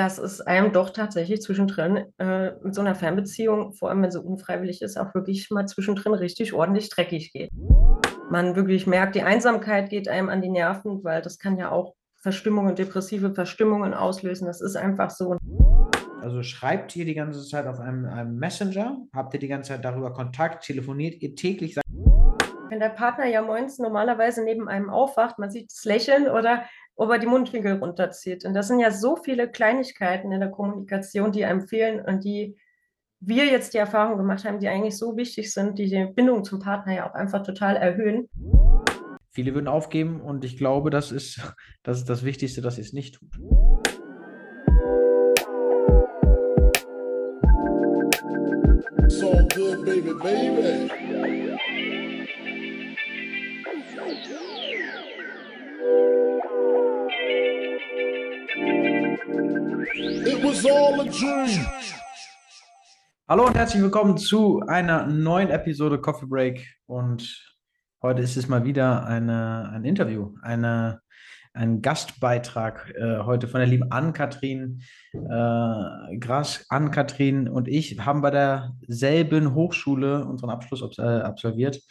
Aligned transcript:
dass 0.00 0.16
es 0.16 0.40
einem 0.40 0.72
doch 0.72 0.88
tatsächlich 0.88 1.42
zwischendrin 1.42 2.06
äh, 2.16 2.52
mit 2.62 2.74
so 2.74 2.80
einer 2.80 2.94
Fernbeziehung, 2.94 3.74
vor 3.74 3.90
allem 3.90 4.00
wenn 4.02 4.10
sie 4.10 4.18
unfreiwillig 4.18 4.80
ist, 4.80 4.96
auch 4.98 5.14
wirklich 5.14 5.50
mal 5.50 5.66
zwischendrin 5.66 6.14
richtig 6.14 6.54
ordentlich 6.54 6.88
dreckig 6.88 7.34
geht. 7.34 7.50
Man 8.30 8.56
wirklich 8.56 8.86
merkt, 8.86 9.14
die 9.14 9.22
Einsamkeit 9.22 9.90
geht 9.90 10.08
einem 10.08 10.30
an 10.30 10.40
die 10.40 10.48
Nerven, 10.48 11.04
weil 11.04 11.20
das 11.20 11.38
kann 11.38 11.58
ja 11.58 11.70
auch 11.70 11.96
Verstimmungen, 12.16 12.74
depressive 12.76 13.34
Verstimmungen 13.34 13.92
auslösen. 13.92 14.46
Das 14.46 14.62
ist 14.62 14.74
einfach 14.74 15.10
so. 15.10 15.36
Also 16.22 16.42
schreibt 16.42 16.96
ihr 16.96 17.04
die 17.04 17.14
ganze 17.14 17.46
Zeit 17.46 17.66
auf 17.66 17.78
einem, 17.78 18.06
einem 18.06 18.36
Messenger? 18.36 18.96
Habt 19.14 19.34
ihr 19.34 19.40
die 19.40 19.48
ganze 19.48 19.72
Zeit 19.72 19.84
darüber 19.84 20.14
Kontakt? 20.14 20.64
Telefoniert 20.64 21.20
ihr 21.20 21.34
täglich? 21.34 21.76
Wenn 22.70 22.80
der 22.80 22.88
Partner 22.88 23.26
ja 23.26 23.42
morgens 23.42 23.78
normalerweise 23.78 24.42
neben 24.44 24.66
einem 24.66 24.88
aufwacht, 24.88 25.38
man 25.38 25.50
sieht 25.50 25.70
das 25.70 25.84
Lächeln 25.84 26.26
oder 26.26 26.62
ob 27.00 27.10
er 27.10 27.18
die 27.18 27.26
Mundwinkel 27.26 27.78
runterzieht. 27.78 28.44
Und 28.44 28.52
das 28.52 28.68
sind 28.68 28.78
ja 28.78 28.90
so 28.90 29.16
viele 29.16 29.50
Kleinigkeiten 29.50 30.32
in 30.32 30.40
der 30.40 30.50
Kommunikation, 30.50 31.32
die 31.32 31.46
einem 31.46 31.62
fehlen 31.62 32.04
und 32.04 32.24
die 32.24 32.58
wir 33.20 33.46
jetzt 33.46 33.72
die 33.72 33.78
Erfahrung 33.78 34.18
gemacht 34.18 34.44
haben, 34.44 34.58
die 34.58 34.68
eigentlich 34.68 34.98
so 34.98 35.16
wichtig 35.16 35.50
sind, 35.50 35.78
die 35.78 35.88
die 35.88 36.12
Bindung 36.14 36.44
zum 36.44 36.58
Partner 36.58 36.94
ja 36.94 37.08
auch 37.08 37.14
einfach 37.14 37.42
total 37.42 37.76
erhöhen. 37.76 38.28
Viele 39.30 39.54
würden 39.54 39.66
aufgeben 39.66 40.20
und 40.20 40.44
ich 40.44 40.58
glaube, 40.58 40.90
das 40.90 41.10
ist 41.10 41.40
das, 41.82 42.00
ist 42.00 42.10
das 42.10 42.22
Wichtigste, 42.22 42.60
dass 42.60 42.76
ihr 42.76 42.84
es 42.84 42.92
nicht 42.92 43.14
tut. 43.14 43.30
So 49.08 49.30
good, 49.54 49.86
baby, 49.86 50.12
baby. 50.22 50.90
It 59.26 60.42
was 60.42 60.64
all 60.64 60.98
a 60.98 61.04
dream. 61.04 61.66
Hallo 63.28 63.46
und 63.46 63.54
herzlich 63.54 63.82
willkommen 63.82 64.16
zu 64.16 64.60
einer 64.66 65.06
neuen 65.06 65.50
Episode 65.50 66.00
Coffee 66.00 66.26
Break. 66.26 66.66
Und 66.86 67.54
heute 68.00 68.22
ist 68.22 68.38
es 68.38 68.48
mal 68.48 68.64
wieder 68.64 69.04
eine, 69.04 69.70
ein 69.74 69.84
Interview, 69.84 70.34
eine, 70.40 71.02
ein 71.52 71.82
Gastbeitrag 71.82 72.94
äh, 72.96 73.18
heute 73.18 73.46
von 73.46 73.60
der 73.60 73.68
lieben 73.68 73.92
Ann-Kathrin 73.92 74.80
äh, 75.12 76.16
Gras. 76.16 76.64
Ann-Kathrin 76.70 77.46
und 77.46 77.68
ich 77.68 78.00
haben 78.00 78.22
bei 78.22 78.30
derselben 78.30 79.54
Hochschule 79.54 80.24
unseren 80.24 80.48
Abschluss 80.48 80.98
äh, 80.98 81.02
absolviert. 81.02 81.82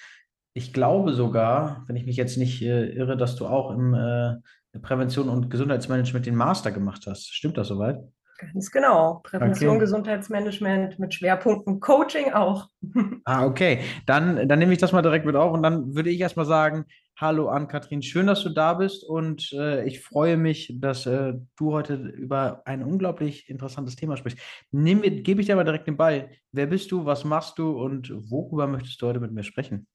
Ich 0.56 0.74
glaube 0.74 1.14
sogar, 1.14 1.84
wenn 1.86 1.96
ich 1.96 2.08
mich 2.08 2.18
jetzt 2.18 2.38
nicht 2.38 2.64
äh, 2.64 2.88
irre, 2.90 3.18
dass 3.18 3.36
du 3.36 3.46
auch 3.46 3.70
im 3.70 3.94
äh, 3.94 4.38
Prävention 4.82 5.30
und 5.30 5.50
Gesundheitsmanagement 5.50 6.26
den 6.26 6.36
Master 6.36 6.72
gemacht 6.72 7.06
hast. 7.08 7.34
Stimmt 7.34 7.58
das 7.58 7.68
soweit? 7.68 8.00
Ganz 8.40 8.72
genau. 8.72 9.20
Prävention, 9.24 9.72
okay. 9.72 9.80
Gesundheitsmanagement 9.80 10.98
mit 10.98 11.14
Schwerpunkten 11.14 11.80
Coaching 11.80 12.32
auch. 12.34 12.68
Ah, 13.26 13.46
okay. 13.46 13.82
Dann, 14.06 14.48
dann 14.48 14.60
nehme 14.60 14.74
ich 14.74 14.80
das 14.80 14.92
mal 14.92 15.02
direkt 15.02 15.26
mit 15.26 15.36
auf 15.36 15.52
und 15.54 15.62
dann 15.62 15.94
würde 15.94 16.10
ich 16.10 16.20
erstmal 16.20 16.46
sagen, 16.46 16.86
hallo 17.20 17.50
Ann-Kathrin, 17.50 18.02
schön, 18.02 18.28
dass 18.28 18.42
du 18.42 18.50
da 18.50 18.74
bist 18.74 19.04
und 19.04 19.52
äh, 19.54 19.86
ich 19.86 20.02
freue 20.02 20.38
mich, 20.38 20.74
dass 20.80 21.06
äh, 21.06 21.34
du 21.58 21.74
heute 21.74 21.96
über 21.96 22.62
ein 22.66 22.82
unglaublich 22.82 23.50
interessantes 23.50 23.98
Thema 23.98 24.18
sprichst. 24.18 24.40
Nehm, 24.72 25.02
gebe 25.02 25.42
ich 25.42 25.48
dir 25.48 25.56
mal 25.56 25.66
direkt 25.66 25.86
den 25.86 25.98
Ball. 25.98 26.30
Wer 26.52 26.68
bist 26.68 26.92
du, 26.92 27.06
was 27.06 27.26
machst 27.26 27.60
du 27.60 27.72
und 27.72 28.12
worüber 28.32 28.68
möchtest 28.68 29.02
du 29.02 29.08
heute 29.08 29.20
mit 29.20 29.32
mir 29.32 29.44
sprechen? 29.44 29.86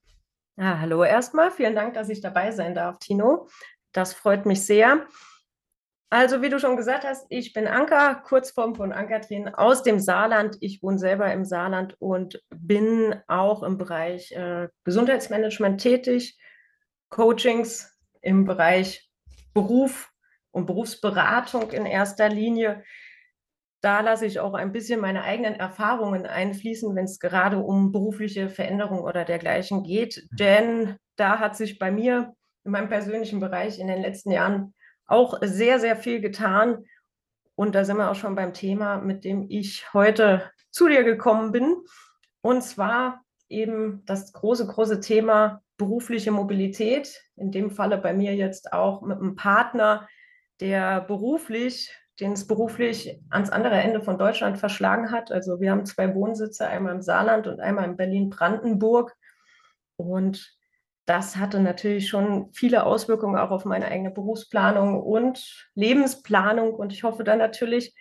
Ja, 0.56 0.78
hallo 0.78 1.02
erstmal. 1.02 1.50
Vielen 1.50 1.74
Dank, 1.74 1.94
dass 1.94 2.08
ich 2.08 2.20
dabei 2.20 2.52
sein 2.52 2.76
darf, 2.76 2.98
Tino. 3.00 3.48
Das 3.94 4.12
freut 4.12 4.44
mich 4.44 4.66
sehr. 4.66 5.06
Also, 6.10 6.42
wie 6.42 6.48
du 6.48 6.60
schon 6.60 6.76
gesagt 6.76 7.04
hast, 7.04 7.26
ich 7.30 7.52
bin 7.52 7.66
Anka, 7.66 8.14
Kurzform 8.14 8.74
von 8.74 8.92
Ankatrin 8.92 9.48
aus 9.48 9.82
dem 9.82 9.98
Saarland. 9.98 10.56
Ich 10.60 10.82
wohne 10.82 10.98
selber 10.98 11.32
im 11.32 11.44
Saarland 11.44 11.96
und 12.00 12.42
bin 12.50 13.16
auch 13.26 13.62
im 13.62 13.78
Bereich 13.78 14.32
äh, 14.32 14.68
Gesundheitsmanagement 14.84 15.80
tätig, 15.80 16.38
Coachings 17.08 17.98
im 18.20 18.44
Bereich 18.44 19.08
Beruf 19.54 20.12
und 20.50 20.66
Berufsberatung 20.66 21.70
in 21.70 21.86
erster 21.86 22.28
Linie. 22.28 22.84
Da 23.80 24.00
lasse 24.00 24.26
ich 24.26 24.40
auch 24.40 24.54
ein 24.54 24.72
bisschen 24.72 25.00
meine 25.00 25.22
eigenen 25.22 25.54
Erfahrungen 25.54 26.26
einfließen, 26.26 26.94
wenn 26.96 27.04
es 27.04 27.18
gerade 27.20 27.58
um 27.58 27.92
berufliche 27.92 28.48
Veränderung 28.48 29.00
oder 29.00 29.24
dergleichen 29.24 29.82
geht. 29.82 30.26
Denn 30.32 30.96
da 31.16 31.38
hat 31.38 31.56
sich 31.56 31.78
bei 31.78 31.90
mir 31.90 32.34
in 32.64 32.72
meinem 32.72 32.88
persönlichen 32.88 33.40
Bereich 33.40 33.78
in 33.78 33.88
den 33.88 34.02
letzten 34.02 34.30
Jahren 34.30 34.74
auch 35.06 35.38
sehr, 35.42 35.78
sehr 35.78 35.96
viel 35.96 36.20
getan. 36.20 36.84
Und 37.54 37.74
da 37.74 37.84
sind 37.84 37.98
wir 37.98 38.10
auch 38.10 38.16
schon 38.16 38.34
beim 38.34 38.52
Thema, 38.52 38.98
mit 38.98 39.24
dem 39.24 39.46
ich 39.48 39.92
heute 39.92 40.50
zu 40.70 40.88
dir 40.88 41.04
gekommen 41.04 41.52
bin. 41.52 41.76
Und 42.40 42.62
zwar 42.62 43.22
eben 43.48 44.02
das 44.06 44.32
große, 44.32 44.66
große 44.66 45.00
Thema 45.00 45.62
berufliche 45.76 46.30
Mobilität. 46.30 47.22
In 47.36 47.52
dem 47.52 47.70
Falle 47.70 47.98
bei 47.98 48.12
mir 48.12 48.34
jetzt 48.34 48.72
auch 48.72 49.02
mit 49.02 49.18
einem 49.18 49.36
Partner, 49.36 50.08
der 50.60 51.00
beruflich, 51.00 51.94
den 52.20 52.32
es 52.32 52.46
beruflich 52.46 53.20
ans 53.30 53.50
andere 53.50 53.74
Ende 53.74 54.00
von 54.00 54.18
Deutschland 54.18 54.58
verschlagen 54.58 55.10
hat. 55.10 55.32
Also 55.32 55.60
wir 55.60 55.70
haben 55.70 55.84
zwei 55.84 56.14
Wohnsitze, 56.14 56.66
einmal 56.66 56.94
im 56.94 57.02
Saarland 57.02 57.46
und 57.46 57.60
einmal 57.60 57.84
in 57.84 57.96
Berlin-Brandenburg. 57.96 59.14
Und 59.96 60.56
das 61.06 61.36
hatte 61.36 61.60
natürlich 61.60 62.08
schon 62.08 62.50
viele 62.52 62.84
Auswirkungen 62.84 63.36
auch 63.36 63.50
auf 63.50 63.64
meine 63.64 63.86
eigene 63.86 64.10
Berufsplanung 64.10 65.02
und 65.02 65.66
Lebensplanung. 65.74 66.74
Und 66.74 66.92
ich 66.92 67.04
hoffe 67.04 67.24
dann 67.24 67.38
natürlich, 67.38 67.94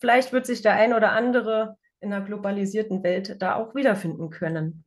vielleicht 0.00 0.32
wird 0.32 0.46
sich 0.46 0.62
der 0.62 0.74
ein 0.74 0.94
oder 0.94 1.12
andere 1.12 1.76
in 2.00 2.12
einer 2.12 2.24
globalisierten 2.24 3.02
Welt 3.02 3.40
da 3.40 3.56
auch 3.56 3.74
wiederfinden 3.74 4.30
können. 4.30 4.84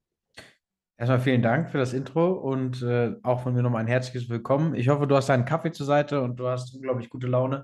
Erstmal 0.97 1.21
vielen 1.21 1.41
Dank 1.41 1.71
für 1.71 1.77
das 1.77 1.93
Intro 1.93 2.33
und 2.33 2.81
äh, 2.81 3.15
auch 3.23 3.41
von 3.41 3.53
mir 3.53 3.61
nochmal 3.61 3.81
ein 3.81 3.87
herzliches 3.87 4.29
Willkommen. 4.29 4.75
Ich 4.75 4.89
hoffe, 4.89 5.07
du 5.07 5.15
hast 5.15 5.29
deinen 5.29 5.45
Kaffee 5.45 5.71
zur 5.71 5.85
Seite 5.85 6.21
und 6.21 6.37
du 6.37 6.49
hast 6.49 6.75
unglaublich 6.75 7.09
gute 7.09 7.27
Laune. 7.27 7.63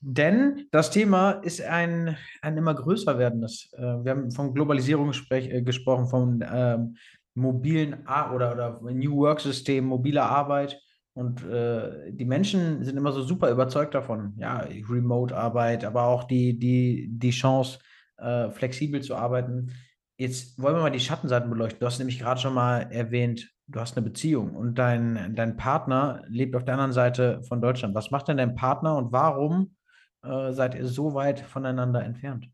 Denn 0.00 0.66
das 0.70 0.90
Thema 0.90 1.32
ist 1.32 1.60
ein, 1.60 2.16
ein 2.40 2.56
immer 2.56 2.74
größer 2.74 3.18
werdendes. 3.18 3.70
Äh, 3.74 3.82
wir 3.82 4.12
haben 4.12 4.30
von 4.30 4.54
Globalisierung 4.54 5.12
äh, 5.28 5.60
gesprochen, 5.60 6.06
von 6.06 6.42
ähm, 6.50 6.96
mobilen 7.40 8.06
A 8.06 8.32
oder, 8.32 8.52
oder 8.52 8.80
New 8.92 9.16
Work-System, 9.16 9.84
mobile 9.84 10.22
Arbeit. 10.22 10.80
Und 11.12 11.44
äh, 11.44 12.12
die 12.12 12.24
Menschen 12.24 12.84
sind 12.84 12.96
immer 12.96 13.12
so 13.12 13.22
super 13.22 13.50
überzeugt 13.50 13.94
davon. 13.94 14.34
Ja, 14.36 14.66
Remote-Arbeit, 14.88 15.84
aber 15.84 16.04
auch 16.04 16.24
die, 16.24 16.58
die, 16.58 17.08
die 17.10 17.30
Chance, 17.30 17.78
äh, 18.18 18.50
flexibel 18.50 19.02
zu 19.02 19.16
arbeiten. 19.16 19.72
Jetzt 20.16 20.60
wollen 20.60 20.76
wir 20.76 20.82
mal 20.82 20.90
die 20.90 21.00
Schattenseiten 21.00 21.50
beleuchten. 21.50 21.80
Du 21.80 21.86
hast 21.86 21.98
nämlich 21.98 22.18
gerade 22.18 22.40
schon 22.40 22.54
mal 22.54 22.82
erwähnt, 22.92 23.50
du 23.66 23.80
hast 23.80 23.96
eine 23.96 24.04
Beziehung 24.04 24.54
und 24.54 24.78
dein, 24.78 25.34
dein 25.34 25.56
Partner 25.56 26.22
lebt 26.28 26.54
auf 26.54 26.64
der 26.64 26.74
anderen 26.74 26.92
Seite 26.92 27.42
von 27.44 27.60
Deutschland. 27.60 27.94
Was 27.94 28.10
macht 28.10 28.28
denn 28.28 28.36
dein 28.36 28.54
Partner 28.54 28.96
und 28.96 29.12
warum 29.12 29.76
äh, 30.22 30.52
seid 30.52 30.74
ihr 30.74 30.86
so 30.86 31.14
weit 31.14 31.40
voneinander 31.40 32.04
entfernt? 32.04 32.48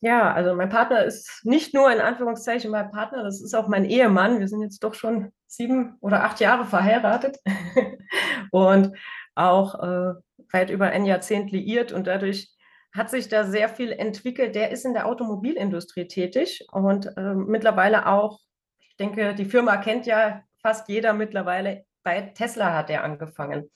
Ja, 0.00 0.32
also 0.32 0.54
mein 0.54 0.68
Partner 0.68 1.04
ist 1.04 1.44
nicht 1.44 1.74
nur 1.74 1.90
in 1.90 2.00
Anführungszeichen 2.00 2.70
mein 2.70 2.90
Partner, 2.90 3.24
das 3.24 3.40
ist 3.42 3.54
auch 3.54 3.66
mein 3.66 3.84
Ehemann. 3.84 4.38
Wir 4.38 4.46
sind 4.46 4.62
jetzt 4.62 4.84
doch 4.84 4.94
schon 4.94 5.32
sieben 5.48 5.96
oder 6.00 6.22
acht 6.24 6.38
Jahre 6.38 6.66
verheiratet 6.66 7.38
und 8.52 8.96
auch 9.34 9.74
äh, 9.82 10.14
weit 10.52 10.70
über 10.70 10.86
ein 10.86 11.04
Jahrzehnt 11.04 11.50
liiert 11.50 11.92
und 11.92 12.06
dadurch 12.06 12.48
hat 12.94 13.10
sich 13.10 13.28
da 13.28 13.44
sehr 13.44 13.68
viel 13.68 13.90
entwickelt. 13.90 14.54
Der 14.54 14.70
ist 14.70 14.84
in 14.84 14.94
der 14.94 15.06
Automobilindustrie 15.06 16.06
tätig 16.06 16.64
und 16.70 17.06
äh, 17.16 17.34
mittlerweile 17.34 18.06
auch, 18.06 18.40
ich 18.78 18.96
denke, 18.96 19.34
die 19.34 19.44
Firma 19.44 19.78
kennt 19.78 20.06
ja 20.06 20.42
fast 20.62 20.88
jeder 20.88 21.12
mittlerweile. 21.12 21.84
Bei 22.04 22.20
Tesla 22.20 22.76
hat 22.76 22.88
er 22.88 23.02
angefangen. 23.02 23.68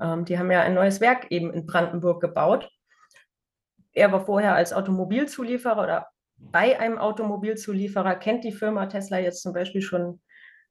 Ähm, 0.00 0.24
die 0.24 0.38
haben 0.38 0.50
ja 0.50 0.62
ein 0.62 0.74
neues 0.74 1.00
Werk 1.00 1.30
eben 1.30 1.52
in 1.52 1.66
Brandenburg 1.66 2.20
gebaut 2.20 2.70
er 3.96 4.12
war 4.12 4.24
vorher 4.24 4.54
als 4.54 4.72
Automobilzulieferer 4.72 5.82
oder 5.82 6.08
bei 6.38 6.78
einem 6.78 6.98
Automobilzulieferer, 6.98 8.14
kennt 8.16 8.44
die 8.44 8.52
Firma 8.52 8.86
Tesla 8.86 9.18
jetzt 9.18 9.42
zum 9.42 9.54
Beispiel 9.54 9.80
schon 9.80 10.20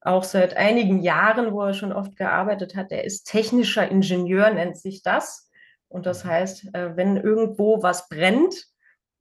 auch 0.00 0.22
seit 0.22 0.56
einigen 0.56 1.02
Jahren, 1.02 1.52
wo 1.52 1.62
er 1.62 1.74
schon 1.74 1.92
oft 1.92 2.16
gearbeitet 2.16 2.76
hat. 2.76 2.92
Er 2.92 3.04
ist 3.04 3.24
technischer 3.24 3.90
Ingenieur, 3.90 4.50
nennt 4.50 4.78
sich 4.78 5.02
das. 5.02 5.50
Und 5.88 6.06
das 6.06 6.24
heißt, 6.24 6.72
äh, 6.74 6.96
wenn 6.96 7.16
irgendwo 7.16 7.82
was 7.82 8.08
brennt, 8.08 8.54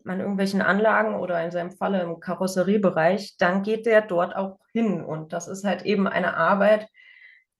an 0.06 0.20
irgendwelchen 0.20 0.62
Anlagen 0.62 1.16
oder 1.16 1.44
in 1.44 1.50
seinem 1.50 1.72
Falle 1.72 2.04
im 2.04 2.20
Karosseriebereich, 2.20 3.38
dann 3.40 3.64
geht 3.64 3.88
der 3.88 4.02
dort 4.02 4.36
auch 4.36 4.60
hin. 4.72 5.04
Und 5.04 5.34
das 5.34 5.48
ist 5.48 5.64
halt 5.64 5.82
eben 5.82 6.08
eine 6.08 6.38
Arbeit, 6.38 6.88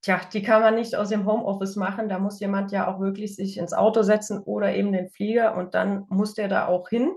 tja, 0.06 0.22
die 0.32 0.44
kann 0.44 0.62
man 0.62 0.76
nicht 0.76 0.96
aus 0.96 1.10
dem 1.10 1.26
Homeoffice 1.26 1.76
machen. 1.76 2.10
Da 2.10 2.20
muss 2.20 2.40
jemand 2.40 2.72
ja 2.72 2.88
auch 2.88 3.00
wirklich 3.00 3.36
sich 3.36 3.58
ins 3.58 3.74
Auto 3.74 4.04
setzen 4.04 4.40
oder 4.40 4.76
eben 4.76 4.92
den 4.92 5.10
Flieger 5.10 5.56
und 5.56 5.74
dann 5.74 6.06
muss 6.10 6.36
der 6.36 6.48
da 6.48 6.68
auch 6.68 6.90
hin. 6.90 7.12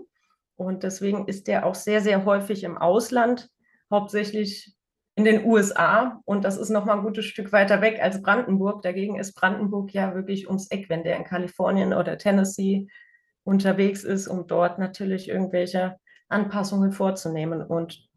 Und 0.56 0.82
deswegen 0.82 1.29
ist 1.29 1.46
der 1.49 1.67
auch 1.67 1.75
sehr, 1.75 2.00
sehr 2.00 2.25
häufig 2.25 2.64
im 2.64 2.79
Ausland, 2.79 3.50
hauptsächlich 3.90 4.75
in 5.17 5.25
den 5.25 5.44
USA. 5.44 6.20
Und 6.25 6.44
das 6.44 6.56
ist 6.56 6.70
nochmal 6.70 6.96
ein 6.96 7.05
gutes 7.05 7.26
Stück 7.26 7.52
weiter 7.52 7.82
weg 7.82 8.00
als 8.02 8.23
Brandenburg. 8.23 8.82
Dagegen 8.82 9.19
ist 9.19 9.35
Brandenburg 9.35 9.93
ja 9.93 10.14
wirklich 10.14 10.49
ums 10.49 10.70
Eck, 10.70 10.88
wenn 10.88 11.05
der 11.05 11.17
in 11.17 11.25
Kalifornien 11.25 11.93
oder 11.93 12.17
Tennessee 12.17 12.88
unterwegs 13.44 14.02
ist, 14.02 14.29
um 14.29 14.46
dort 14.46 14.79
natürlich 14.79 15.29
irgendwelche 15.29 15.99
Anpassungen 16.29 16.93
vorzunehmen. 16.93 17.62
Und 17.62 18.07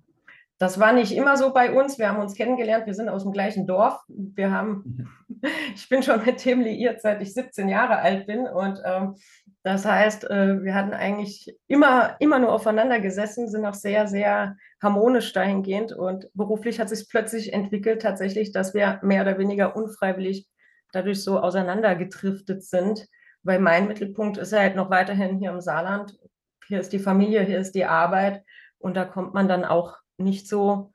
das 0.61 0.79
war 0.79 0.93
nicht 0.93 1.11
immer 1.11 1.37
so 1.37 1.53
bei 1.53 1.71
uns. 1.71 1.97
Wir 1.97 2.07
haben 2.07 2.19
uns 2.19 2.35
kennengelernt, 2.35 2.85
wir 2.85 2.93
sind 2.93 3.09
aus 3.09 3.23
dem 3.23 3.31
gleichen 3.31 3.65
Dorf. 3.65 3.99
Wir 4.07 4.51
haben, 4.51 5.07
mhm. 5.27 5.47
ich 5.75 5.89
bin 5.89 6.03
schon 6.03 6.23
mit 6.23 6.45
dem 6.45 6.61
liiert, 6.61 7.01
seit 7.01 7.19
ich 7.19 7.33
17 7.33 7.67
Jahre 7.67 7.97
alt 7.97 8.27
bin. 8.27 8.45
Und 8.45 8.79
ähm, 8.85 9.15
das 9.63 9.85
heißt, 9.85 10.29
äh, 10.29 10.63
wir 10.63 10.75
hatten 10.75 10.93
eigentlich 10.93 11.57
immer, 11.67 12.15
immer 12.19 12.37
nur 12.37 12.51
aufeinander 12.51 12.99
gesessen, 12.99 13.49
sind 13.49 13.65
auch 13.65 13.73
sehr, 13.73 14.05
sehr 14.05 14.55
harmonisch 14.83 15.33
dahingehend. 15.33 15.93
Und 15.93 16.29
beruflich 16.35 16.79
hat 16.79 16.89
sich 16.89 17.09
plötzlich 17.09 17.53
entwickelt, 17.53 18.03
tatsächlich, 18.03 18.51
dass 18.51 18.75
wir 18.75 18.99
mehr 19.01 19.23
oder 19.23 19.39
weniger 19.39 19.75
unfreiwillig 19.75 20.47
dadurch 20.91 21.23
so 21.23 21.39
auseinandergedriftet 21.39 22.63
sind. 22.63 23.07
Weil 23.41 23.57
mein 23.57 23.87
Mittelpunkt 23.87 24.37
ist 24.37 24.53
halt 24.53 24.75
noch 24.75 24.91
weiterhin 24.91 25.39
hier 25.39 25.49
im 25.49 25.61
Saarland. 25.61 26.19
Hier 26.67 26.79
ist 26.79 26.93
die 26.93 26.99
Familie, 26.99 27.41
hier 27.41 27.57
ist 27.57 27.73
die 27.73 27.85
Arbeit. 27.85 28.43
Und 28.77 28.95
da 28.95 29.05
kommt 29.05 29.33
man 29.33 29.47
dann 29.47 29.65
auch 29.65 30.00
nicht 30.21 30.47
so 30.47 30.91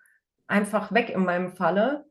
einfach 0.46 0.93
weg 0.93 1.11
in 1.11 1.25
meinem 1.25 1.52
Falle. 1.52 2.05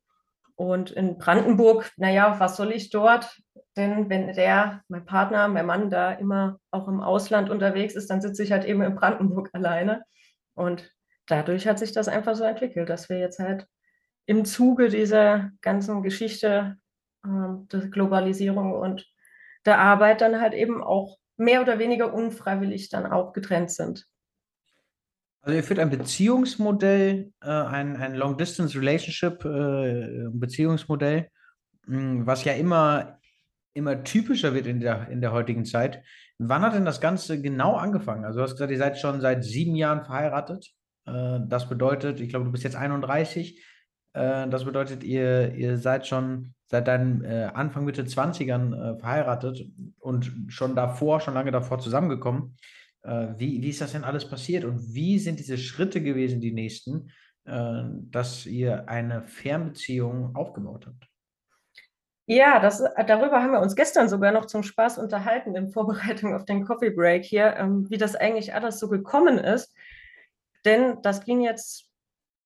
Und 0.56 0.92
in 0.92 1.18
Brandenburg, 1.18 1.92
naja, 1.98 2.40
was 2.40 2.56
soll 2.56 2.72
ich 2.72 2.90
dort? 2.90 3.42
Denn 3.76 4.10
wenn 4.10 4.34
der, 4.34 4.84
mein 4.88 5.06
Partner, 5.06 5.48
mein 5.50 5.66
Mann 5.66 5.90
da 5.90 6.12
immer 6.14 6.60
auch 6.72 6.88
im 6.88 7.02
Ausland 7.02 7.50
unterwegs 7.50 7.96
ist, 7.96 8.10
dann 8.10 8.22
sitze 8.22 8.44
ich 8.44 8.52
halt 8.52 8.64
eben 8.66 8.82
in 8.82 8.96
Brandenburg 8.96 9.50
alleine. 9.54 10.04
Und 10.54 10.92
dadurch 11.26 11.68
hat 11.68 11.80
sich 11.80 11.92
das 11.92 12.08
einfach 12.08 12.36
so 12.36 12.44
entwickelt, 12.46 12.90
dass 12.90 13.10
wir 13.10 13.20
jetzt 13.20 13.40
halt 13.40 13.68
im 14.26 14.46
Zuge 14.46 14.90
dieser 14.90 15.52
ganzen 15.62 16.02
Geschichte 16.04 16.78
äh, 17.26 17.28
der 17.72 17.88
Globalisierung 17.90 18.74
und 18.74 19.06
der 19.66 19.80
Arbeit 19.80 20.22
dann 20.22 20.40
halt 20.40 20.54
eben 20.54 20.84
auch 20.84 21.18
mehr 21.38 21.62
oder 21.62 21.80
weniger 21.80 22.14
unfreiwillig 22.14 22.90
dann 22.90 23.06
auch 23.06 23.34
getrennt 23.34 23.72
sind. 23.72 24.08
Also 25.45 25.57
ihr 25.57 25.63
führt 25.63 25.80
ein 25.80 25.92
Beziehungsmodell, 25.92 27.31
äh, 27.44 27.47
ein, 27.47 27.97
ein 27.97 28.15
Long-Distance-Relationship, 28.15 29.45
äh, 29.45 30.27
Beziehungsmodell, 30.31 31.30
mh, 31.86 32.00
hm, 32.00 32.25
was 32.25 32.44
ja 32.45 32.53
immer, 32.53 33.19
immer 33.75 34.03
typischer 34.03 34.56
wird 34.56 34.65
in 34.65 34.80
der, 34.80 35.07
in 35.09 35.21
der 35.21 35.33
heutigen 35.33 35.63
Zeit. 35.63 36.01
Wann 36.39 36.63
hat 36.63 36.74
denn 36.74 36.83
das 36.83 37.00
Ganze 37.00 37.44
genau 37.44 37.75
angefangen? 37.75 38.25
Also 38.25 38.39
du 38.39 38.44
hast 38.44 38.53
gesagt, 38.53 38.71
ihr 38.71 38.80
seid 38.80 38.97
schon 38.97 39.21
seit 39.21 39.44
sieben 39.44 39.75
Jahren 39.75 40.03
verheiratet. 40.03 40.74
Äh, 41.06 41.42
das 41.47 41.69
bedeutet, 41.69 42.19
ich 42.21 42.30
glaube, 42.30 42.45
du 42.45 42.51
bist 42.51 42.63
jetzt 42.63 42.75
31. 42.75 43.63
Äh, 44.13 44.47
das 44.47 44.65
bedeutet, 44.65 45.03
ihr, 45.03 45.53
ihr 45.53 45.77
seid 45.77 46.07
schon 46.07 46.56
seit 46.65 46.88
deinem 46.88 47.24
äh, 47.24 47.44
Anfang, 47.53 47.86
Mitte 47.86 48.01
20ern 48.01 48.95
äh, 48.95 49.00
verheiratet 49.00 49.63
und 50.00 50.31
schon 50.47 50.75
davor, 50.75 51.21
schon 51.21 51.36
lange 51.36 51.51
davor 51.51 51.77
zusammengekommen. 51.77 52.57
Äh, 53.06 53.38
wie, 53.38 53.62
wie 53.62 53.69
ist 53.69 53.81
das 53.81 53.92
denn 53.92 54.04
alles 54.04 54.28
passiert 54.28 54.66
und 54.66 54.94
wie 54.94 55.19
sind 55.19 55.40
diese 55.40 55.57
Schritte 55.57 56.02
gewesen, 56.02 56.42
die 56.42 56.52
nächsten, 56.52 57.12
äh, 57.46 57.84
dass 58.10 58.46
ihr 58.46 58.90
eine 58.90 59.24
Fernbeziehung 59.24 60.36
aufgebaut 60.36 60.88
habt? 60.88 61.07
Ja, 62.28 62.60
das, 62.60 62.84
darüber 63.06 63.44
haben 63.44 63.52
wir 63.52 63.62
uns 63.62 63.75
gestern 63.75 64.10
sogar 64.10 64.31
noch 64.31 64.46
zum 64.46 64.63
Spaß 64.63 64.98
unterhalten 64.98 65.56
in 65.56 65.69
Vorbereitung 65.69 66.34
auf 66.34 66.46
den 66.46 66.66
Coffee 66.66 66.90
Break 66.90 67.24
hier, 67.24 67.56
ähm, 67.57 67.88
wie 67.92 67.98
das 67.98 68.16
eigentlich 68.16 68.56
alles 68.56 68.80
so 68.80 68.90
gekommen 68.90 69.38
ist. 69.38 69.75
Denn 70.66 70.98
das 71.04 71.24
ging 71.24 71.42
jetzt 71.42 71.92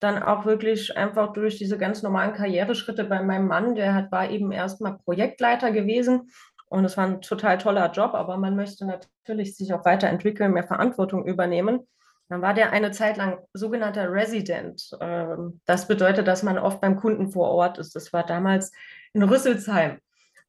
dann 0.01 0.21
auch 0.21 0.45
wirklich 0.45 0.97
einfach 0.97 1.31
durch 1.31 1.57
diese 1.57 1.77
ganz 1.77 2.03
normalen 2.03 2.33
Karriereschritte 2.33 3.05
bei 3.05 3.21
meinem 3.21 3.47
Mann. 3.47 3.75
Der 3.75 3.93
hat, 3.93 4.11
war 4.11 4.29
eben 4.29 4.51
erstmal 4.51 4.97
Projektleiter 4.97 5.71
gewesen 5.71 6.29
und 6.69 6.85
es 6.85 6.97
war 6.97 7.05
ein 7.05 7.21
total 7.21 7.57
toller 7.57 7.91
Job, 7.91 8.13
aber 8.13 8.37
man 8.37 8.55
möchte 8.55 8.85
natürlich 8.85 9.55
sich 9.55 9.73
auch 9.73 9.85
weiterentwickeln, 9.85 10.53
mehr 10.53 10.67
Verantwortung 10.67 11.25
übernehmen. 11.25 11.87
Dann 12.29 12.43
war 12.43 12.53
der 12.53 12.71
eine 12.71 12.91
Zeit 12.91 13.17
lang 13.17 13.39
sogenannter 13.53 14.11
Resident. 14.11 14.95
Ähm, 15.01 15.61
das 15.65 15.87
bedeutet, 15.87 16.27
dass 16.27 16.43
man 16.43 16.59
oft 16.59 16.79
beim 16.79 16.95
Kunden 16.95 17.31
vor 17.31 17.49
Ort 17.49 17.79
ist. 17.79 17.95
Das 17.95 18.13
war 18.13 18.23
damals 18.23 18.71
in 19.13 19.23
Rüsselsheim. 19.23 19.97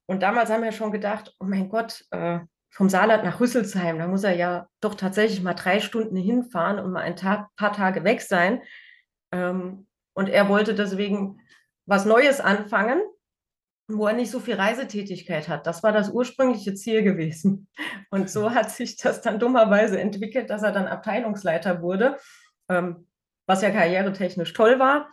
Und 0.04 0.22
damals 0.22 0.50
haben 0.50 0.62
wir 0.62 0.72
schon 0.72 0.92
gedacht, 0.92 1.34
oh 1.40 1.46
mein 1.46 1.70
Gott, 1.70 2.04
äh, 2.10 2.40
vom 2.68 2.90
Saarland 2.90 3.24
nach 3.24 3.40
Rüsselsheim, 3.40 3.98
da 3.98 4.06
muss 4.06 4.22
er 4.22 4.36
ja 4.36 4.68
doch 4.80 4.94
tatsächlich 4.94 5.42
mal 5.42 5.54
drei 5.54 5.80
Stunden 5.80 6.16
hinfahren 6.16 6.78
und 6.78 6.92
mal 6.92 7.02
ein 7.02 7.16
paar 7.16 7.72
Tage 7.72 8.04
weg 8.04 8.20
sein. 8.20 8.62
Ähm, 9.32 9.86
und 10.12 10.28
er 10.28 10.50
wollte 10.50 10.74
deswegen 10.74 11.40
was 11.86 12.04
Neues 12.04 12.40
anfangen 12.40 13.00
wo 13.92 14.06
er 14.06 14.14
nicht 14.14 14.30
so 14.30 14.40
viel 14.40 14.54
Reisetätigkeit 14.54 15.48
hat. 15.48 15.66
Das 15.66 15.82
war 15.82 15.92
das 15.92 16.10
ursprüngliche 16.10 16.74
Ziel 16.74 17.02
gewesen. 17.02 17.68
Und 18.10 18.30
so 18.30 18.52
hat 18.54 18.70
sich 18.70 18.96
das 18.96 19.20
dann 19.20 19.38
dummerweise 19.38 20.00
entwickelt, 20.00 20.50
dass 20.50 20.62
er 20.62 20.72
dann 20.72 20.86
Abteilungsleiter 20.86 21.82
wurde, 21.82 22.16
ähm, 22.68 23.06
was 23.46 23.62
ja 23.62 23.70
karrieretechnisch 23.70 24.52
toll 24.52 24.78
war. 24.78 25.08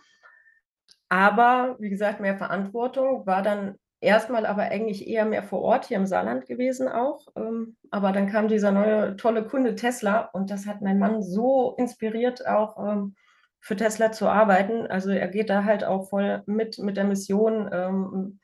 Aber 1.09 1.77
wie 1.79 1.89
gesagt, 1.89 2.19
mehr 2.19 2.37
Verantwortung 2.37 3.25
war 3.25 3.41
dann 3.41 3.75
erstmal 3.99 4.45
aber 4.45 4.63
eigentlich 4.63 5.07
eher 5.07 5.25
mehr 5.25 5.43
vor 5.43 5.61
Ort 5.61 5.85
hier 5.85 5.97
im 5.97 6.05
Saarland 6.05 6.45
gewesen 6.45 6.87
auch. 6.87 7.27
Ähm, 7.35 7.77
aber 7.91 8.11
dann 8.11 8.29
kam 8.29 8.47
dieser 8.47 8.71
neue 8.71 9.15
tolle 9.15 9.45
Kunde 9.45 9.75
Tesla 9.75 10.29
und 10.33 10.51
das 10.51 10.67
hat 10.67 10.81
mein 10.81 10.99
Mann 10.99 11.21
so 11.21 11.75
inspiriert, 11.77 12.45
auch 12.45 12.77
ähm, 12.77 13.15
für 13.59 13.75
Tesla 13.75 14.11
zu 14.11 14.27
arbeiten. 14.27 14.85
Also 14.87 15.09
er 15.11 15.27
geht 15.29 15.49
da 15.49 15.63
halt 15.63 15.83
auch 15.83 16.09
voll 16.09 16.43
mit 16.45 16.77
mit 16.79 16.97
der 16.97 17.05
Mission 17.05 17.69
ähm, 17.71 18.39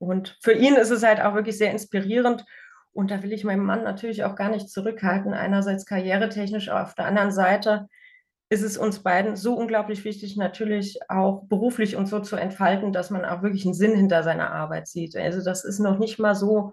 und 0.00 0.38
für 0.40 0.52
ihn 0.52 0.76
ist 0.76 0.90
es 0.90 1.02
halt 1.02 1.20
auch 1.20 1.34
wirklich 1.34 1.58
sehr 1.58 1.70
inspirierend. 1.70 2.46
Und 2.92 3.10
da 3.10 3.22
will 3.22 3.32
ich 3.32 3.44
meinen 3.44 3.64
Mann 3.64 3.84
natürlich 3.84 4.24
auch 4.24 4.34
gar 4.34 4.48
nicht 4.48 4.70
zurückhalten. 4.70 5.34
Einerseits 5.34 5.84
karrieretechnisch, 5.84 6.70
auf 6.70 6.94
der 6.94 7.04
anderen 7.04 7.30
Seite 7.30 7.86
ist 8.48 8.62
es 8.62 8.78
uns 8.78 9.02
beiden 9.02 9.36
so 9.36 9.54
unglaublich 9.54 10.04
wichtig, 10.04 10.36
natürlich 10.36 10.98
auch 11.08 11.44
beruflich 11.44 11.96
und 11.96 12.06
so 12.06 12.18
zu 12.18 12.34
entfalten, 12.36 12.92
dass 12.92 13.10
man 13.10 13.26
auch 13.26 13.42
wirklich 13.42 13.64
einen 13.64 13.74
Sinn 13.74 13.94
hinter 13.94 14.22
seiner 14.22 14.50
Arbeit 14.50 14.88
sieht. 14.88 15.14
Also 15.16 15.44
das 15.44 15.64
ist 15.64 15.78
noch 15.78 15.98
nicht 15.98 16.18
mal 16.18 16.34
so, 16.34 16.72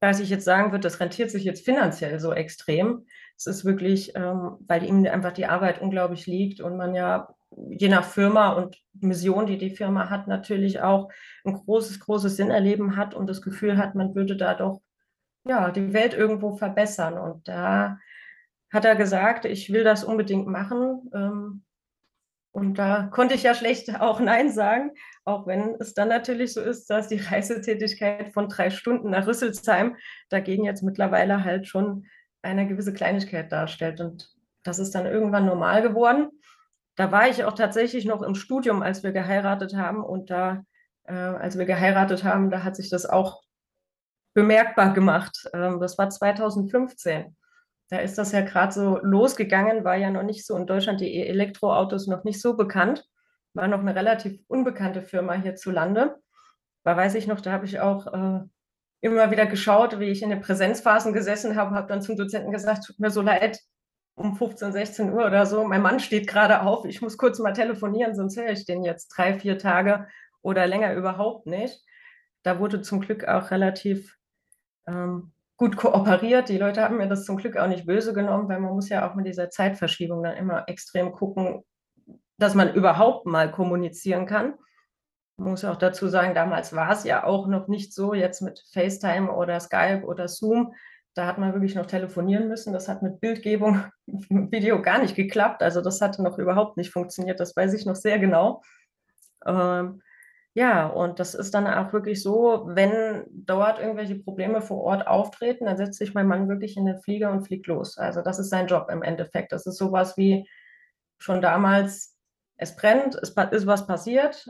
dass 0.00 0.20
ich 0.20 0.28
jetzt 0.28 0.44
sagen 0.44 0.72
würde, 0.72 0.82
das 0.82 1.00
rentiert 1.00 1.30
sich 1.30 1.44
jetzt 1.44 1.64
finanziell 1.64 2.18
so 2.18 2.32
extrem. 2.32 3.06
Es 3.36 3.46
ist 3.46 3.64
wirklich, 3.64 4.14
ähm, 4.16 4.56
weil 4.66 4.84
ihm 4.84 5.06
einfach 5.06 5.32
die 5.32 5.46
Arbeit 5.46 5.80
unglaublich 5.80 6.26
liegt 6.26 6.60
und 6.60 6.76
man 6.76 6.94
ja 6.94 7.28
je 7.50 7.88
nach 7.88 8.04
Firma 8.04 8.52
und 8.52 8.76
Mission, 8.94 9.46
die 9.46 9.58
die 9.58 9.70
Firma 9.70 10.10
hat, 10.10 10.26
natürlich 10.26 10.80
auch 10.80 11.10
ein 11.44 11.54
großes, 11.54 12.00
großes 12.00 12.36
Sinnerleben 12.36 12.96
hat 12.96 13.14
und 13.14 13.28
das 13.28 13.42
Gefühl 13.42 13.76
hat, 13.76 13.94
man 13.94 14.14
würde 14.14 14.36
da 14.36 14.54
doch 14.54 14.80
ja, 15.46 15.70
die 15.70 15.92
Welt 15.92 16.14
irgendwo 16.14 16.56
verbessern. 16.56 17.18
Und 17.18 17.46
da 17.48 17.98
hat 18.72 18.84
er 18.84 18.96
gesagt, 18.96 19.44
ich 19.44 19.72
will 19.72 19.84
das 19.84 20.04
unbedingt 20.04 20.48
machen. 20.48 21.10
Ähm, 21.14 21.62
und 22.50 22.78
da 22.78 23.04
konnte 23.12 23.34
ich 23.34 23.44
ja 23.44 23.54
schlecht 23.54 23.94
auch 24.00 24.18
Nein 24.18 24.50
sagen, 24.50 24.92
auch 25.24 25.46
wenn 25.46 25.76
es 25.78 25.94
dann 25.94 26.08
natürlich 26.08 26.52
so 26.52 26.60
ist, 26.60 26.90
dass 26.90 27.08
die 27.08 27.20
Reisetätigkeit 27.20 28.32
von 28.32 28.48
drei 28.48 28.70
Stunden 28.70 29.10
nach 29.10 29.26
Rüsselsheim 29.26 29.96
dagegen 30.30 30.64
jetzt 30.64 30.82
mittlerweile 30.82 31.44
halt 31.44 31.68
schon 31.68 32.06
eine 32.42 32.66
gewisse 32.66 32.92
Kleinigkeit 32.92 33.52
darstellt. 33.52 34.00
Und 34.00 34.34
das 34.64 34.78
ist 34.78 34.94
dann 34.94 35.06
irgendwann 35.06 35.46
normal 35.46 35.82
geworden 35.82 36.30
da 36.96 37.12
war 37.12 37.28
ich 37.28 37.44
auch 37.44 37.52
tatsächlich 37.52 38.06
noch 38.06 38.22
im 38.22 38.34
Studium, 38.34 38.82
als 38.82 39.02
wir 39.02 39.12
geheiratet 39.12 39.76
haben. 39.76 40.02
Und 40.02 40.30
da, 40.30 40.64
äh, 41.04 41.12
als 41.12 41.58
wir 41.58 41.66
geheiratet 41.66 42.24
haben, 42.24 42.50
da 42.50 42.64
hat 42.64 42.76
sich 42.76 42.88
das 42.90 43.06
auch 43.06 43.42
bemerkbar 44.34 44.92
gemacht. 44.94 45.48
Ähm, 45.52 45.78
das 45.80 45.98
war 45.98 46.10
2015. 46.10 47.36
Da 47.88 47.98
ist 47.98 48.18
das 48.18 48.32
ja 48.32 48.40
gerade 48.40 48.72
so 48.72 48.98
losgegangen, 49.02 49.84
war 49.84 49.96
ja 49.96 50.10
noch 50.10 50.24
nicht 50.24 50.44
so 50.44 50.56
in 50.56 50.66
Deutschland 50.66 51.00
die 51.00 51.26
Elektroautos 51.26 52.08
noch 52.08 52.24
nicht 52.24 52.40
so 52.40 52.56
bekannt. 52.56 53.04
War 53.54 53.68
noch 53.68 53.80
eine 53.80 53.94
relativ 53.94 54.40
unbekannte 54.48 55.02
Firma 55.02 55.34
hierzulande. 55.34 56.16
Da 56.82 56.96
weiß 56.96 57.14
ich 57.14 57.26
noch, 57.26 57.40
da 57.40 57.52
habe 57.52 57.66
ich 57.66 57.80
auch 57.80 58.06
äh, 58.12 58.40
immer 59.00 59.30
wieder 59.30 59.46
geschaut, 59.46 60.00
wie 60.00 60.06
ich 60.06 60.22
in 60.22 60.30
den 60.30 60.40
Präsenzphasen 60.40 61.12
gesessen 61.12 61.56
habe, 61.56 61.74
habe 61.74 61.88
dann 61.88 62.02
zum 62.02 62.16
Dozenten 62.16 62.52
gesagt, 62.52 62.84
tut 62.84 62.98
mir 62.98 63.10
so 63.10 63.22
leid, 63.22 63.60
um 64.16 64.34
15, 64.34 64.72
16 64.72 65.12
Uhr 65.12 65.26
oder 65.26 65.46
so, 65.46 65.64
mein 65.64 65.82
Mann 65.82 66.00
steht 66.00 66.26
gerade 66.26 66.62
auf, 66.62 66.84
ich 66.86 67.02
muss 67.02 67.18
kurz 67.18 67.38
mal 67.38 67.52
telefonieren, 67.52 68.14
sonst 68.14 68.36
höre 68.36 68.50
ich 68.50 68.64
den 68.64 68.82
jetzt 68.82 69.08
drei, 69.08 69.38
vier 69.38 69.58
Tage 69.58 70.08
oder 70.42 70.66
länger 70.66 70.94
überhaupt 70.94 71.46
nicht. 71.46 71.84
Da 72.42 72.58
wurde 72.58 72.80
zum 72.80 73.00
Glück 73.00 73.24
auch 73.28 73.50
relativ 73.50 74.16
ähm, 74.86 75.32
gut 75.56 75.76
kooperiert. 75.76 76.48
Die 76.48 76.58
Leute 76.58 76.82
haben 76.82 76.96
mir 76.96 77.08
das 77.08 77.24
zum 77.24 77.36
Glück 77.36 77.56
auch 77.56 77.66
nicht 77.66 77.86
böse 77.86 78.14
genommen, 78.14 78.48
weil 78.48 78.60
man 78.60 78.72
muss 78.72 78.88
ja 78.88 79.08
auch 79.08 79.14
mit 79.14 79.26
dieser 79.26 79.50
Zeitverschiebung 79.50 80.22
dann 80.22 80.36
immer 80.36 80.64
extrem 80.66 81.12
gucken, 81.12 81.62
dass 82.38 82.54
man 82.54 82.72
überhaupt 82.72 83.26
mal 83.26 83.50
kommunizieren 83.50 84.26
kann. 84.26 84.54
Ich 85.38 85.44
muss 85.44 85.64
auch 85.64 85.76
dazu 85.76 86.08
sagen, 86.08 86.34
damals 86.34 86.74
war 86.74 86.90
es 86.92 87.04
ja 87.04 87.24
auch 87.24 87.46
noch 87.46 87.68
nicht 87.68 87.92
so, 87.92 88.14
jetzt 88.14 88.40
mit 88.40 88.64
FaceTime 88.72 89.30
oder 89.30 89.60
Skype 89.60 90.04
oder 90.06 90.28
Zoom, 90.28 90.74
da 91.16 91.26
hat 91.26 91.38
man 91.38 91.54
wirklich 91.54 91.74
noch 91.74 91.86
telefonieren 91.86 92.46
müssen. 92.46 92.74
Das 92.74 92.88
hat 92.88 93.02
mit 93.02 93.20
Bildgebung, 93.20 93.84
Video 94.06 94.82
gar 94.82 95.00
nicht 95.00 95.16
geklappt. 95.16 95.62
Also 95.62 95.80
das 95.80 96.00
hatte 96.02 96.22
noch 96.22 96.38
überhaupt 96.38 96.76
nicht 96.76 96.90
funktioniert. 96.92 97.40
Das 97.40 97.56
weiß 97.56 97.72
ich 97.72 97.86
noch 97.86 97.96
sehr 97.96 98.18
genau. 98.18 98.62
Ähm, 99.46 100.02
ja, 100.52 100.86
und 100.86 101.18
das 101.18 101.34
ist 101.34 101.54
dann 101.54 101.66
auch 101.66 101.92
wirklich 101.94 102.22
so, 102.22 102.64
wenn 102.66 103.24
dort 103.30 103.78
irgendwelche 103.78 104.16
Probleme 104.16 104.60
vor 104.60 104.82
Ort 104.82 105.06
auftreten, 105.06 105.64
dann 105.64 105.78
setzt 105.78 105.98
sich 105.98 106.12
mein 106.12 106.26
Mann 106.26 106.48
wirklich 106.48 106.76
in 106.76 106.84
den 106.84 107.00
Flieger 107.00 107.30
und 107.30 107.46
fliegt 107.46 107.66
los. 107.66 107.96
Also 107.96 108.20
das 108.20 108.38
ist 108.38 108.50
sein 108.50 108.66
Job 108.66 108.88
im 108.90 109.02
Endeffekt. 109.02 109.52
Das 109.52 109.66
ist 109.66 109.78
sowas 109.78 110.18
wie 110.18 110.46
schon 111.18 111.40
damals, 111.40 112.14
es 112.58 112.76
brennt, 112.76 113.14
es 113.14 113.30
ist 113.30 113.66
was 113.66 113.86
passiert, 113.86 114.46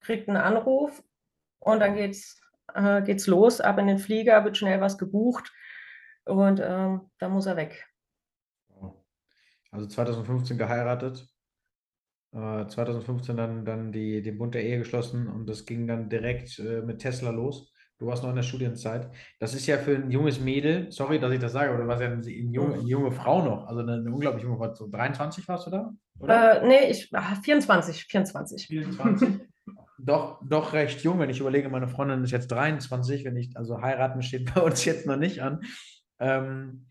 kriegt 0.00 0.28
einen 0.28 0.36
Anruf 0.36 1.02
und 1.58 1.80
dann 1.80 1.94
geht's, 1.94 2.38
äh, 2.74 3.00
geht's 3.00 3.26
los, 3.26 3.62
ab 3.62 3.78
in 3.78 3.86
den 3.86 3.98
Flieger, 3.98 4.44
wird 4.44 4.58
schnell 4.58 4.80
was 4.82 4.98
gebucht 4.98 5.52
und 6.26 6.60
äh, 6.60 6.98
dann 7.18 7.32
muss 7.32 7.46
er 7.46 7.56
weg. 7.56 7.86
Also 9.70 9.86
2015 9.86 10.58
geheiratet, 10.58 11.26
2015 12.32 13.34
äh, 13.34 13.38
dann, 13.38 13.64
dann 13.64 13.92
die, 13.92 14.22
den 14.22 14.38
Bund 14.38 14.54
der 14.54 14.64
Ehe 14.64 14.78
geschlossen 14.78 15.28
und 15.28 15.48
das 15.48 15.66
ging 15.66 15.86
dann 15.86 16.08
direkt 16.08 16.58
äh, 16.58 16.82
mit 16.82 17.00
Tesla 17.00 17.30
los. 17.30 17.72
Du 17.98 18.06
warst 18.06 18.22
noch 18.22 18.30
in 18.30 18.36
der 18.36 18.42
Studienzeit. 18.42 19.10
Das 19.38 19.54
ist 19.54 19.66
ja 19.66 19.78
für 19.78 19.94
ein 19.94 20.10
junges 20.10 20.40
Mädel, 20.40 20.90
sorry, 20.90 21.20
dass 21.20 21.32
ich 21.32 21.38
das 21.38 21.52
sage, 21.52 21.70
aber 21.70 21.82
du 21.82 21.88
warst 21.88 22.02
ja 22.02 22.10
eine, 22.10 22.28
junge, 22.28 22.74
eine 22.74 22.82
junge 22.82 23.12
Frau 23.12 23.44
noch, 23.44 23.66
also 23.66 23.80
eine, 23.80 23.94
eine 23.94 24.12
unglaublich 24.12 24.42
junge 24.42 24.56
Frau. 24.56 24.74
So 24.74 24.88
23 24.90 25.46
warst 25.46 25.66
du 25.66 25.70
da? 25.70 25.92
Oder? 26.18 26.62
Äh, 26.62 26.66
nee, 26.66 26.90
ich 26.90 27.12
war 27.12 27.36
24, 27.42 28.04
24. 28.06 28.66
24. 28.66 29.28
doch, 29.98 30.40
doch 30.44 30.72
recht 30.72 31.02
jung, 31.02 31.18
wenn 31.18 31.30
ich 31.30 31.40
überlege, 31.40 31.68
meine 31.68 31.86
Freundin 31.86 32.24
ist 32.24 32.32
jetzt 32.32 32.50
23, 32.50 33.24
wenn 33.24 33.36
ich, 33.36 33.56
also 33.56 33.80
heiraten 33.80 34.22
steht 34.22 34.52
bei 34.54 34.62
uns 34.62 34.84
jetzt 34.84 35.06
noch 35.06 35.16
nicht 35.16 35.42
an. 35.42 35.60
Ähm, 36.22 36.86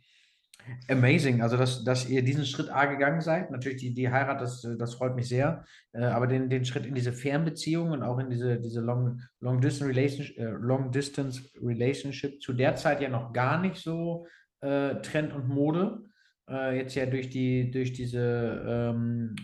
Amazing, 0.87 1.41
also 1.41 1.57
dass, 1.57 1.83
dass 1.83 2.07
ihr 2.07 2.23
diesen 2.23 2.45
Schritt 2.45 2.69
A 2.69 2.85
gegangen 2.85 3.21
seid. 3.21 3.51
Natürlich 3.51 3.79
die, 3.79 3.93
die 3.93 4.09
Heirat, 4.09 4.41
das, 4.41 4.61
das 4.77 4.95
freut 4.95 5.15
mich 5.15 5.27
sehr. 5.27 5.65
Äh, 5.93 6.03
aber 6.03 6.27
den, 6.27 6.49
den 6.49 6.65
Schritt 6.65 6.85
in 6.85 6.95
diese 6.95 7.13
Fernbeziehung 7.13 7.91
und 7.91 8.03
auch 8.03 8.19
in 8.19 8.29
diese, 8.29 8.59
diese 8.59 8.81
Long, 8.81 9.21
Long, 9.39 9.59
Distance 9.59 9.89
Relationship, 9.89 10.37
äh, 10.37 10.43
Long 10.43 10.91
Distance 10.91 11.49
Relationship 11.61 12.41
zu 12.41 12.53
der 12.53 12.75
Zeit 12.75 13.01
ja 13.01 13.09
noch 13.09 13.33
gar 13.33 13.59
nicht 13.59 13.77
so 13.77 14.27
äh, 14.61 14.95
Trend 15.01 15.33
und 15.33 15.47
Mode. 15.47 16.03
Äh, 16.49 16.77
jetzt 16.77 16.95
ja 16.95 17.05
durch 17.05 17.29
die, 17.29 17.71
durch 17.71 17.93
diese 17.93 18.63
ähm, 18.67 19.35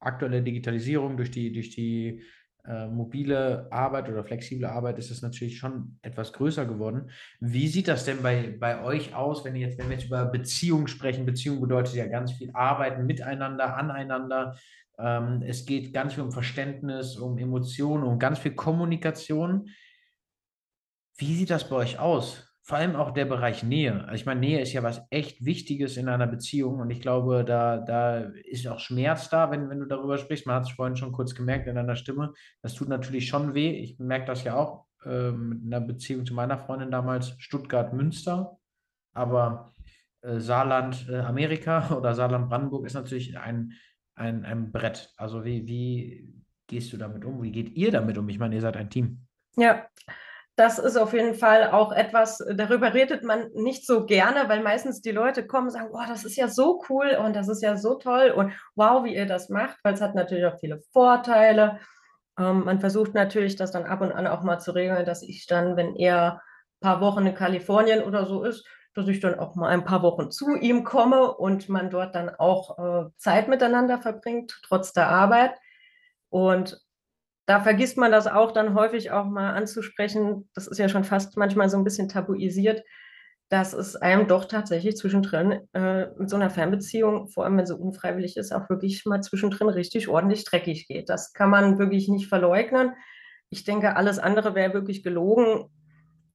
aktuelle 0.00 0.42
Digitalisierung, 0.42 1.16
durch 1.16 1.30
die, 1.30 1.52
durch 1.52 1.70
die 1.70 2.22
äh, 2.68 2.86
mobile 2.88 3.68
Arbeit 3.70 4.08
oder 4.08 4.24
flexible 4.24 4.66
Arbeit 4.66 4.98
ist 4.98 5.10
es 5.10 5.22
natürlich 5.22 5.58
schon 5.58 5.98
etwas 6.02 6.32
größer 6.32 6.66
geworden. 6.66 7.10
Wie 7.40 7.68
sieht 7.68 7.88
das 7.88 8.04
denn 8.04 8.22
bei, 8.22 8.56
bei 8.58 8.82
euch 8.82 9.14
aus, 9.14 9.44
wenn, 9.44 9.54
jetzt, 9.56 9.78
wenn 9.78 9.88
wir 9.88 9.96
jetzt 9.96 10.06
über 10.06 10.24
Beziehung 10.26 10.86
sprechen? 10.86 11.26
Beziehung 11.26 11.60
bedeutet 11.60 11.94
ja 11.94 12.06
ganz 12.06 12.32
viel 12.32 12.50
Arbeiten 12.52 13.06
miteinander, 13.06 13.76
aneinander. 13.76 14.56
Ähm, 14.98 15.42
es 15.46 15.66
geht 15.66 15.92
ganz 15.92 16.14
viel 16.14 16.24
um 16.24 16.32
Verständnis, 16.32 17.16
um 17.16 17.38
Emotionen, 17.38 18.04
um 18.04 18.18
ganz 18.18 18.38
viel 18.38 18.54
Kommunikation. 18.54 19.68
Wie 21.16 21.34
sieht 21.34 21.50
das 21.50 21.68
bei 21.68 21.76
euch 21.76 21.98
aus? 21.98 22.45
Vor 22.66 22.78
allem 22.78 22.96
auch 22.96 23.12
der 23.12 23.26
Bereich 23.26 23.62
Nähe. 23.62 24.02
Also 24.02 24.14
ich 24.14 24.26
meine, 24.26 24.40
Nähe 24.40 24.60
ist 24.60 24.72
ja 24.72 24.82
was 24.82 25.00
echt 25.10 25.44
Wichtiges 25.44 25.96
in 25.96 26.08
einer 26.08 26.26
Beziehung 26.26 26.80
und 26.80 26.90
ich 26.90 27.00
glaube, 27.00 27.44
da, 27.44 27.76
da 27.76 28.18
ist 28.18 28.66
auch 28.66 28.80
Schmerz 28.80 29.30
da, 29.30 29.52
wenn, 29.52 29.70
wenn 29.70 29.78
du 29.78 29.86
darüber 29.86 30.18
sprichst. 30.18 30.46
Man 30.46 30.56
hat 30.56 30.64
es 30.64 30.72
vorhin 30.72 30.96
schon 30.96 31.12
kurz 31.12 31.36
gemerkt 31.36 31.68
in 31.68 31.76
deiner 31.76 31.94
Stimme. 31.94 32.34
Das 32.62 32.74
tut 32.74 32.88
natürlich 32.88 33.28
schon 33.28 33.54
weh. 33.54 33.70
Ich 33.70 34.00
merke 34.00 34.26
das 34.26 34.42
ja 34.42 34.56
auch 34.56 34.86
äh, 35.04 35.30
mit 35.30 35.62
einer 35.64 35.80
Beziehung 35.80 36.26
zu 36.26 36.34
meiner 36.34 36.58
Freundin 36.58 36.90
damals, 36.90 37.36
Stuttgart-Münster. 37.38 38.58
Aber 39.12 39.72
äh, 40.22 40.40
Saarland, 40.40 41.08
äh, 41.08 41.20
Amerika 41.20 41.94
oder 41.96 42.14
Saarland-Brandenburg 42.14 42.84
ist 42.84 42.94
natürlich 42.94 43.38
ein, 43.38 43.74
ein, 44.16 44.44
ein 44.44 44.72
Brett. 44.72 45.12
Also 45.16 45.44
wie, 45.44 45.68
wie 45.68 46.34
gehst 46.66 46.92
du 46.92 46.96
damit 46.96 47.24
um? 47.24 47.40
Wie 47.44 47.52
geht 47.52 47.76
ihr 47.76 47.92
damit 47.92 48.18
um? 48.18 48.28
Ich 48.28 48.40
meine, 48.40 48.56
ihr 48.56 48.60
seid 48.60 48.76
ein 48.76 48.90
Team. 48.90 49.20
Ja, 49.56 49.86
das 50.56 50.78
ist 50.78 50.96
auf 50.96 51.12
jeden 51.12 51.34
Fall 51.34 51.70
auch 51.70 51.92
etwas, 51.92 52.42
darüber 52.54 52.94
redet 52.94 53.22
man 53.22 53.50
nicht 53.52 53.86
so 53.86 54.06
gerne, 54.06 54.48
weil 54.48 54.62
meistens 54.62 55.02
die 55.02 55.12
Leute 55.12 55.46
kommen 55.46 55.66
und 55.66 55.72
sagen, 55.72 55.90
oh, 55.92 56.04
das 56.08 56.24
ist 56.24 56.36
ja 56.36 56.48
so 56.48 56.82
cool 56.88 57.18
und 57.22 57.36
das 57.36 57.48
ist 57.48 57.62
ja 57.62 57.76
so 57.76 57.96
toll 57.96 58.30
und 58.30 58.52
wow, 58.74 59.04
wie 59.04 59.14
ihr 59.14 59.26
das 59.26 59.50
macht, 59.50 59.76
weil 59.82 59.94
es 59.94 60.00
hat 60.00 60.14
natürlich 60.14 60.46
auch 60.46 60.58
viele 60.58 60.80
Vorteile. 60.92 61.78
Ähm, 62.38 62.64
man 62.64 62.80
versucht 62.80 63.12
natürlich, 63.12 63.56
das 63.56 63.70
dann 63.70 63.84
ab 63.84 64.00
und 64.00 64.12
an 64.12 64.26
auch 64.26 64.42
mal 64.42 64.58
zu 64.58 64.72
regeln, 64.72 65.04
dass 65.04 65.22
ich 65.22 65.46
dann, 65.46 65.76
wenn 65.76 65.94
er 65.94 66.40
ein 66.80 66.80
paar 66.80 67.00
Wochen 67.02 67.26
in 67.26 67.34
Kalifornien 67.34 68.02
oder 68.02 68.24
so 68.24 68.42
ist, 68.42 68.66
dass 68.94 69.08
ich 69.08 69.20
dann 69.20 69.38
auch 69.38 69.56
mal 69.56 69.68
ein 69.68 69.84
paar 69.84 70.02
Wochen 70.02 70.30
zu 70.30 70.56
ihm 70.56 70.84
komme 70.84 71.34
und 71.36 71.68
man 71.68 71.90
dort 71.90 72.14
dann 72.14 72.30
auch 72.30 72.78
äh, 72.78 73.10
Zeit 73.18 73.48
miteinander 73.48 73.98
verbringt, 73.98 74.58
trotz 74.66 74.94
der 74.94 75.08
Arbeit. 75.08 75.52
Und 76.30 76.80
da 77.46 77.60
vergisst 77.60 77.96
man 77.96 78.10
das 78.10 78.26
auch 78.26 78.52
dann 78.52 78.74
häufig 78.74 79.12
auch 79.12 79.24
mal 79.24 79.54
anzusprechen. 79.54 80.48
Das 80.54 80.66
ist 80.66 80.78
ja 80.78 80.88
schon 80.88 81.04
fast 81.04 81.36
manchmal 81.36 81.70
so 81.70 81.78
ein 81.78 81.84
bisschen 81.84 82.08
tabuisiert, 82.08 82.82
dass 83.48 83.72
es 83.72 83.94
einem 83.94 84.26
doch 84.26 84.46
tatsächlich 84.46 84.96
zwischendrin 84.96 85.60
äh, 85.72 86.08
mit 86.18 86.28
so 86.28 86.34
einer 86.34 86.50
Fernbeziehung, 86.50 87.28
vor 87.28 87.44
allem 87.44 87.56
wenn 87.56 87.66
sie 87.66 87.76
unfreiwillig 87.76 88.36
ist, 88.36 88.52
auch 88.52 88.68
wirklich 88.68 89.04
mal 89.06 89.22
zwischendrin 89.22 89.68
richtig 89.68 90.08
ordentlich 90.08 90.44
dreckig 90.44 90.88
geht. 90.88 91.08
Das 91.08 91.32
kann 91.32 91.50
man 91.50 91.78
wirklich 91.78 92.08
nicht 92.08 92.28
verleugnen. 92.28 92.94
Ich 93.48 93.62
denke, 93.62 93.94
alles 93.94 94.18
andere 94.18 94.56
wäre 94.56 94.74
wirklich 94.74 95.04
gelogen. 95.04 95.70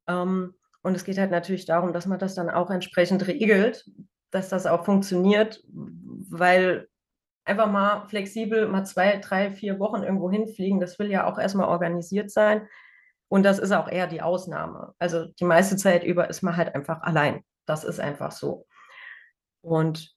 Ähm, 0.08 0.54
und 0.84 0.96
es 0.96 1.04
geht 1.04 1.18
halt 1.18 1.32
natürlich 1.32 1.66
darum, 1.66 1.92
dass 1.92 2.06
man 2.06 2.20
das 2.20 2.36
dann 2.36 2.50
auch 2.50 2.72
entsprechend 2.72 3.28
regelt, 3.28 3.86
dass 4.32 4.48
das 4.48 4.66
auch 4.66 4.86
funktioniert, 4.86 5.62
weil 5.70 6.88
einfach 7.46 7.70
mal 7.70 8.08
flexibel 8.08 8.68
mal 8.68 8.84
zwei, 8.86 9.18
drei, 9.18 9.52
vier 9.52 9.80
Wochen 9.80 10.04
irgendwo 10.04 10.30
hinfliegen, 10.30 10.80
das 10.80 11.00
will 11.00 11.10
ja 11.10 11.26
auch 11.26 11.40
erstmal 11.40 11.68
organisiert 11.68 12.32
sein. 12.32 12.68
Und 13.28 13.44
das 13.44 13.60
ist 13.60 13.72
auch 13.72 13.88
eher 13.88 14.08
die 14.08 14.22
Ausnahme. 14.22 14.94
Also 15.00 15.26
die 15.26 15.46
meiste 15.46 15.78
Zeit 15.78 16.04
über 16.04 16.30
ist 16.30 16.42
man 16.42 16.58
halt 16.58 16.76
einfach 16.76 17.02
allein. 17.02 17.44
Das 17.66 17.84
ist 17.84 18.00
einfach 18.00 18.32
so. 18.32 18.68
Und 19.62 20.14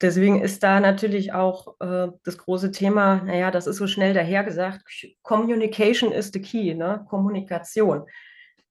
deswegen 0.00 0.40
ist 0.42 0.62
da 0.62 0.80
natürlich 0.80 1.32
auch 1.32 1.76
äh, 1.80 2.08
das 2.24 2.38
große 2.38 2.72
Thema, 2.72 3.22
naja, 3.22 3.50
das 3.50 3.66
ist 3.66 3.76
so 3.76 3.86
schnell 3.86 4.14
dahergesagt, 4.14 4.82
Communication 5.22 6.10
is 6.10 6.30
the 6.32 6.40
key, 6.40 6.74
ne? 6.74 7.04
Kommunikation. 7.08 8.06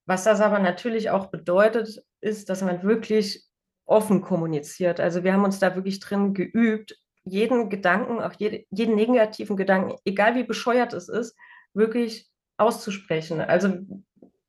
Was 0.05 0.23
das 0.23 0.41
aber 0.41 0.59
natürlich 0.59 1.09
auch 1.09 1.27
bedeutet, 1.27 2.03
ist, 2.21 2.49
dass 2.49 2.61
man 2.61 2.83
wirklich 2.83 3.45
offen 3.85 4.21
kommuniziert. 4.21 4.99
Also 4.99 5.23
wir 5.23 5.33
haben 5.33 5.43
uns 5.43 5.59
da 5.59 5.75
wirklich 5.75 5.99
drin 5.99 6.33
geübt, 6.33 6.97
jeden 7.29 7.69
Gedanken, 7.69 8.21
auch 8.21 8.33
jede, 8.33 8.65
jeden 8.71 8.95
negativen 8.95 9.57
Gedanken, 9.57 9.95
egal 10.05 10.35
wie 10.35 10.43
bescheuert 10.43 10.93
es 10.93 11.09
ist, 11.09 11.35
wirklich 11.73 12.29
auszusprechen. 12.57 13.41
Also 13.41 13.73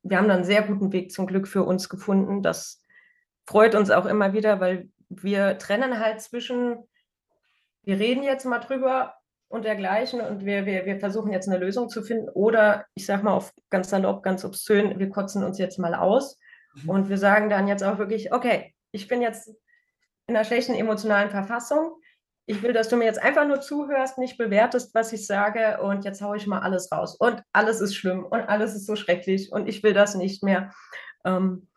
wir 0.02 0.18
haben 0.18 0.28
da 0.28 0.34
einen 0.34 0.44
sehr 0.44 0.62
guten 0.62 0.92
Weg 0.92 1.12
zum 1.12 1.26
Glück 1.26 1.46
für 1.48 1.64
uns 1.64 1.88
gefunden. 1.88 2.42
Das 2.42 2.82
freut 3.46 3.74
uns 3.74 3.90
auch 3.90 4.06
immer 4.06 4.32
wieder, 4.32 4.60
weil 4.60 4.88
wir 5.08 5.58
trennen 5.58 6.00
halt 6.00 6.20
zwischen, 6.20 6.76
wir 7.82 7.98
reden 7.98 8.22
jetzt 8.22 8.44
mal 8.44 8.58
drüber 8.58 9.14
und 9.48 9.64
dergleichen 9.64 10.20
und 10.20 10.44
wir, 10.44 10.66
wir, 10.66 10.84
wir 10.84 11.00
versuchen 11.00 11.32
jetzt 11.32 11.48
eine 11.48 11.58
Lösung 11.58 11.88
zu 11.88 12.02
finden 12.02 12.28
oder 12.28 12.84
ich 12.94 13.06
sage 13.06 13.24
mal 13.24 13.32
auf 13.32 13.52
ganz 13.70 13.90
salopp, 13.90 14.22
ganz 14.22 14.44
obszön, 14.44 14.98
wir 14.98 15.08
kotzen 15.08 15.42
uns 15.42 15.58
jetzt 15.58 15.78
mal 15.78 15.94
aus 15.94 16.38
mhm. 16.74 16.90
und 16.90 17.08
wir 17.08 17.18
sagen 17.18 17.48
dann 17.48 17.66
jetzt 17.66 17.82
auch 17.82 17.98
wirklich, 17.98 18.32
okay, 18.32 18.74
ich 18.90 19.08
bin 19.08 19.22
jetzt 19.22 19.48
in 20.26 20.36
einer 20.36 20.44
schlechten 20.44 20.74
emotionalen 20.74 21.30
Verfassung, 21.30 21.92
ich 22.48 22.62
will, 22.62 22.72
dass 22.72 22.88
du 22.88 22.96
mir 22.96 23.04
jetzt 23.04 23.22
einfach 23.22 23.46
nur 23.46 23.60
zuhörst, 23.60 24.16
nicht 24.16 24.38
bewertest, 24.38 24.94
was 24.94 25.12
ich 25.12 25.26
sage 25.26 25.82
und 25.82 26.06
jetzt 26.06 26.22
haue 26.22 26.38
ich 26.38 26.46
mal 26.46 26.60
alles 26.60 26.90
raus. 26.90 27.14
Und 27.14 27.42
alles 27.52 27.82
ist 27.82 27.94
schlimm 27.94 28.24
und 28.24 28.40
alles 28.40 28.74
ist 28.74 28.86
so 28.86 28.96
schrecklich 28.96 29.52
und 29.52 29.68
ich 29.68 29.82
will 29.82 29.92
das 29.92 30.14
nicht 30.14 30.42
mehr. 30.42 30.72
Ähm, 31.26 31.68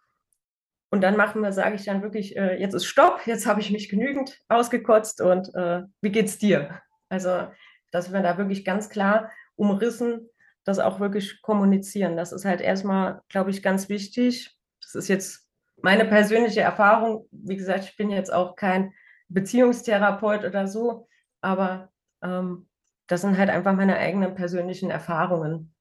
und 0.90 1.02
dann 1.02 1.18
machen 1.18 1.42
wir, 1.42 1.52
sage 1.52 1.76
ich 1.76 1.84
dann 1.84 2.02
wirklich, 2.02 2.38
äh, 2.38 2.58
jetzt 2.58 2.74
ist 2.74 2.86
Stopp, 2.86 3.22
jetzt 3.26 3.46
habe 3.46 3.60
ich 3.60 3.70
mich 3.72 3.90
genügend 3.90 4.40
ausgekotzt 4.48 5.20
und 5.20 5.54
äh, 5.56 5.82
wie 6.00 6.12
geht's 6.12 6.38
dir? 6.38 6.82
Also, 7.10 7.50
dass 7.92 8.14
wir 8.14 8.22
da 8.22 8.38
wirklich 8.38 8.64
ganz 8.64 8.90
klar 8.90 9.30
umrissen, 9.58 10.30
das 10.64 10.80
auch 10.80 11.02
wirklich 11.02 11.42
kommunizieren. 11.42 12.16
Das 12.16 12.32
ist 12.32 12.46
halt 12.46 12.62
erstmal, 12.62 13.22
glaube 13.28 13.50
ich, 13.50 13.62
ganz 13.62 13.90
wichtig. 13.90 14.58
Das 14.82 14.96
ist 14.96 15.10
jetzt 15.10 15.50
meine 15.82 16.06
persönliche 16.06 16.62
Erfahrung. 16.62 17.28
Wie 17.32 17.58
gesagt, 17.58 17.84
ich 17.84 17.98
bin 17.98 18.10
jetzt 18.10 18.32
auch 18.32 18.56
kein 18.56 18.94
Beziehungstherapeut 19.34 20.44
oder 20.44 20.68
so, 20.68 21.08
aber 21.42 21.90
ähm, 22.22 22.68
das 23.08 23.22
sind 23.22 23.38
halt 23.38 23.50
einfach 23.50 23.74
meine 23.74 23.98
eigenen 23.98 24.36
persönlichen 24.36 24.90
Erfahrungen 24.90 25.74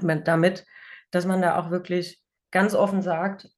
mit, 0.00 0.28
damit, 0.28 0.64
dass 1.10 1.26
man 1.26 1.42
da 1.42 1.58
auch 1.58 1.70
wirklich 1.70 2.22
ganz 2.50 2.74
offen 2.74 3.02
sagt, 3.02 3.50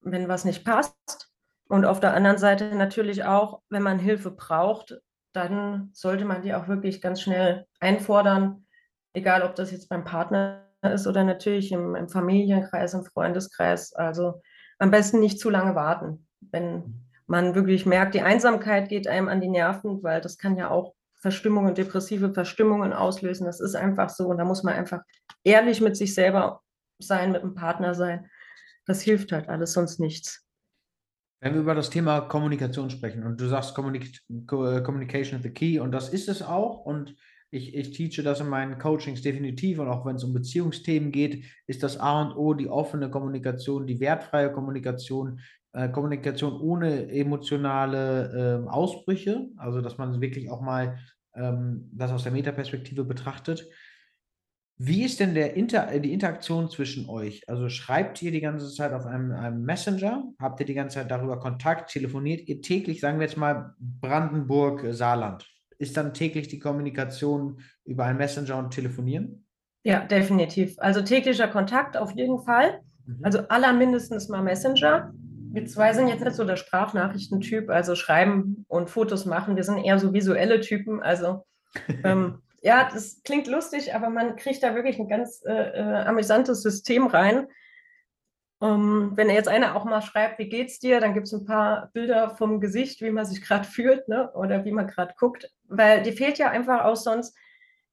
wenn 0.00 0.28
was 0.28 0.44
nicht 0.44 0.64
passt. 0.64 1.32
Und 1.68 1.84
auf 1.84 2.00
der 2.00 2.14
anderen 2.14 2.38
Seite 2.38 2.74
natürlich 2.74 3.24
auch, 3.24 3.60
wenn 3.68 3.82
man 3.82 3.98
Hilfe 3.98 4.30
braucht, 4.30 5.00
dann 5.32 5.90
sollte 5.92 6.24
man 6.24 6.42
die 6.42 6.54
auch 6.54 6.68
wirklich 6.68 7.00
ganz 7.00 7.20
schnell 7.20 7.66
einfordern, 7.80 8.66
egal 9.12 9.42
ob 9.42 9.54
das 9.54 9.70
jetzt 9.70 9.88
beim 9.88 10.04
Partner 10.04 10.64
ist 10.82 11.06
oder 11.06 11.24
natürlich 11.24 11.72
im, 11.72 11.94
im 11.94 12.08
Familienkreis, 12.08 12.94
im 12.94 13.04
Freundeskreis. 13.04 13.92
Also 13.92 14.40
am 14.78 14.90
besten 14.90 15.20
nicht 15.20 15.40
zu 15.40 15.50
lange 15.50 15.74
warten. 15.74 16.26
Wenn 16.40 17.07
man 17.28 17.54
wirklich 17.54 17.86
merkt, 17.86 18.14
die 18.14 18.22
Einsamkeit 18.22 18.88
geht 18.88 19.06
einem 19.06 19.28
an 19.28 19.40
die 19.40 19.48
Nerven, 19.48 20.02
weil 20.02 20.20
das 20.20 20.38
kann 20.38 20.56
ja 20.56 20.70
auch 20.70 20.94
Verstimmungen, 21.20 21.74
depressive 21.74 22.32
Verstimmungen 22.32 22.92
auslösen. 22.92 23.44
Das 23.44 23.60
ist 23.60 23.74
einfach 23.74 24.08
so 24.08 24.28
und 24.28 24.38
da 24.38 24.44
muss 24.44 24.62
man 24.62 24.74
einfach 24.74 25.02
ehrlich 25.44 25.80
mit 25.80 25.96
sich 25.96 26.14
selber 26.14 26.62
sein, 26.98 27.32
mit 27.32 27.42
dem 27.42 27.54
Partner 27.54 27.94
sein. 27.94 28.30
Das 28.86 29.02
hilft 29.02 29.32
halt 29.32 29.48
alles, 29.48 29.72
sonst 29.72 30.00
nichts. 30.00 30.44
Wenn 31.40 31.54
wir 31.54 31.60
über 31.60 31.74
das 31.74 31.90
Thema 31.90 32.22
Kommunikation 32.22 32.90
sprechen 32.90 33.24
und 33.24 33.40
du 33.40 33.48
sagst, 33.48 33.74
Communic 33.74 34.20
Communication 34.46 35.38
is 35.38 35.42
the 35.44 35.50
key 35.50 35.78
und 35.78 35.92
das 35.92 36.08
ist 36.08 36.28
es 36.28 36.42
auch 36.42 36.84
und 36.84 37.14
ich, 37.50 37.74
ich 37.74 37.90
teache 37.92 38.22
das 38.22 38.40
in 38.40 38.48
meinen 38.48 38.78
Coachings 38.78 39.22
definitiv 39.22 39.78
und 39.78 39.88
auch 39.88 40.04
wenn 40.04 40.16
es 40.16 40.24
um 40.24 40.34
Beziehungsthemen 40.34 41.12
geht, 41.12 41.44
ist 41.66 41.82
das 41.82 41.98
A 41.98 42.22
und 42.22 42.36
O 42.36 42.54
die 42.54 42.68
offene 42.68 43.10
Kommunikation, 43.10 43.86
die 43.86 44.00
wertfreie 44.00 44.52
Kommunikation, 44.52 45.40
äh, 45.72 45.88
Kommunikation 45.88 46.60
ohne 46.60 47.10
emotionale 47.10 48.64
äh, 48.64 48.68
Ausbrüche, 48.68 49.48
also 49.56 49.80
dass 49.80 49.98
man 49.98 50.20
wirklich 50.20 50.50
auch 50.50 50.60
mal 50.60 50.98
ähm, 51.34 51.90
das 51.92 52.10
aus 52.10 52.22
der 52.22 52.32
Metaperspektive 52.32 53.04
betrachtet. 53.04 53.68
Wie 54.80 55.04
ist 55.04 55.18
denn 55.18 55.34
der 55.34 55.54
Inter 55.54 55.98
die 55.98 56.12
Interaktion 56.12 56.70
zwischen 56.70 57.08
euch? 57.08 57.48
Also 57.48 57.68
schreibt 57.68 58.22
ihr 58.22 58.30
die 58.30 58.40
ganze 58.40 58.72
Zeit 58.72 58.92
auf 58.92 59.06
einem, 59.06 59.32
einem, 59.32 59.62
Messenger? 59.64 60.24
Habt 60.40 60.60
ihr 60.60 60.66
die 60.66 60.74
ganze 60.74 60.94
Zeit 60.94 61.10
darüber 61.10 61.40
Kontakt? 61.40 61.90
Telefoniert 61.90 62.48
ihr 62.48 62.62
täglich, 62.62 63.00
sagen 63.00 63.18
wir 63.18 63.26
jetzt 63.26 63.36
mal 63.36 63.74
Brandenburg, 63.78 64.84
Saarland? 64.90 65.48
Ist 65.78 65.96
dann 65.96 66.14
täglich 66.14 66.46
die 66.46 66.60
Kommunikation 66.60 67.60
über 67.84 68.04
einen 68.04 68.18
Messenger 68.18 68.56
und 68.56 68.70
Telefonieren? 68.70 69.44
Ja, 69.82 70.04
definitiv. 70.04 70.76
Also 70.78 71.02
täglicher 71.02 71.48
Kontakt 71.48 71.96
auf 71.96 72.12
jeden 72.12 72.38
Fall. 72.38 72.80
Mhm. 73.04 73.18
Also 73.22 73.40
aller 73.48 73.72
mindestens 73.72 74.28
mal 74.28 74.42
Messenger. 74.42 75.12
Wir 75.58 75.66
zwei 75.66 75.92
sind 75.92 76.06
jetzt 76.06 76.22
nicht 76.22 76.36
so 76.36 76.44
der 76.44 76.54
Sprachnachrichtentyp, 76.54 77.68
also 77.68 77.96
schreiben 77.96 78.64
und 78.68 78.90
Fotos 78.90 79.26
machen. 79.26 79.56
Wir 79.56 79.64
sind 79.64 79.78
eher 79.78 79.98
so 79.98 80.12
visuelle 80.12 80.60
Typen. 80.60 81.02
Also 81.02 81.44
ähm, 82.04 82.42
ja, 82.62 82.88
das 82.92 83.22
klingt 83.24 83.48
lustig, 83.48 83.92
aber 83.92 84.08
man 84.08 84.36
kriegt 84.36 84.62
da 84.62 84.76
wirklich 84.76 85.00
ein 85.00 85.08
ganz 85.08 85.42
äh, 85.44 85.52
äh, 85.52 86.04
amüsantes 86.04 86.62
System 86.62 87.08
rein. 87.08 87.48
Um, 88.60 89.16
wenn 89.16 89.30
jetzt 89.30 89.48
einer 89.48 89.74
auch 89.76 89.84
mal 89.84 90.02
schreibt, 90.02 90.38
wie 90.38 90.48
geht's 90.48 90.78
dir, 90.78 91.00
dann 91.00 91.14
gibt 91.14 91.26
es 91.26 91.32
ein 91.32 91.44
paar 91.44 91.90
Bilder 91.92 92.30
vom 92.30 92.60
Gesicht, 92.60 93.02
wie 93.02 93.10
man 93.10 93.24
sich 93.24 93.42
gerade 93.42 93.64
fühlt 93.68 94.08
ne? 94.08 94.32
oder 94.34 94.64
wie 94.64 94.72
man 94.72 94.86
gerade 94.86 95.14
guckt, 95.18 95.52
weil 95.64 96.02
die 96.02 96.12
fehlt 96.12 96.38
ja 96.38 96.50
einfach 96.50 96.84
auch 96.84 96.96
sonst 96.96 97.36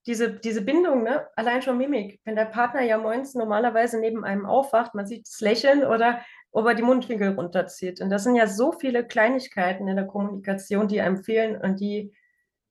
diese, 0.06 0.32
diese 0.32 0.62
Bindung, 0.62 1.04
ne? 1.04 1.28
allein 1.36 1.64
schon 1.64 1.80
Mimik. 1.80 2.20
Wenn 2.26 2.36
der 2.36 2.46
Partner 2.46 2.82
ja 2.82 3.00
morgens 3.00 3.34
normalerweise 3.34 4.00
neben 4.00 4.24
einem 4.24 4.46
aufwacht, 4.46 4.94
man 4.94 5.08
sieht 5.08 5.28
das 5.28 5.40
Lächeln 5.40 5.84
oder 5.84 6.20
ob 6.56 6.66
er 6.68 6.74
die 6.74 6.84
Mundwinkel 6.84 7.34
runterzieht. 7.34 8.00
Und 8.00 8.10
das 8.10 8.24
sind 8.24 8.38
ja 8.38 8.48
so 8.48 8.72
viele 8.72 9.06
Kleinigkeiten 9.06 9.90
in 9.90 9.98
der 9.98 10.08
Kommunikation, 10.08 10.88
die 10.88 11.02
einem 11.02 11.18
fehlen 11.18 11.60
und 11.60 11.82
die 11.82 12.14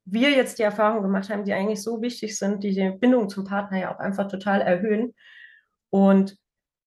wir 0.06 0.30
jetzt 0.30 0.58
die 0.58 0.62
Erfahrung 0.62 1.02
gemacht 1.02 1.28
haben, 1.28 1.44
die 1.44 1.52
eigentlich 1.52 1.82
so 1.82 2.00
wichtig 2.00 2.38
sind, 2.38 2.64
die 2.64 2.74
die 2.74 2.96
Bindung 2.98 3.28
zum 3.28 3.44
Partner 3.44 3.78
ja 3.78 3.94
auch 3.94 3.98
einfach 3.98 4.28
total 4.28 4.62
erhöhen. 4.62 5.12
Und 5.90 6.38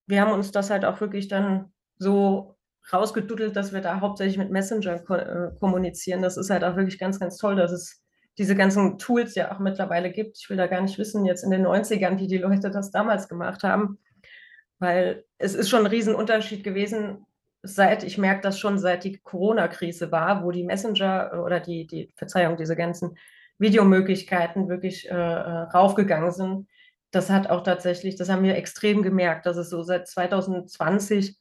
wir 0.08 0.22
haben 0.22 0.32
uns 0.32 0.52
das 0.52 0.72
halt 0.72 0.86
auch 0.86 1.00
wirklich 1.00 1.28
dann 1.28 1.72
so 2.00 2.58
rausgeduddelt, 2.92 3.56
dass 3.56 3.74
wir 3.74 3.82
da 3.82 4.00
hauptsächlich 4.00 4.40
mit 4.40 4.50
Messenger 4.50 4.98
ko 4.98 5.16
äh, 5.16 5.52
kommunizieren. 5.60 6.24
Das 6.24 6.36
ist 6.36 6.50
halt 6.50 6.64
auch 6.64 6.78
wirklich 6.78 6.98
ganz, 6.98 7.20
ganz 7.20 7.38
toll, 7.38 7.56
dass 7.56 7.72
es 7.72 8.02
diese 8.40 8.56
ganzen 8.56 8.98
Tools 8.98 9.36
ja 9.36 9.52
auch 9.52 9.60
mittlerweile 9.60 10.12
gibt. 10.12 10.40
Ich 10.40 10.50
will 10.50 10.58
da 10.58 10.66
gar 10.66 10.82
nicht 10.82 10.98
wissen, 10.98 11.26
jetzt 11.26 11.44
in 11.44 11.52
den 11.52 11.66
90ern, 11.66 12.18
wie 12.18 12.28
die 12.28 12.40
Leute 12.40 12.72
das 12.72 12.90
damals 12.90 13.30
gemacht 13.30 13.62
haben, 13.64 14.00
weil 14.80 15.26
es 15.38 15.56
ist 15.56 15.70
schon 15.70 15.82
ein 15.82 15.88
Riesenunterschied 15.88 16.64
gewesen, 16.64 17.26
seit, 17.64 18.04
ich 18.04 18.18
merke 18.18 18.42
das 18.42 18.60
schon, 18.60 18.78
seit 18.80 19.04
die 19.04 19.18
Corona-Krise 19.18 20.12
war, 20.12 20.44
wo 20.44 20.52
die 20.52 20.64
Messenger 20.64 21.32
äh, 21.34 21.38
oder 21.38 21.60
die, 21.60 21.88
die, 21.88 22.12
Verzeihung, 22.16 22.58
diese 22.58 22.76
ganzen 22.76 23.18
Videomöglichkeiten 23.60 24.70
wirklich 24.70 25.10
äh, 25.10 25.14
äh, 25.14 25.62
raufgegangen 25.74 26.32
sind. 26.32 26.68
Das 27.12 27.30
hat 27.30 27.50
auch 27.50 27.64
tatsächlich, 27.64 28.16
das 28.16 28.30
haben 28.30 28.44
wir 28.44 28.56
extrem 28.56 29.02
gemerkt, 29.02 29.46
dass 29.46 29.58
es 29.58 29.70
so 29.70 29.82
seit 29.84 30.08
2020 30.08 31.38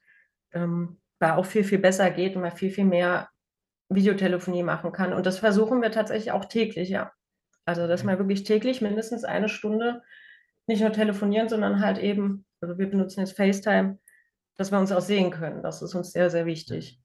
ähm, 0.52 0.98
da 1.18 1.36
auch 1.36 1.46
viel, 1.46 1.64
viel 1.64 1.78
besser 1.78 2.10
geht 2.10 2.36
und 2.36 2.42
man 2.42 2.52
viel, 2.52 2.70
viel 2.70 2.84
mehr 2.84 3.28
Videotelefonie 3.88 4.62
machen 4.62 4.92
kann. 4.92 5.12
Und 5.12 5.26
das 5.26 5.38
versuchen 5.38 5.82
wir 5.82 5.90
tatsächlich 5.90 6.32
auch 6.32 6.46
täglich, 6.46 6.88
ja. 6.88 7.12
Also, 7.64 7.88
dass 7.88 8.04
man 8.04 8.18
wirklich 8.18 8.44
täglich 8.44 8.80
mindestens 8.80 9.24
eine 9.24 9.48
Stunde 9.48 10.02
nicht 10.68 10.80
nur 10.80 10.92
telefonieren, 10.92 11.48
sondern 11.48 11.80
halt 11.80 11.98
eben, 11.98 12.45
also 12.60 12.78
wir 12.78 12.88
benutzen 12.88 13.20
jetzt 13.20 13.36
FaceTime, 13.36 13.98
dass 14.56 14.70
wir 14.70 14.78
uns 14.78 14.92
auch 14.92 15.00
sehen 15.00 15.30
können. 15.30 15.62
Das 15.62 15.82
ist 15.82 15.94
uns 15.94 16.12
sehr, 16.12 16.30
sehr 16.30 16.46
wichtig. 16.46 17.00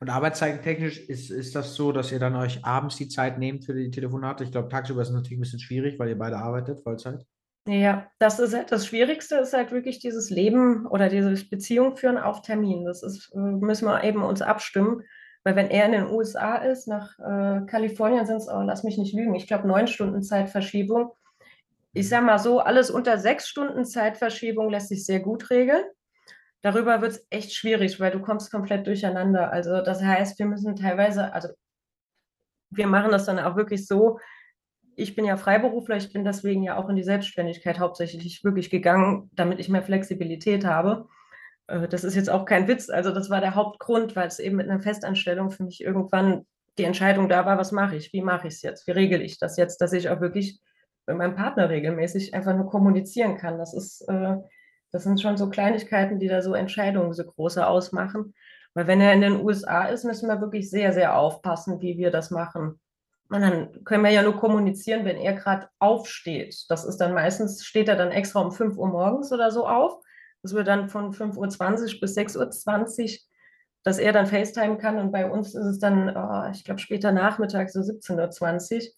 Und 0.00 0.10
arbeitszeittechnisch 0.10 0.98
ist, 1.08 1.30
ist 1.30 1.54
das 1.54 1.74
so, 1.74 1.92
dass 1.92 2.12
ihr 2.12 2.18
dann 2.18 2.36
euch 2.36 2.64
abends 2.64 2.96
die 2.96 3.08
Zeit 3.08 3.38
nehmt 3.38 3.64
für 3.64 3.74
die 3.74 3.90
Telefonate? 3.90 4.44
Ich 4.44 4.50
glaube, 4.50 4.68
tagsüber 4.68 5.02
ist 5.02 5.08
es 5.08 5.14
natürlich 5.14 5.38
ein 5.38 5.42
bisschen 5.42 5.60
schwierig, 5.60 5.98
weil 5.98 6.08
ihr 6.08 6.18
beide 6.18 6.38
arbeitet, 6.38 6.82
Vollzeit. 6.82 7.24
Ja, 7.66 8.10
das 8.18 8.40
ist 8.40 8.54
halt 8.54 8.70
das 8.72 8.86
Schwierigste, 8.86 9.36
ist 9.36 9.54
halt 9.54 9.72
wirklich 9.72 9.98
dieses 9.98 10.28
Leben 10.28 10.86
oder 10.86 11.08
diese 11.08 11.32
Beziehung 11.46 11.96
führen 11.96 12.18
auf 12.18 12.42
Termin. 12.42 12.84
Das 12.84 13.02
ist, 13.02 13.34
müssen 13.34 13.86
wir 13.86 14.04
eben 14.04 14.22
uns 14.22 14.42
abstimmen. 14.42 15.02
Weil 15.44 15.56
wenn 15.56 15.70
er 15.70 15.86
in 15.86 15.92
den 15.92 16.10
USA 16.10 16.56
ist, 16.56 16.88
nach 16.88 17.18
äh, 17.18 17.66
Kalifornien 17.66 18.26
sind 18.26 18.36
es, 18.36 18.48
oh, 18.48 18.62
lass 18.62 18.82
mich 18.82 18.96
nicht 18.96 19.14
lügen, 19.14 19.34
ich 19.34 19.46
glaube 19.46 19.68
neun 19.68 19.86
Stunden 19.86 20.22
Zeitverschiebung. 20.22 21.12
Ich 21.94 22.08
sage 22.08 22.26
mal 22.26 22.38
so, 22.38 22.58
alles 22.58 22.90
unter 22.90 23.18
sechs 23.18 23.48
Stunden 23.48 23.84
Zeitverschiebung 23.84 24.68
lässt 24.68 24.88
sich 24.88 25.06
sehr 25.06 25.20
gut 25.20 25.48
regeln. 25.50 25.84
Darüber 26.60 27.00
wird 27.00 27.12
es 27.12 27.26
echt 27.30 27.54
schwierig, 27.54 28.00
weil 28.00 28.10
du 28.10 28.20
kommst 28.20 28.50
komplett 28.50 28.86
durcheinander. 28.86 29.52
Also 29.52 29.80
das 29.80 30.02
heißt, 30.02 30.38
wir 30.38 30.46
müssen 30.46 30.74
teilweise, 30.74 31.32
also 31.32 31.48
wir 32.70 32.88
machen 32.88 33.12
das 33.12 33.26
dann 33.26 33.38
auch 33.38 33.54
wirklich 33.54 33.86
so, 33.86 34.18
ich 34.96 35.14
bin 35.14 35.24
ja 35.24 35.36
Freiberufler, 35.36 35.96
ich 35.96 36.12
bin 36.12 36.24
deswegen 36.24 36.62
ja 36.62 36.76
auch 36.76 36.88
in 36.88 36.96
die 36.96 37.04
Selbstständigkeit 37.04 37.78
hauptsächlich 37.78 38.42
wirklich 38.42 38.70
gegangen, 38.70 39.30
damit 39.32 39.60
ich 39.60 39.68
mehr 39.68 39.82
Flexibilität 39.82 40.64
habe. 40.64 41.08
Äh, 41.68 41.86
das 41.86 42.02
ist 42.02 42.16
jetzt 42.16 42.30
auch 42.30 42.44
kein 42.44 42.66
Witz, 42.66 42.90
also 42.90 43.12
das 43.12 43.30
war 43.30 43.40
der 43.40 43.54
Hauptgrund, 43.54 44.16
weil 44.16 44.26
es 44.26 44.38
eben 44.38 44.56
mit 44.56 44.68
einer 44.68 44.80
Festanstellung 44.80 45.50
für 45.50 45.64
mich 45.64 45.80
irgendwann 45.80 46.46
die 46.78 46.84
Entscheidung 46.84 47.28
da 47.28 47.46
war, 47.46 47.56
was 47.56 47.70
mache 47.70 47.96
ich, 47.96 48.12
wie 48.12 48.22
mache 48.22 48.48
ich 48.48 48.54
es 48.54 48.62
jetzt, 48.62 48.86
wie 48.86 48.92
regel 48.92 49.22
ich 49.22 49.38
das 49.38 49.56
jetzt, 49.56 49.80
dass 49.80 49.92
ich 49.92 50.08
auch 50.08 50.20
wirklich 50.20 50.60
mit 51.06 51.16
meinem 51.16 51.34
Partner 51.34 51.68
regelmäßig 51.68 52.34
einfach 52.34 52.54
nur 52.54 52.68
kommunizieren 52.68 53.36
kann. 53.36 53.58
Das 53.58 53.74
ist 53.74 54.02
äh, 54.08 54.36
das 54.94 55.02
sind 55.02 55.20
schon 55.20 55.36
so 55.36 55.50
Kleinigkeiten, 55.50 56.20
die 56.20 56.28
da 56.28 56.40
so 56.40 56.54
Entscheidungen 56.54 57.14
so 57.14 57.24
große 57.24 57.66
ausmachen. 57.66 58.32
Weil 58.74 58.86
wenn 58.86 59.00
er 59.00 59.12
in 59.12 59.22
den 59.22 59.44
USA 59.44 59.86
ist, 59.86 60.04
müssen 60.04 60.28
wir 60.28 60.40
wirklich 60.40 60.70
sehr, 60.70 60.92
sehr 60.92 61.16
aufpassen, 61.16 61.80
wie 61.80 61.98
wir 61.98 62.12
das 62.12 62.30
machen. 62.30 62.78
Und 63.28 63.40
dann 63.40 63.82
können 63.82 64.04
wir 64.04 64.12
ja 64.12 64.22
nur 64.22 64.36
kommunizieren, 64.36 65.04
wenn 65.04 65.16
er 65.16 65.32
gerade 65.32 65.68
aufsteht. 65.80 66.66
Das 66.68 66.84
ist 66.84 66.98
dann 66.98 67.12
meistens, 67.12 67.64
steht 67.64 67.88
er 67.88 67.96
dann 67.96 68.12
extra 68.12 68.40
um 68.40 68.52
5 68.52 68.76
Uhr 68.76 68.86
morgens 68.86 69.32
oder 69.32 69.50
so 69.50 69.66
auf. 69.66 70.00
Das 70.42 70.54
wird 70.54 70.68
dann 70.68 70.88
von 70.88 71.12
5.20 71.12 71.94
Uhr 71.94 72.00
bis 72.00 72.16
6.20 72.16 73.02
Uhr, 73.02 73.18
dass 73.82 73.98
er 73.98 74.12
dann 74.12 74.26
FaceTime 74.26 74.78
kann. 74.78 74.98
Und 74.98 75.10
bei 75.10 75.28
uns 75.28 75.56
ist 75.56 75.66
es 75.66 75.80
dann, 75.80 76.16
oh, 76.16 76.50
ich 76.52 76.62
glaube, 76.62 76.78
später 76.78 77.10
Nachmittag, 77.10 77.70
so 77.70 77.80
17.20 77.80 78.76
Uhr. 78.76 78.92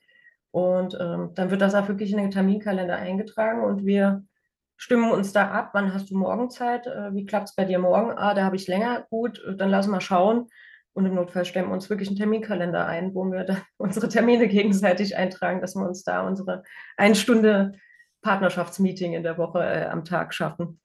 Und 0.57 0.97
ähm, 0.99 1.33
dann 1.35 1.51
wird 1.51 1.61
das 1.61 1.75
auch 1.75 1.87
wirklich 1.87 2.12
in 2.12 2.16
den 2.16 2.31
Terminkalender 2.31 2.97
eingetragen 2.97 3.62
und 3.62 3.85
wir 3.85 4.25
stimmen 4.79 5.11
uns 5.11 5.35
da 5.35 5.51
ab, 5.51 5.73
wann 5.75 5.92
hast 5.92 6.11
du 6.11 6.16
morgen 6.16 6.49
Zeit, 6.49 6.87
äh, 6.87 7.12
wie 7.12 7.27
klappt 7.27 7.51
es 7.51 7.55
bei 7.55 7.66
dir 7.66 7.79
morgen? 7.79 8.12
Ah, 8.16 8.33
da 8.33 8.42
habe 8.42 8.57
ich 8.57 8.66
länger, 8.66 9.05
gut, 9.11 9.38
dann 9.59 9.69
lass 9.69 9.87
mal 9.87 10.01
schauen. 10.01 10.49
Und 10.95 11.05
im 11.05 11.14
Notfall 11.14 11.45
stellen 11.45 11.66
wir 11.66 11.75
uns 11.75 11.90
wirklich 11.90 12.09
einen 12.09 12.16
Terminkalender 12.16 12.87
ein, 12.87 13.14
wo 13.14 13.27
wir 13.27 13.45
dann 13.45 13.61
unsere 13.77 14.09
Termine 14.09 14.49
gegenseitig 14.49 15.14
eintragen, 15.14 15.61
dass 15.61 15.75
wir 15.75 15.87
uns 15.87 16.05
da 16.05 16.27
unsere 16.27 16.62
eine 16.97 17.16
Stunde 17.16 17.73
Partnerschaftsmeeting 18.23 19.12
in 19.12 19.25
der 19.25 19.37
Woche 19.37 19.62
äh, 19.62 19.85
am 19.85 20.07
Tag 20.07 20.33
schaffen. 20.33 20.81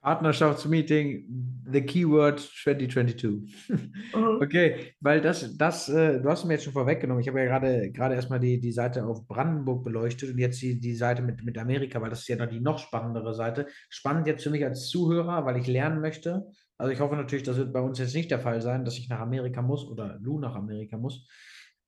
Partnerschaftsmeeting, 0.00 1.24
the 1.70 1.82
keyword 1.82 2.38
2022. 2.38 3.68
Mhm. 3.68 3.92
Okay, 4.42 4.94
weil 5.00 5.20
das, 5.20 5.56
das, 5.56 5.88
äh, 5.88 6.20
du 6.20 6.28
hast 6.28 6.44
mir 6.44 6.54
jetzt 6.54 6.64
schon 6.64 6.72
vorweggenommen. 6.72 7.20
Ich 7.20 7.28
habe 7.28 7.40
ja 7.40 7.46
gerade 7.46 7.90
gerade 7.90 8.14
erstmal 8.14 8.38
die, 8.40 8.60
die 8.60 8.72
Seite 8.72 9.04
auf 9.04 9.26
Brandenburg 9.26 9.84
beleuchtet 9.84 10.30
und 10.30 10.38
jetzt 10.38 10.62
die, 10.62 10.78
die 10.78 10.94
Seite 10.94 11.22
mit, 11.22 11.44
mit 11.44 11.58
Amerika, 11.58 12.00
weil 12.00 12.10
das 12.10 12.20
ist 12.20 12.28
ja 12.28 12.36
noch 12.36 12.46
die 12.46 12.60
noch 12.60 12.78
spannendere 12.78 13.34
Seite. 13.34 13.66
Spannend 13.88 14.26
jetzt 14.26 14.44
für 14.44 14.50
mich 14.50 14.64
als 14.64 14.88
Zuhörer, 14.88 15.44
weil 15.44 15.56
ich 15.56 15.66
lernen 15.66 16.00
möchte. 16.00 16.46
Also 16.78 16.92
ich 16.92 17.00
hoffe 17.00 17.16
natürlich, 17.16 17.42
das 17.42 17.56
wird 17.56 17.72
bei 17.72 17.80
uns 17.80 17.98
jetzt 17.98 18.14
nicht 18.14 18.30
der 18.30 18.38
Fall 18.38 18.60
sein, 18.62 18.84
dass 18.84 18.96
ich 18.96 19.08
nach 19.08 19.20
Amerika 19.20 19.62
muss 19.62 19.84
oder 19.84 20.18
Lou 20.20 20.38
nach 20.38 20.54
Amerika 20.54 20.96
muss. 20.96 21.28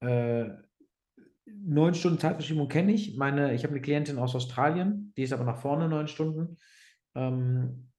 Äh, 0.01 0.47
neun 1.47 1.95
Stunden 1.95 2.19
Zeitverschiebung 2.19 2.69
kenne 2.69 2.93
ich. 2.93 3.17
Meine, 3.17 3.55
ich 3.55 3.63
habe 3.63 3.73
eine 3.73 3.81
Klientin 3.81 4.19
aus 4.19 4.35
Australien, 4.35 5.13
die 5.17 5.23
ist 5.23 5.33
aber 5.33 5.45
nach 5.45 5.61
vorne 5.61 5.89
neun 5.89 6.09
Stunden. 6.09 6.59
Ähm, 7.15 7.90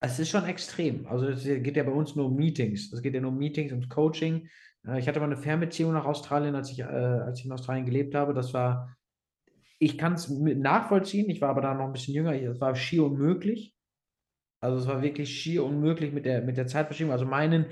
es 0.00 0.18
ist 0.18 0.30
schon 0.30 0.46
extrem. 0.46 1.06
Also 1.06 1.28
es 1.28 1.44
geht 1.44 1.76
ja 1.76 1.82
bei 1.82 1.92
uns 1.92 2.16
nur 2.16 2.26
um 2.26 2.36
Meetings. 2.36 2.92
Es 2.92 3.02
geht 3.02 3.14
ja 3.14 3.20
nur 3.20 3.30
um 3.30 3.38
Meetings 3.38 3.72
und 3.72 3.90
Coaching. 3.90 4.48
Äh, 4.86 4.98
ich 4.98 5.06
hatte 5.06 5.20
mal 5.20 5.26
eine 5.26 5.36
Fernbeziehung 5.36 5.92
nach 5.92 6.06
Australien, 6.06 6.54
als 6.54 6.70
ich, 6.70 6.80
äh, 6.80 6.84
als 6.84 7.40
ich 7.40 7.44
in 7.44 7.52
Australien 7.52 7.84
gelebt 7.84 8.14
habe. 8.14 8.32
Das 8.32 8.54
war, 8.54 8.96
ich 9.78 9.98
kann 9.98 10.14
es 10.14 10.28
nachvollziehen. 10.28 11.28
Ich 11.28 11.40
war 11.40 11.50
aber 11.50 11.60
da 11.60 11.74
noch 11.74 11.84
ein 11.84 11.92
bisschen 11.92 12.14
jünger. 12.14 12.32
Es 12.32 12.60
war 12.60 12.74
schier 12.74 13.04
unmöglich. 13.04 13.74
Also 14.60 14.78
es 14.78 14.86
war 14.86 15.02
wirklich 15.02 15.30
schier 15.30 15.64
unmöglich 15.64 16.12
mit 16.12 16.24
der, 16.24 16.42
mit 16.42 16.56
der 16.56 16.66
Zeitverschiebung. 16.66 17.12
Also 17.12 17.26
meinen 17.26 17.66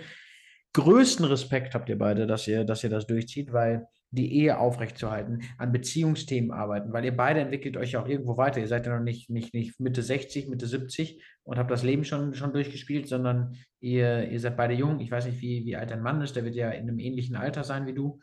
größten 0.75 1.25
Respekt 1.25 1.75
habt 1.75 1.89
ihr 1.89 1.99
beide, 1.99 2.27
dass 2.27 2.47
ihr, 2.47 2.65
dass 2.65 2.85
ihr 2.85 2.91
das 2.91 3.07
durchzieht, 3.07 3.53
weil 3.53 3.89
die 4.11 4.35
Ehe 4.35 4.59
aufrechtzuerhalten, 4.59 5.43
an 5.59 5.73
Beziehungsthemen 5.73 6.51
arbeiten, 6.51 6.93
weil 6.93 7.05
ihr 7.05 7.17
beide 7.17 7.41
entwickelt 7.41 7.77
euch 7.77 7.93
ja 7.93 8.03
auch 8.03 8.09
irgendwo 8.09 8.37
weiter. 8.37 8.61
Ihr 8.61 8.69
seid 8.69 8.87
ja 8.87 8.97
noch 8.97 9.05
nicht, 9.05 9.29
nicht, 9.29 9.53
nicht 9.53 9.79
Mitte 9.81 10.03
60, 10.03 10.49
Mitte 10.49 10.67
70 10.67 11.23
und 11.43 11.59
habt 11.59 11.71
das 11.71 11.83
Leben 11.83 12.05
schon, 12.05 12.35
schon 12.35 12.53
durchgespielt, 12.53 13.07
sondern 13.07 13.57
ihr, 13.81 14.31
ihr 14.31 14.41
seid 14.41 14.57
beide 14.57 14.75
jung. 14.75 15.01
Ich 15.01 15.11
weiß 15.11 15.27
nicht, 15.27 15.41
wie, 15.43 15.67
wie 15.67 15.77
alt 15.77 15.91
dein 15.91 16.03
Mann 16.03 16.23
ist, 16.23 16.37
der 16.37 16.45
wird 16.45 16.55
ja 16.55 16.71
in 16.71 16.89
einem 16.89 16.99
ähnlichen 16.99 17.37
Alter 17.37 17.65
sein 17.65 17.87
wie 17.87 17.95
du, 17.95 18.21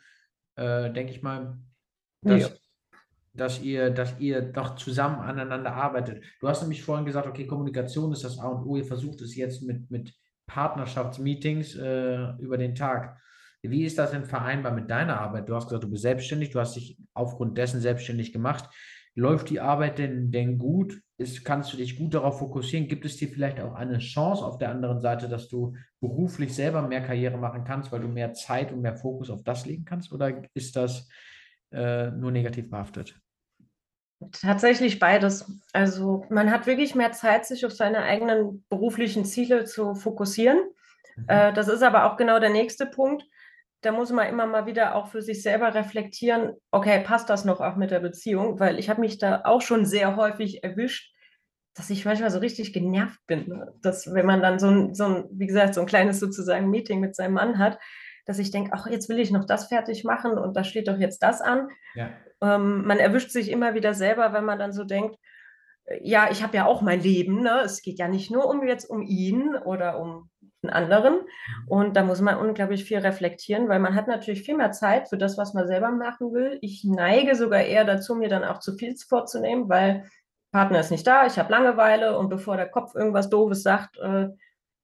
äh, 0.56 0.92
denke 0.92 1.12
ich 1.12 1.22
mal. 1.22 1.58
Dass, 2.22 2.42
ja. 2.42 2.48
dass, 3.34 3.62
ihr, 3.62 3.90
dass 3.90 4.18
ihr 4.18 4.42
doch 4.42 4.74
zusammen 4.74 5.20
aneinander 5.20 5.72
arbeitet. 5.72 6.24
Du 6.40 6.48
hast 6.48 6.62
nämlich 6.62 6.82
vorhin 6.82 7.06
gesagt, 7.06 7.28
okay, 7.28 7.46
Kommunikation 7.46 8.12
ist 8.12 8.24
das 8.24 8.40
A 8.40 8.48
und 8.48 8.66
O. 8.66 8.76
Ihr 8.76 8.84
versucht 8.84 9.20
es 9.20 9.36
jetzt 9.36 9.62
mit, 9.62 9.88
mit 9.88 10.12
Partnerschaftsmeetings 10.46 11.76
äh, 11.76 12.32
über 12.38 12.58
den 12.58 12.74
Tag. 12.74 13.20
Wie 13.70 13.84
ist 13.84 13.98
das 13.98 14.10
denn 14.10 14.24
vereinbar 14.24 14.72
mit 14.72 14.90
deiner 14.90 15.20
Arbeit? 15.20 15.48
Du 15.48 15.54
hast 15.54 15.66
gesagt, 15.68 15.84
du 15.84 15.90
bist 15.90 16.02
selbstständig, 16.02 16.50
du 16.50 16.60
hast 16.60 16.76
dich 16.76 16.98
aufgrund 17.14 17.58
dessen 17.58 17.80
selbstständig 17.80 18.32
gemacht. 18.32 18.68
Läuft 19.14 19.48
die 19.48 19.60
Arbeit 19.60 19.98
denn, 19.98 20.30
denn 20.30 20.58
gut? 20.58 21.00
Ist, 21.16 21.44
kannst 21.44 21.72
du 21.72 21.78
dich 21.78 21.98
gut 21.98 22.12
darauf 22.12 22.38
fokussieren? 22.38 22.88
Gibt 22.88 23.06
es 23.06 23.16
dir 23.16 23.28
vielleicht 23.28 23.58
auch 23.60 23.74
eine 23.74 23.98
Chance 23.98 24.44
auf 24.44 24.58
der 24.58 24.70
anderen 24.70 25.00
Seite, 25.00 25.28
dass 25.28 25.48
du 25.48 25.74
beruflich 26.00 26.54
selber 26.54 26.82
mehr 26.82 27.00
Karriere 27.00 27.38
machen 27.38 27.64
kannst, 27.64 27.90
weil 27.90 28.00
du 28.00 28.08
mehr 28.08 28.34
Zeit 28.34 28.72
und 28.72 28.82
mehr 28.82 28.96
Fokus 28.96 29.30
auf 29.30 29.42
das 29.42 29.64
legen 29.64 29.86
kannst? 29.86 30.12
Oder 30.12 30.42
ist 30.52 30.76
das 30.76 31.08
äh, 31.72 32.10
nur 32.10 32.30
negativ 32.30 32.68
behaftet? 32.68 33.18
Tatsächlich 34.32 34.98
beides. 34.98 35.50
Also 35.72 36.24
man 36.30 36.50
hat 36.50 36.66
wirklich 36.66 36.94
mehr 36.94 37.12
Zeit, 37.12 37.46
sich 37.46 37.64
auf 37.64 37.72
seine 37.72 38.02
eigenen 38.02 38.64
beruflichen 38.68 39.24
Ziele 39.24 39.64
zu 39.64 39.94
fokussieren. 39.94 40.58
Mhm. 41.16 41.24
Äh, 41.28 41.52
das 41.52 41.68
ist 41.68 41.82
aber 41.82 42.10
auch 42.10 42.16
genau 42.16 42.38
der 42.38 42.50
nächste 42.50 42.86
Punkt 42.86 43.24
da 43.82 43.92
muss 43.92 44.10
man 44.10 44.28
immer 44.28 44.46
mal 44.46 44.66
wieder 44.66 44.94
auch 44.94 45.08
für 45.08 45.22
sich 45.22 45.42
selber 45.42 45.74
reflektieren, 45.74 46.52
okay, 46.70 47.02
passt 47.04 47.30
das 47.30 47.44
noch 47.44 47.60
auch 47.60 47.76
mit 47.76 47.90
der 47.90 48.00
Beziehung? 48.00 48.58
Weil 48.58 48.78
ich 48.78 48.88
habe 48.88 49.00
mich 49.00 49.18
da 49.18 49.42
auch 49.44 49.60
schon 49.60 49.84
sehr 49.84 50.16
häufig 50.16 50.64
erwischt, 50.64 51.12
dass 51.74 51.90
ich 51.90 52.04
manchmal 52.04 52.30
so 52.30 52.38
richtig 52.38 52.72
genervt 52.72 53.20
bin. 53.26 53.46
Ne? 53.48 53.72
Dass, 53.82 54.12
wenn 54.12 54.26
man 54.26 54.40
dann 54.40 54.58
so 54.58 54.68
ein, 54.68 54.94
so 54.94 55.04
ein, 55.04 55.24
wie 55.30 55.46
gesagt, 55.46 55.74
so 55.74 55.82
ein 55.82 55.86
kleines 55.86 56.18
sozusagen 56.18 56.70
Meeting 56.70 57.00
mit 57.00 57.14
seinem 57.14 57.34
Mann 57.34 57.58
hat, 57.58 57.78
dass 58.24 58.38
ich 58.38 58.50
denke, 58.50 58.70
ach, 58.72 58.86
jetzt 58.86 59.08
will 59.08 59.20
ich 59.20 59.30
noch 59.30 59.44
das 59.44 59.68
fertig 59.68 60.02
machen 60.02 60.38
und 60.38 60.56
da 60.56 60.64
steht 60.64 60.88
doch 60.88 60.98
jetzt 60.98 61.22
das 61.22 61.40
an. 61.40 61.68
Ja. 61.94 62.10
Ähm, 62.42 62.84
man 62.84 62.98
erwischt 62.98 63.30
sich 63.30 63.50
immer 63.50 63.74
wieder 63.74 63.94
selber, 63.94 64.32
wenn 64.32 64.44
man 64.44 64.58
dann 64.58 64.72
so 64.72 64.84
denkt, 64.84 65.16
äh, 65.84 66.00
ja, 66.02 66.28
ich 66.30 66.42
habe 66.42 66.56
ja 66.56 66.66
auch 66.66 66.82
mein 66.82 67.00
Leben. 67.00 67.42
Ne? 67.42 67.60
Es 67.64 67.82
geht 67.82 67.98
ja 67.98 68.08
nicht 68.08 68.30
nur 68.30 68.48
um 68.48 68.66
jetzt 68.66 68.90
um 68.90 69.02
ihn 69.02 69.54
oder 69.54 70.00
um 70.00 70.30
anderen. 70.70 71.14
Mhm. 71.14 71.68
Und 71.68 71.96
da 71.96 72.02
muss 72.02 72.20
man 72.20 72.38
unglaublich 72.38 72.84
viel 72.84 72.98
reflektieren, 72.98 73.68
weil 73.68 73.80
man 73.80 73.94
hat 73.94 74.08
natürlich 74.08 74.42
viel 74.42 74.56
mehr 74.56 74.72
Zeit 74.72 75.08
für 75.08 75.18
das, 75.18 75.38
was 75.38 75.54
man 75.54 75.66
selber 75.66 75.90
machen 75.90 76.32
will. 76.32 76.58
Ich 76.62 76.84
neige 76.84 77.34
sogar 77.34 77.62
eher 77.62 77.84
dazu, 77.84 78.14
mir 78.14 78.28
dann 78.28 78.44
auch 78.44 78.60
zu 78.60 78.74
viel 78.74 78.96
vorzunehmen, 78.96 79.68
weil 79.68 80.04
Partner 80.52 80.80
ist 80.80 80.90
nicht 80.90 81.06
da, 81.06 81.26
ich 81.26 81.38
habe 81.38 81.52
Langeweile 81.52 82.18
und 82.18 82.28
bevor 82.28 82.56
der 82.56 82.68
Kopf 82.68 82.94
irgendwas 82.94 83.28
Doofes 83.28 83.62
sagt, 83.62 83.98
äh, 83.98 84.28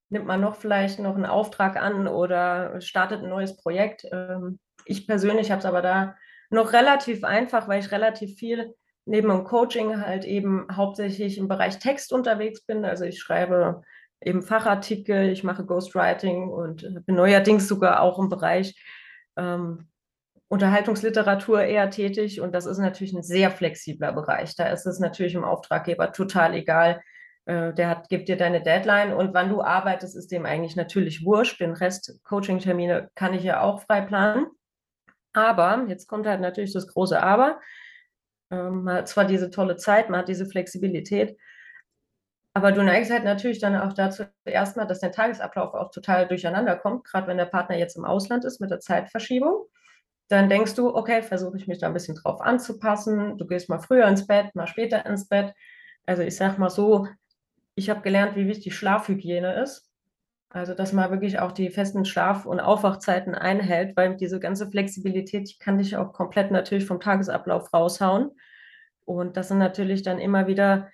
nimmt 0.09 0.27
man 0.27 0.41
noch 0.41 0.55
vielleicht 0.55 0.99
noch 0.99 1.15
einen 1.15 1.25
Auftrag 1.25 1.75
an 1.75 2.07
oder 2.07 2.79
startet 2.79 3.23
ein 3.23 3.29
neues 3.29 3.57
Projekt. 3.57 4.05
Ähm, 4.11 4.59
ich 4.85 5.07
persönlich 5.07 5.51
habe 5.51 5.59
es 5.59 5.65
aber 5.65 5.81
da 5.81 6.15
noch 6.49 6.73
relativ 6.73 7.23
einfach, 7.23 7.67
weil 7.67 7.79
ich 7.79 7.91
relativ 7.91 8.37
viel 8.37 8.75
neben 9.05 9.29
dem 9.29 9.43
Coaching 9.43 9.99
halt 10.05 10.23
eben 10.23 10.67
hauptsächlich 10.71 11.37
im 11.37 11.47
Bereich 11.47 11.79
Text 11.79 12.13
unterwegs 12.13 12.65
bin. 12.65 12.85
Also 12.85 13.05
ich 13.05 13.19
schreibe 13.19 13.81
eben 14.25 14.41
Fachartikel, 14.41 15.29
ich 15.29 15.43
mache 15.43 15.65
Ghostwriting 15.65 16.49
und 16.49 17.05
bin 17.05 17.15
neuerdings 17.15 17.67
sogar 17.67 18.01
auch 18.01 18.19
im 18.19 18.29
Bereich 18.29 18.75
ähm, 19.37 19.87
Unterhaltungsliteratur 20.47 21.63
eher 21.63 21.89
tätig 21.89 22.39
und 22.39 22.53
das 22.53 22.65
ist 22.65 22.77
natürlich 22.77 23.13
ein 23.13 23.23
sehr 23.23 23.49
flexibler 23.49 24.11
Bereich. 24.11 24.55
Da 24.55 24.67
ist 24.67 24.85
es 24.85 24.99
natürlich 24.99 25.33
im 25.33 25.43
Auftraggeber 25.43 26.11
total 26.11 26.53
egal. 26.53 27.01
Äh, 27.45 27.73
der 27.73 27.89
hat, 27.89 28.09
gibt 28.09 28.29
dir 28.29 28.37
deine 28.37 28.61
Deadline 28.61 29.13
und 29.13 29.33
wann 29.33 29.49
du 29.49 29.61
arbeitest, 29.61 30.15
ist 30.15 30.31
dem 30.31 30.45
eigentlich 30.45 30.75
natürlich 30.75 31.25
wurscht. 31.25 31.59
Den 31.59 31.73
Rest 31.73 32.19
Coaching-Termine 32.23 33.09
kann 33.15 33.33
ich 33.33 33.43
ja 33.43 33.61
auch 33.61 33.81
frei 33.81 34.01
planen. 34.01 34.47
Aber, 35.33 35.85
jetzt 35.87 36.07
kommt 36.07 36.27
halt 36.27 36.41
natürlich 36.41 36.73
das 36.73 36.87
große 36.87 37.21
Aber. 37.21 37.59
Ähm, 38.51 38.83
man 38.83 38.97
hat 38.97 39.07
zwar 39.07 39.25
diese 39.25 39.49
tolle 39.49 39.77
Zeit, 39.77 40.09
man 40.09 40.19
hat 40.19 40.27
diese 40.29 40.45
Flexibilität, 40.45 41.35
aber 42.53 42.71
du 42.71 42.83
neigst 42.83 43.11
halt 43.11 43.23
natürlich 43.23 43.59
dann 43.59 43.75
auch 43.75 43.93
dazu 43.93 44.23
erstmal, 44.45 44.85
dass 44.85 44.99
dein 44.99 45.11
Tagesablauf 45.11 45.73
auch 45.73 45.89
total 45.91 46.27
durcheinander 46.27 46.75
kommt, 46.75 47.03
gerade 47.03 47.27
wenn 47.27 47.37
der 47.37 47.45
Partner 47.45 47.77
jetzt 47.77 47.97
im 47.97 48.05
Ausland 48.05 48.45
ist 48.45 48.61
mit 48.61 48.69
der 48.69 48.79
Zeitverschiebung. 48.79 49.65
Dann 50.27 50.49
denkst 50.49 50.75
du, 50.75 50.95
okay, 50.95 51.21
versuche 51.21 51.57
ich 51.57 51.67
mich 51.67 51.79
da 51.79 51.87
ein 51.87 51.93
bisschen 51.93 52.15
drauf 52.15 52.41
anzupassen. 52.41 53.37
Du 53.37 53.47
gehst 53.47 53.69
mal 53.69 53.79
früher 53.79 54.07
ins 54.07 54.27
Bett, 54.27 54.55
mal 54.55 54.67
später 54.67 55.05
ins 55.05 55.27
Bett. 55.27 55.53
Also 56.05 56.21
ich 56.21 56.35
sag 56.35 56.57
mal 56.59 56.69
so, 56.69 57.07
ich 57.75 57.89
habe 57.89 58.01
gelernt, 58.01 58.35
wie 58.35 58.47
wichtig 58.47 58.75
Schlafhygiene 58.75 59.61
ist. 59.61 59.89
Also, 60.49 60.75
dass 60.75 60.93
man 60.93 61.09
wirklich 61.09 61.39
auch 61.39 61.51
die 61.51 61.71
festen 61.71 62.05
Schlaf- 62.05 62.45
und 62.45 62.59
Aufwachzeiten 62.59 63.33
einhält, 63.33 63.97
weil 63.97 64.15
diese 64.15 64.39
ganze 64.39 64.69
Flexibilität, 64.69 65.49
die 65.49 65.57
kann 65.57 65.79
dich 65.79 65.97
auch 65.97 66.13
komplett 66.13 66.51
natürlich 66.51 66.85
vom 66.85 66.99
Tagesablauf 66.99 67.73
raushauen. 67.73 68.29
Und 69.03 69.35
das 69.35 69.47
sind 69.47 69.57
natürlich 69.57 70.03
dann 70.03 70.19
immer 70.19 70.45
wieder 70.45 70.91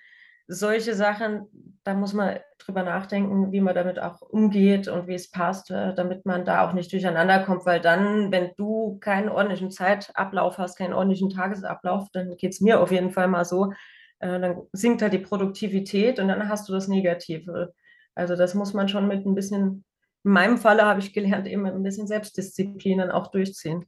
solche 0.50 0.94
Sachen, 0.94 1.46
da 1.84 1.94
muss 1.94 2.12
man 2.12 2.38
drüber 2.58 2.82
nachdenken, 2.82 3.52
wie 3.52 3.60
man 3.60 3.74
damit 3.74 4.00
auch 4.00 4.20
umgeht 4.20 4.88
und 4.88 5.06
wie 5.06 5.14
es 5.14 5.30
passt, 5.30 5.70
äh, 5.70 5.94
damit 5.94 6.26
man 6.26 6.44
da 6.44 6.66
auch 6.66 6.72
nicht 6.72 6.92
durcheinander 6.92 7.44
kommt, 7.44 7.64
weil 7.66 7.80
dann, 7.80 8.32
wenn 8.32 8.50
du 8.56 8.98
keinen 9.00 9.28
ordentlichen 9.28 9.70
Zeitablauf 9.70 10.58
hast, 10.58 10.76
keinen 10.76 10.92
ordentlichen 10.92 11.30
Tagesablauf, 11.30 12.08
dann 12.12 12.36
geht 12.36 12.52
es 12.52 12.60
mir 12.60 12.80
auf 12.80 12.90
jeden 12.90 13.10
Fall 13.12 13.28
mal 13.28 13.44
so, 13.44 13.72
äh, 14.18 14.40
dann 14.40 14.62
sinkt 14.72 15.02
halt 15.02 15.12
die 15.12 15.18
Produktivität 15.18 16.18
und 16.18 16.28
dann 16.28 16.48
hast 16.48 16.68
du 16.68 16.72
das 16.72 16.88
Negative. 16.88 17.72
Also 18.14 18.34
das 18.36 18.54
muss 18.54 18.74
man 18.74 18.88
schon 18.88 19.06
mit 19.06 19.24
ein 19.24 19.34
bisschen, 19.36 19.84
in 20.24 20.32
meinem 20.32 20.58
Falle 20.58 20.84
habe 20.84 21.00
ich 21.00 21.12
gelernt, 21.12 21.46
eben 21.46 21.62
mit 21.62 21.74
ein 21.74 21.82
bisschen 21.82 22.08
Selbstdisziplin 22.08 22.98
dann 22.98 23.10
auch 23.12 23.28
durchziehen. 23.28 23.86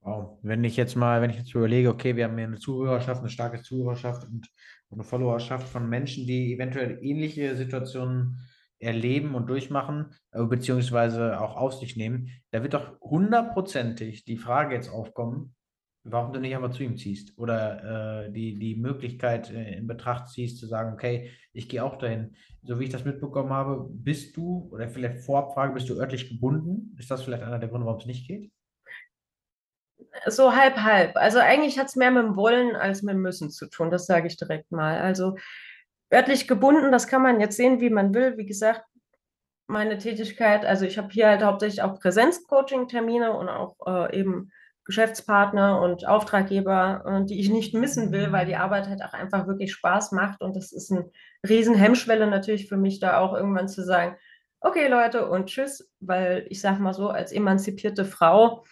Wow. 0.00 0.38
Wenn 0.42 0.64
ich 0.64 0.76
jetzt 0.76 0.96
mal, 0.96 1.20
wenn 1.20 1.30
ich 1.30 1.36
jetzt 1.36 1.54
überlege, 1.54 1.90
okay, 1.90 2.16
wir 2.16 2.24
haben 2.24 2.36
hier 2.36 2.46
eine 2.46 2.58
Zuhörerschaft, 2.58 3.20
eine 3.20 3.30
starke 3.30 3.62
Zuhörerschaft 3.62 4.26
und 4.28 4.48
eine 4.90 5.04
Followerschaft 5.04 5.68
von 5.68 5.88
Menschen, 5.88 6.26
die 6.26 6.54
eventuell 6.54 6.98
ähnliche 7.02 7.56
Situationen 7.56 8.38
erleben 8.78 9.34
und 9.34 9.48
durchmachen, 9.48 10.14
äh, 10.30 10.44
beziehungsweise 10.44 11.40
auch 11.40 11.56
auf 11.56 11.74
sich 11.74 11.96
nehmen, 11.96 12.30
da 12.52 12.62
wird 12.62 12.74
doch 12.74 13.00
hundertprozentig 13.00 14.24
die 14.24 14.36
Frage 14.36 14.74
jetzt 14.74 14.88
aufkommen, 14.88 15.54
warum 16.04 16.32
du 16.32 16.40
nicht 16.40 16.54
einfach 16.54 16.70
zu 16.70 16.84
ihm 16.84 16.96
ziehst 16.96 17.36
oder 17.36 18.26
äh, 18.26 18.32
die, 18.32 18.58
die 18.58 18.76
Möglichkeit 18.76 19.50
äh, 19.50 19.76
in 19.76 19.86
Betracht 19.86 20.28
ziehst, 20.28 20.58
zu 20.58 20.66
sagen, 20.66 20.92
okay, 20.94 21.30
ich 21.52 21.68
gehe 21.68 21.84
auch 21.84 21.96
dahin. 21.96 22.36
So 22.62 22.78
wie 22.78 22.84
ich 22.84 22.90
das 22.90 23.04
mitbekommen 23.04 23.50
habe, 23.50 23.88
bist 23.90 24.36
du, 24.36 24.68
oder 24.72 24.88
vielleicht 24.88 25.24
Vorabfrage, 25.24 25.74
bist 25.74 25.88
du 25.88 25.98
örtlich 25.98 26.28
gebunden? 26.28 26.94
Ist 26.98 27.10
das 27.10 27.24
vielleicht 27.24 27.42
einer 27.42 27.58
der 27.58 27.68
Gründe, 27.68 27.86
warum 27.86 28.00
es 28.00 28.06
nicht 28.06 28.28
geht? 28.28 28.52
So 30.26 30.54
halb, 30.54 30.76
halb. 30.76 31.16
Also 31.16 31.38
eigentlich 31.38 31.78
hat 31.78 31.88
es 31.88 31.96
mehr 31.96 32.10
mit 32.10 32.24
dem 32.24 32.36
Wollen 32.36 32.76
als 32.76 33.02
mit 33.02 33.14
dem 33.14 33.22
Müssen 33.22 33.50
zu 33.50 33.66
tun, 33.66 33.90
das 33.90 34.06
sage 34.06 34.26
ich 34.26 34.36
direkt 34.36 34.70
mal. 34.72 35.00
Also 35.00 35.36
örtlich 36.12 36.48
gebunden, 36.48 36.92
das 36.92 37.06
kann 37.06 37.22
man 37.22 37.40
jetzt 37.40 37.56
sehen, 37.56 37.80
wie 37.80 37.90
man 37.90 38.14
will. 38.14 38.36
Wie 38.36 38.46
gesagt, 38.46 38.82
meine 39.66 39.98
Tätigkeit, 39.98 40.64
also 40.64 40.86
ich 40.86 40.98
habe 40.98 41.08
hier 41.10 41.28
halt 41.28 41.42
hauptsächlich 41.42 41.82
auch 41.82 42.00
Präsenz-Coaching-Termine 42.00 43.32
und 43.32 43.48
auch 43.48 43.76
äh, 43.86 44.18
eben 44.18 44.50
Geschäftspartner 44.84 45.82
und 45.82 46.06
Auftraggeber, 46.08 47.04
äh, 47.06 47.24
die 47.26 47.38
ich 47.38 47.50
nicht 47.50 47.74
missen 47.74 48.10
will, 48.10 48.32
weil 48.32 48.46
die 48.46 48.56
Arbeit 48.56 48.88
halt 48.88 49.02
auch 49.02 49.12
einfach 49.12 49.46
wirklich 49.46 49.72
Spaß 49.72 50.12
macht. 50.12 50.40
Und 50.40 50.56
das 50.56 50.72
ist 50.72 50.90
eine 50.90 51.10
riesen 51.46 51.74
Hemmschwelle 51.74 52.26
natürlich 52.26 52.68
für 52.68 52.78
mich, 52.78 52.98
da 52.98 53.18
auch 53.18 53.34
irgendwann 53.34 53.68
zu 53.68 53.84
sagen, 53.84 54.16
okay 54.60 54.88
Leute 54.88 55.28
und 55.28 55.46
tschüss, 55.46 55.92
weil 56.00 56.46
ich 56.48 56.62
sage 56.62 56.80
mal 56.80 56.94
so, 56.94 57.10
als 57.10 57.32
emanzipierte 57.32 58.06
Frau, 58.06 58.64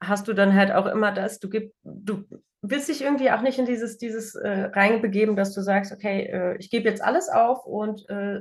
hast 0.00 0.28
du 0.28 0.32
dann 0.32 0.54
halt 0.54 0.72
auch 0.72 0.86
immer 0.86 1.12
das, 1.12 1.38
du 1.38 1.50
gib, 1.50 1.72
du 1.82 2.24
willst 2.62 2.88
dich 2.88 3.02
irgendwie 3.02 3.30
auch 3.30 3.42
nicht 3.42 3.58
in 3.58 3.66
dieses, 3.66 3.98
dieses 3.98 4.34
äh, 4.34 4.70
reinbegeben, 4.72 5.36
dass 5.36 5.54
du 5.54 5.60
sagst, 5.60 5.92
okay, 5.92 6.22
äh, 6.24 6.56
ich 6.58 6.70
gebe 6.70 6.88
jetzt 6.88 7.02
alles 7.02 7.28
auf 7.28 7.64
und 7.66 8.08
äh, 8.08 8.40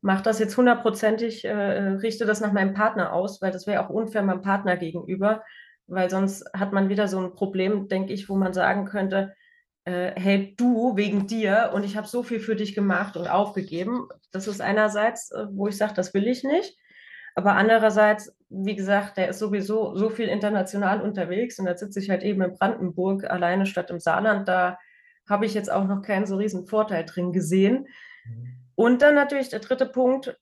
mache 0.00 0.22
das 0.22 0.38
jetzt 0.38 0.56
hundertprozentig, 0.56 1.44
äh, 1.44 1.52
richte 1.52 2.26
das 2.26 2.40
nach 2.40 2.52
meinem 2.52 2.74
Partner 2.74 3.12
aus, 3.12 3.40
weil 3.40 3.52
das 3.52 3.66
wäre 3.66 3.84
auch 3.84 3.90
unfair 3.90 4.22
meinem 4.22 4.42
Partner 4.42 4.76
gegenüber, 4.76 5.42
weil 5.86 6.10
sonst 6.10 6.44
hat 6.54 6.72
man 6.72 6.88
wieder 6.88 7.08
so 7.08 7.20
ein 7.20 7.34
Problem, 7.34 7.88
denke 7.88 8.12
ich, 8.12 8.28
wo 8.28 8.36
man 8.36 8.52
sagen 8.52 8.84
könnte, 8.84 9.34
äh, 9.84 10.12
hey, 10.16 10.54
du 10.56 10.96
wegen 10.96 11.26
dir 11.26 11.72
und 11.74 11.84
ich 11.84 11.96
habe 11.96 12.06
so 12.06 12.22
viel 12.22 12.40
für 12.40 12.56
dich 12.56 12.74
gemacht 12.74 13.16
und 13.16 13.28
aufgegeben. 13.28 14.08
Das 14.30 14.46
ist 14.46 14.60
einerseits, 14.60 15.30
äh, 15.32 15.46
wo 15.50 15.68
ich 15.68 15.76
sage, 15.76 15.94
das 15.94 16.14
will 16.14 16.26
ich 16.26 16.44
nicht. 16.44 16.76
Aber 17.34 17.54
andererseits, 17.54 18.34
wie 18.48 18.76
gesagt, 18.76 19.16
der 19.16 19.28
ist 19.28 19.38
sowieso 19.38 19.96
so 19.96 20.10
viel 20.10 20.28
international 20.28 21.00
unterwegs 21.00 21.58
und 21.58 21.66
da 21.66 21.76
sitze 21.76 22.00
ich 22.00 22.10
halt 22.10 22.22
eben 22.22 22.42
in 22.42 22.54
Brandenburg 22.54 23.24
alleine 23.24 23.66
statt 23.66 23.90
im 23.90 24.00
Saarland. 24.00 24.48
Da 24.48 24.78
habe 25.28 25.46
ich 25.46 25.54
jetzt 25.54 25.70
auch 25.70 25.86
noch 25.86 26.02
keinen 26.02 26.26
so 26.26 26.36
riesen 26.36 26.66
Vorteil 26.66 27.04
drin 27.04 27.32
gesehen. 27.32 27.86
Mhm. 28.24 28.58
Und 28.74 29.02
dann 29.02 29.14
natürlich 29.14 29.48
der 29.48 29.60
dritte 29.60 29.86
Punkt, 29.86 30.36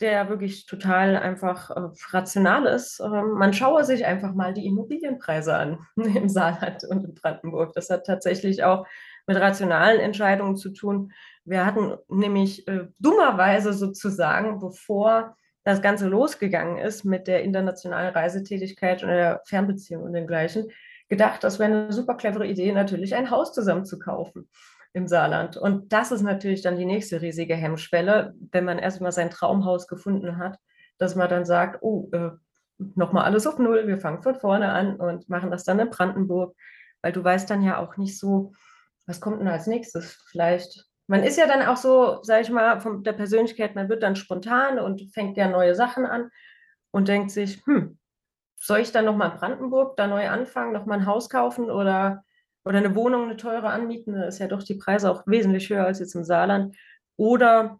der 0.00 0.28
wirklich 0.28 0.66
total 0.66 1.16
einfach 1.16 1.70
äh, 1.70 1.88
rational 2.10 2.66
ist. 2.66 3.00
Ähm, 3.00 3.32
man 3.32 3.54
schaue 3.54 3.84
sich 3.84 4.04
einfach 4.04 4.34
mal 4.34 4.52
die 4.52 4.66
Immobilienpreise 4.66 5.56
an 5.56 5.78
im 5.96 6.28
Saarland 6.28 6.84
und 6.84 7.04
in 7.04 7.14
Brandenburg. 7.14 7.72
Das 7.74 7.88
hat 7.88 8.04
tatsächlich 8.04 8.62
auch 8.62 8.86
mit 9.26 9.38
rationalen 9.38 10.00
Entscheidungen 10.00 10.56
zu 10.56 10.70
tun. 10.70 11.12
Wir 11.44 11.64
hatten 11.64 11.94
nämlich 12.08 12.68
äh, 12.68 12.88
dummerweise 13.00 13.72
sozusagen, 13.72 14.60
bevor 14.60 15.36
das 15.66 15.82
Ganze 15.82 16.06
losgegangen 16.06 16.78
ist 16.78 17.04
mit 17.04 17.26
der 17.26 17.42
internationalen 17.42 18.14
Reisetätigkeit 18.14 19.02
und 19.02 19.08
der 19.08 19.42
Fernbeziehung 19.46 20.04
und 20.04 20.12
den 20.12 20.28
gleichen, 20.28 20.70
gedacht, 21.08 21.42
das 21.42 21.58
wäre 21.58 21.72
eine 21.72 21.92
super 21.92 22.14
clevere 22.14 22.46
Idee, 22.46 22.70
natürlich 22.70 23.16
ein 23.16 23.30
Haus 23.32 23.52
zusammen 23.52 23.84
zu 23.84 23.98
kaufen 23.98 24.48
im 24.92 25.08
Saarland. 25.08 25.56
Und 25.56 25.92
das 25.92 26.12
ist 26.12 26.22
natürlich 26.22 26.62
dann 26.62 26.76
die 26.76 26.84
nächste 26.84 27.20
riesige 27.20 27.56
Hemmschwelle, 27.56 28.32
wenn 28.52 28.64
man 28.64 28.78
erstmal 28.78 29.10
sein 29.10 29.28
Traumhaus 29.28 29.88
gefunden 29.88 30.38
hat, 30.38 30.56
dass 30.98 31.16
man 31.16 31.28
dann 31.28 31.44
sagt, 31.44 31.82
oh, 31.82 32.10
äh, 32.12 32.30
nochmal 32.78 33.24
alles 33.24 33.48
auf 33.48 33.58
Null, 33.58 33.88
wir 33.88 33.98
fangen 33.98 34.22
von 34.22 34.36
vorne 34.36 34.70
an 34.70 34.94
und 34.94 35.28
machen 35.28 35.50
das 35.50 35.64
dann 35.64 35.80
in 35.80 35.90
Brandenburg, 35.90 36.54
weil 37.02 37.10
du 37.10 37.24
weißt 37.24 37.50
dann 37.50 37.64
ja 37.64 37.78
auch 37.78 37.96
nicht 37.96 38.16
so, 38.16 38.52
was 39.04 39.20
kommt 39.20 39.40
denn 39.40 39.48
als 39.48 39.66
nächstes? 39.66 40.22
Vielleicht, 40.30 40.85
man 41.06 41.22
ist 41.22 41.38
ja 41.38 41.46
dann 41.46 41.62
auch 41.62 41.76
so, 41.76 42.18
sag 42.22 42.42
ich 42.42 42.50
mal, 42.50 42.80
von 42.80 43.04
der 43.04 43.12
Persönlichkeit, 43.12 43.74
man 43.74 43.88
wird 43.88 44.02
dann 44.02 44.16
spontan 44.16 44.78
und 44.78 45.12
fängt 45.12 45.36
ja 45.36 45.48
neue 45.48 45.74
Sachen 45.74 46.04
an 46.04 46.30
und 46.90 47.08
denkt 47.08 47.30
sich, 47.30 47.62
hm, 47.66 47.98
soll 48.56 48.80
ich 48.80 48.92
dann 48.92 49.04
nochmal 49.04 49.32
in 49.32 49.38
Brandenburg 49.38 49.96
da 49.96 50.06
neu 50.06 50.28
anfangen, 50.28 50.72
nochmal 50.72 50.98
ein 50.98 51.06
Haus 51.06 51.30
kaufen 51.30 51.70
oder, 51.70 52.24
oder 52.64 52.78
eine 52.78 52.94
Wohnung, 52.94 53.24
eine 53.24 53.36
teure 53.36 53.68
anmieten? 53.68 54.14
Da 54.14 54.24
ist 54.24 54.38
ja 54.38 54.48
doch 54.48 54.62
die 54.62 54.74
Preise 54.74 55.10
auch 55.10 55.26
wesentlich 55.26 55.70
höher 55.70 55.84
als 55.84 56.00
jetzt 56.00 56.14
im 56.14 56.24
Saarland. 56.24 56.76
Oder 57.16 57.78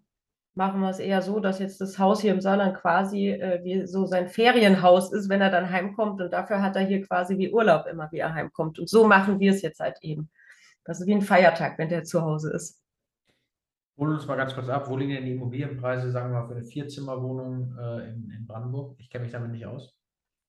machen 0.55 0.81
wir 0.81 0.91
es 0.91 0.99
eher 0.99 1.23
so, 1.23 1.41
dass 1.41 1.59
jetzt 1.59 1.81
das 1.81 1.99
Haus 1.99 2.21
hier 2.21 2.33
im 2.33 2.41
Saarland 2.41 2.77
quasi 2.77 3.31
äh, 3.31 3.63
wie 3.65 3.87
so 3.87 4.07
sein 4.07 4.29
Ferienhaus 4.29 5.13
ist, 5.13 5.29
wenn 5.29 5.41
er 5.41 5.51
dann 5.51 5.71
heimkommt. 5.71 6.21
Und 6.21 6.33
dafür 6.33 6.63
hat 6.63 6.77
er 6.77 6.83
hier 6.83 7.03
quasi 7.03 7.37
wie 7.39 7.53
Urlaub 7.53 7.87
immer, 7.87 8.11
wie 8.13 8.19
er 8.19 8.35
heimkommt. 8.35 8.79
Und 8.79 8.89
so 8.89 9.07
machen 9.07 9.41
wir 9.41 9.53
es 9.53 9.63
jetzt 9.63 9.81
halt 9.81 9.99
eben. 10.03 10.31
Das 10.85 11.01
ist 11.01 11.07
wie 11.07 11.15
ein 11.15 11.23
Feiertag, 11.23 11.79
wenn 11.79 11.89
der 11.89 12.05
zu 12.05 12.23
Hause 12.23 12.53
ist. 12.53 12.81
Hol 13.99 14.13
uns 14.13 14.27
mal 14.27 14.37
ganz 14.37 14.55
kurz 14.55 14.69
ab, 14.69 14.89
wo 14.89 14.97
liegen 14.97 15.13
denn 15.13 15.25
die 15.25 15.33
Immobilienpreise, 15.33 16.11
sagen 16.11 16.33
wir 16.33 16.41
mal, 16.41 16.47
für 16.47 16.55
eine 16.55 16.65
Vierzimmerwohnung 16.65 17.77
äh, 17.79 18.09
in, 18.11 18.31
in 18.31 18.47
Brandenburg? 18.47 18.95
Ich 18.99 19.09
kenne 19.09 19.25
mich 19.25 19.33
damit 19.33 19.51
nicht 19.51 19.67
aus. 19.67 19.97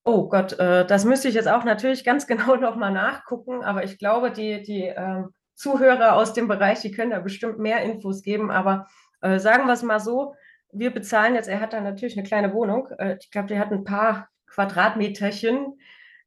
Oh 0.04 0.28
Gott, 0.28 0.58
äh, 0.58 0.86
das 0.86 1.04
müsste 1.04 1.28
ich 1.28 1.34
jetzt 1.34 1.48
auch 1.48 1.64
natürlich 1.64 2.04
ganz 2.04 2.26
genau 2.28 2.56
nochmal 2.56 2.92
nachgucken, 2.92 3.62
aber 3.62 3.84
ich 3.84 3.98
glaube, 3.98 4.30
die, 4.30 4.62
die 4.62 4.84
äh, 4.84 5.24
Zuhörer 5.54 6.14
aus 6.14 6.34
dem 6.34 6.46
Bereich, 6.46 6.80
die 6.80 6.92
können 6.92 7.10
da 7.10 7.18
bestimmt 7.18 7.58
mehr 7.58 7.82
Infos 7.82 8.22
geben. 8.22 8.50
Aber 8.50 8.86
äh, 9.22 9.38
sagen 9.38 9.66
wir 9.66 9.72
es 9.72 9.82
mal 9.82 9.98
so, 9.98 10.34
wir 10.72 10.92
bezahlen 10.92 11.34
jetzt, 11.34 11.48
er 11.48 11.60
hat 11.60 11.72
da 11.72 11.80
natürlich 11.80 12.16
eine 12.16 12.26
kleine 12.26 12.52
Wohnung. 12.52 12.88
Äh, 12.98 13.16
ich 13.20 13.30
glaube, 13.30 13.48
der 13.48 13.58
hat 13.58 13.72
ein 13.72 13.84
paar 13.84 14.28
Quadratmeterchen 14.46 15.78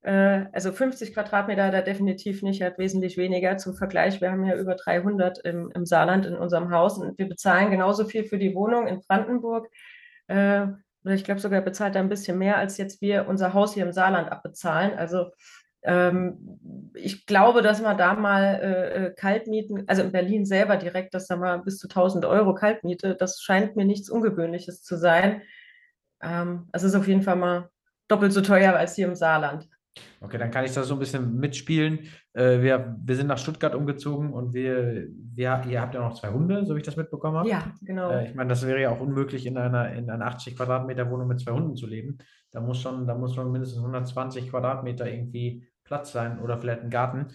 also 0.03 0.71
50 0.71 1.13
Quadratmeter 1.13 1.63
er 1.63 1.81
definitiv 1.83 2.41
nicht, 2.41 2.63
hat 2.63 2.79
wesentlich 2.79 3.17
weniger. 3.17 3.57
Zum 3.57 3.75
Vergleich, 3.75 4.19
wir 4.19 4.31
haben 4.31 4.45
ja 4.45 4.55
über 4.55 4.75
300 4.75 5.39
im, 5.45 5.71
im 5.75 5.85
Saarland 5.85 6.25
in 6.25 6.35
unserem 6.35 6.71
Haus 6.71 6.97
und 6.97 7.17
wir 7.19 7.29
bezahlen 7.29 7.69
genauso 7.69 8.05
viel 8.05 8.23
für 8.23 8.39
die 8.39 8.55
Wohnung 8.55 8.87
in 8.87 9.01
Brandenburg. 9.01 9.69
Äh, 10.27 10.67
oder 11.03 11.13
ich 11.13 11.23
glaube 11.23 11.39
sogar 11.39 11.61
bezahlt 11.61 11.95
er 11.95 12.01
ein 12.01 12.09
bisschen 12.09 12.37
mehr, 12.37 12.57
als 12.57 12.77
jetzt 12.77 13.01
wir 13.01 13.27
unser 13.27 13.53
Haus 13.53 13.73
hier 13.73 13.85
im 13.85 13.91
Saarland 13.91 14.31
abbezahlen. 14.31 14.97
Also 14.97 15.27
ähm, 15.83 16.91
ich 16.93 17.25
glaube, 17.25 17.61
dass 17.61 17.81
man 17.81 17.97
da 17.97 18.13
mal 18.13 18.59
äh, 18.61 19.05
äh 19.07 19.13
Kaltmieten, 19.13 19.87
also 19.87 20.03
in 20.03 20.11
Berlin 20.11 20.45
selber 20.45 20.77
direkt, 20.77 21.13
dass 21.13 21.27
da 21.27 21.35
mal 21.35 21.59
bis 21.59 21.77
zu 21.79 21.87
1000 21.87 22.25
Euro 22.25 22.53
Kaltmiete, 22.53 23.15
das 23.15 23.41
scheint 23.41 23.75
mir 23.75 23.85
nichts 23.85 24.09
Ungewöhnliches 24.09 24.83
zu 24.83 24.97
sein. 24.97 25.41
Ähm, 26.21 26.69
es 26.71 26.83
ist 26.83 26.95
auf 26.95 27.07
jeden 27.07 27.23
Fall 27.23 27.35
mal 27.35 27.69
doppelt 28.07 28.33
so 28.33 28.41
teuer 28.41 28.75
als 28.75 28.95
hier 28.95 29.07
im 29.07 29.15
Saarland. 29.15 29.67
Okay, 30.21 30.37
dann 30.37 30.51
kann 30.51 30.63
ich 30.63 30.73
da 30.73 30.83
so 30.83 30.93
ein 30.93 30.99
bisschen 30.99 31.37
mitspielen. 31.37 32.07
Äh, 32.33 32.61
wir, 32.61 32.95
wir 33.03 33.15
sind 33.15 33.27
nach 33.27 33.37
Stuttgart 33.37 33.75
umgezogen 33.75 34.33
und 34.33 34.53
wir, 34.53 35.07
wir, 35.33 35.63
ihr 35.67 35.81
habt 35.81 35.95
ja 35.95 36.01
noch 36.01 36.17
zwei 36.17 36.29
Hunde, 36.29 36.65
so 36.65 36.75
wie 36.75 36.79
ich 36.79 36.85
das 36.85 36.95
mitbekommen 36.95 37.37
habe. 37.37 37.49
Ja, 37.49 37.73
genau. 37.81 38.11
Äh, 38.11 38.29
ich 38.29 38.35
meine, 38.35 38.49
das 38.49 38.65
wäre 38.65 38.81
ja 38.81 38.91
auch 38.91 39.01
unmöglich, 39.01 39.45
in 39.45 39.57
einer, 39.57 39.91
in 39.93 40.09
einer 40.09 40.27
80 40.27 40.55
Quadratmeter 40.55 41.09
Wohnung 41.09 41.27
mit 41.27 41.41
zwei 41.41 41.51
Hunden 41.51 41.75
zu 41.75 41.87
leben. 41.87 42.19
Da 42.51 42.61
muss 42.61 42.79
schon, 42.79 43.07
da 43.07 43.15
muss 43.15 43.35
schon 43.35 43.51
mindestens 43.51 43.79
120 43.79 44.49
Quadratmeter 44.49 45.11
irgendwie 45.11 45.67
Platz 45.83 46.11
sein 46.11 46.39
oder 46.39 46.57
vielleicht 46.57 46.81
ein 46.81 46.89
Garten. 46.89 47.27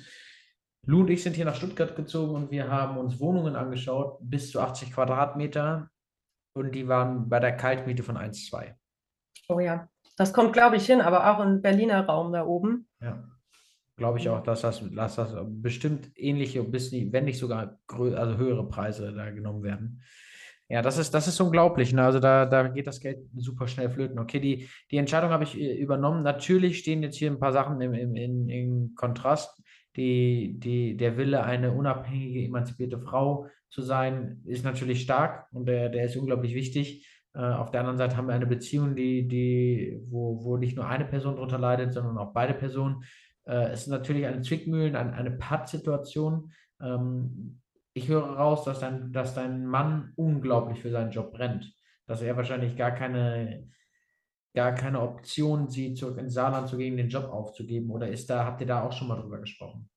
Lou 0.86 1.00
und 1.00 1.10
ich 1.10 1.22
sind 1.22 1.34
hier 1.34 1.44
nach 1.44 1.56
Stuttgart 1.56 1.96
gezogen 1.96 2.34
und 2.34 2.50
wir 2.52 2.70
haben 2.70 2.96
uns 2.96 3.18
Wohnungen 3.18 3.56
angeschaut, 3.56 4.18
bis 4.20 4.52
zu 4.52 4.60
80 4.60 4.92
Quadratmeter. 4.92 5.90
Und 6.54 6.74
die 6.74 6.88
waren 6.88 7.28
bei 7.28 7.40
der 7.40 7.56
Kaltmiete 7.56 8.02
von 8.02 8.16
1,2. 8.16 8.74
Oh 9.48 9.60
ja. 9.60 9.88
Das 10.16 10.32
kommt, 10.32 10.52
glaube 10.52 10.76
ich, 10.76 10.86
hin, 10.86 11.00
aber 11.00 11.30
auch 11.30 11.44
im 11.44 11.60
Berliner 11.60 12.06
Raum 12.06 12.32
da 12.32 12.44
oben. 12.44 12.88
Ja, 13.00 13.22
glaube 13.96 14.18
ich 14.18 14.28
auch, 14.28 14.42
dass 14.42 14.62
das, 14.62 14.82
dass 14.94 15.16
das 15.16 15.34
bestimmt 15.46 16.10
ähnliche, 16.16 16.62
bis 16.62 16.92
wenn 16.92 17.24
nicht 17.24 17.38
sogar 17.38 17.78
also 17.88 18.36
höhere 18.36 18.68
Preise 18.68 19.12
da 19.12 19.30
genommen 19.30 19.62
werden. 19.62 20.02
Ja, 20.68 20.82
das 20.82 20.98
ist, 20.98 21.14
das 21.14 21.28
ist 21.28 21.40
unglaublich. 21.40 21.92
Ne? 21.92 22.02
Also 22.02 22.18
da, 22.18 22.44
da 22.44 22.66
geht 22.68 22.88
das 22.88 23.00
Geld 23.00 23.18
super 23.36 23.68
schnell 23.68 23.88
flöten. 23.88 24.18
Okay, 24.18 24.40
die, 24.40 24.68
die 24.90 24.96
Entscheidung 24.96 25.30
habe 25.30 25.44
ich 25.44 25.56
äh, 25.56 25.76
übernommen. 25.76 26.24
Natürlich 26.24 26.78
stehen 26.78 27.02
jetzt 27.04 27.16
hier 27.16 27.30
ein 27.30 27.38
paar 27.38 27.52
Sachen 27.52 27.80
im, 27.80 27.94
im, 27.94 28.16
im, 28.16 28.48
im 28.48 28.94
Kontrast. 28.96 29.62
Die, 29.94 30.58
die, 30.58 30.96
der 30.96 31.16
Wille, 31.16 31.44
eine 31.44 31.72
unabhängige, 31.72 32.44
emanzipierte 32.44 32.98
Frau 32.98 33.46
zu 33.70 33.80
sein, 33.80 34.42
ist 34.44 34.64
natürlich 34.64 35.02
stark 35.02 35.46
und 35.52 35.66
der, 35.66 35.88
der 35.88 36.04
ist 36.04 36.16
unglaublich 36.16 36.54
wichtig. 36.54 37.06
Äh, 37.36 37.40
auf 37.40 37.70
der 37.70 37.80
anderen 37.80 37.98
Seite 37.98 38.16
haben 38.16 38.28
wir 38.28 38.34
eine 38.34 38.46
Beziehung, 38.46 38.96
die, 38.96 39.28
die, 39.28 40.00
wo, 40.08 40.42
wo 40.42 40.56
nicht 40.56 40.74
nur 40.74 40.86
eine 40.86 41.04
Person 41.04 41.34
darunter 41.34 41.58
leidet, 41.58 41.92
sondern 41.92 42.16
auch 42.16 42.32
beide 42.32 42.54
Personen. 42.54 43.04
Äh, 43.44 43.72
es 43.72 43.82
ist 43.82 43.88
natürlich 43.88 44.26
eine 44.26 44.40
Zwickmühlen, 44.40 44.96
eine, 44.96 45.12
eine 45.12 45.32
Pattsituation. 45.32 46.50
Ähm, 46.80 47.60
ich 47.92 48.08
höre 48.08 48.24
raus, 48.24 48.64
dass 48.64 48.80
dein, 48.80 49.12
dass 49.12 49.34
dein 49.34 49.66
Mann 49.66 50.12
unglaublich 50.16 50.80
für 50.80 50.90
seinen 50.90 51.10
Job 51.10 51.32
brennt. 51.32 51.74
Dass 52.06 52.22
er 52.22 52.36
wahrscheinlich 52.36 52.74
gar 52.74 52.92
keine, 52.92 53.68
gar 54.54 54.72
keine 54.72 55.02
Option 55.02 55.68
sieht, 55.68 55.98
zurück 55.98 56.16
ins 56.18 56.34
Saarland 56.34 56.68
zu 56.68 56.78
gehen, 56.78 56.96
den 56.96 57.10
Job 57.10 57.24
aufzugeben. 57.24 57.90
Oder 57.90 58.08
ist 58.08 58.30
da, 58.30 58.46
habt 58.46 58.62
ihr 58.62 58.66
da 58.66 58.82
auch 58.82 58.92
schon 58.92 59.08
mal 59.08 59.20
drüber 59.20 59.40
gesprochen? 59.40 59.90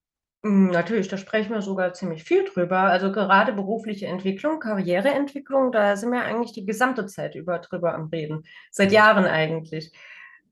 Hm, 0.44 0.68
natürlich, 0.72 1.10
da 1.10 1.18
sprechen 1.18 1.54
wir 1.54 1.62
sogar 1.62 1.94
ziemlich 1.94 2.24
viel 2.24 2.46
drüber. 2.46 2.80
Also 2.80 3.12
gerade 3.12 3.52
berufliche 3.52 4.08
Entwicklung, 4.08 4.60
Karriereentwicklung, 4.60 5.72
da 5.72 5.98
sind 5.98 6.12
wir 6.12 6.24
eigentlich 6.24 6.54
die 6.54 6.66
gesamte 6.66 7.08
Zeit 7.08 7.36
über 7.36 7.60
drüber 7.60 7.94
am 7.94 8.06
Reden. 8.08 8.46
Seit 8.72 8.92
Jahren 8.94 9.26
eigentlich. 9.26 9.92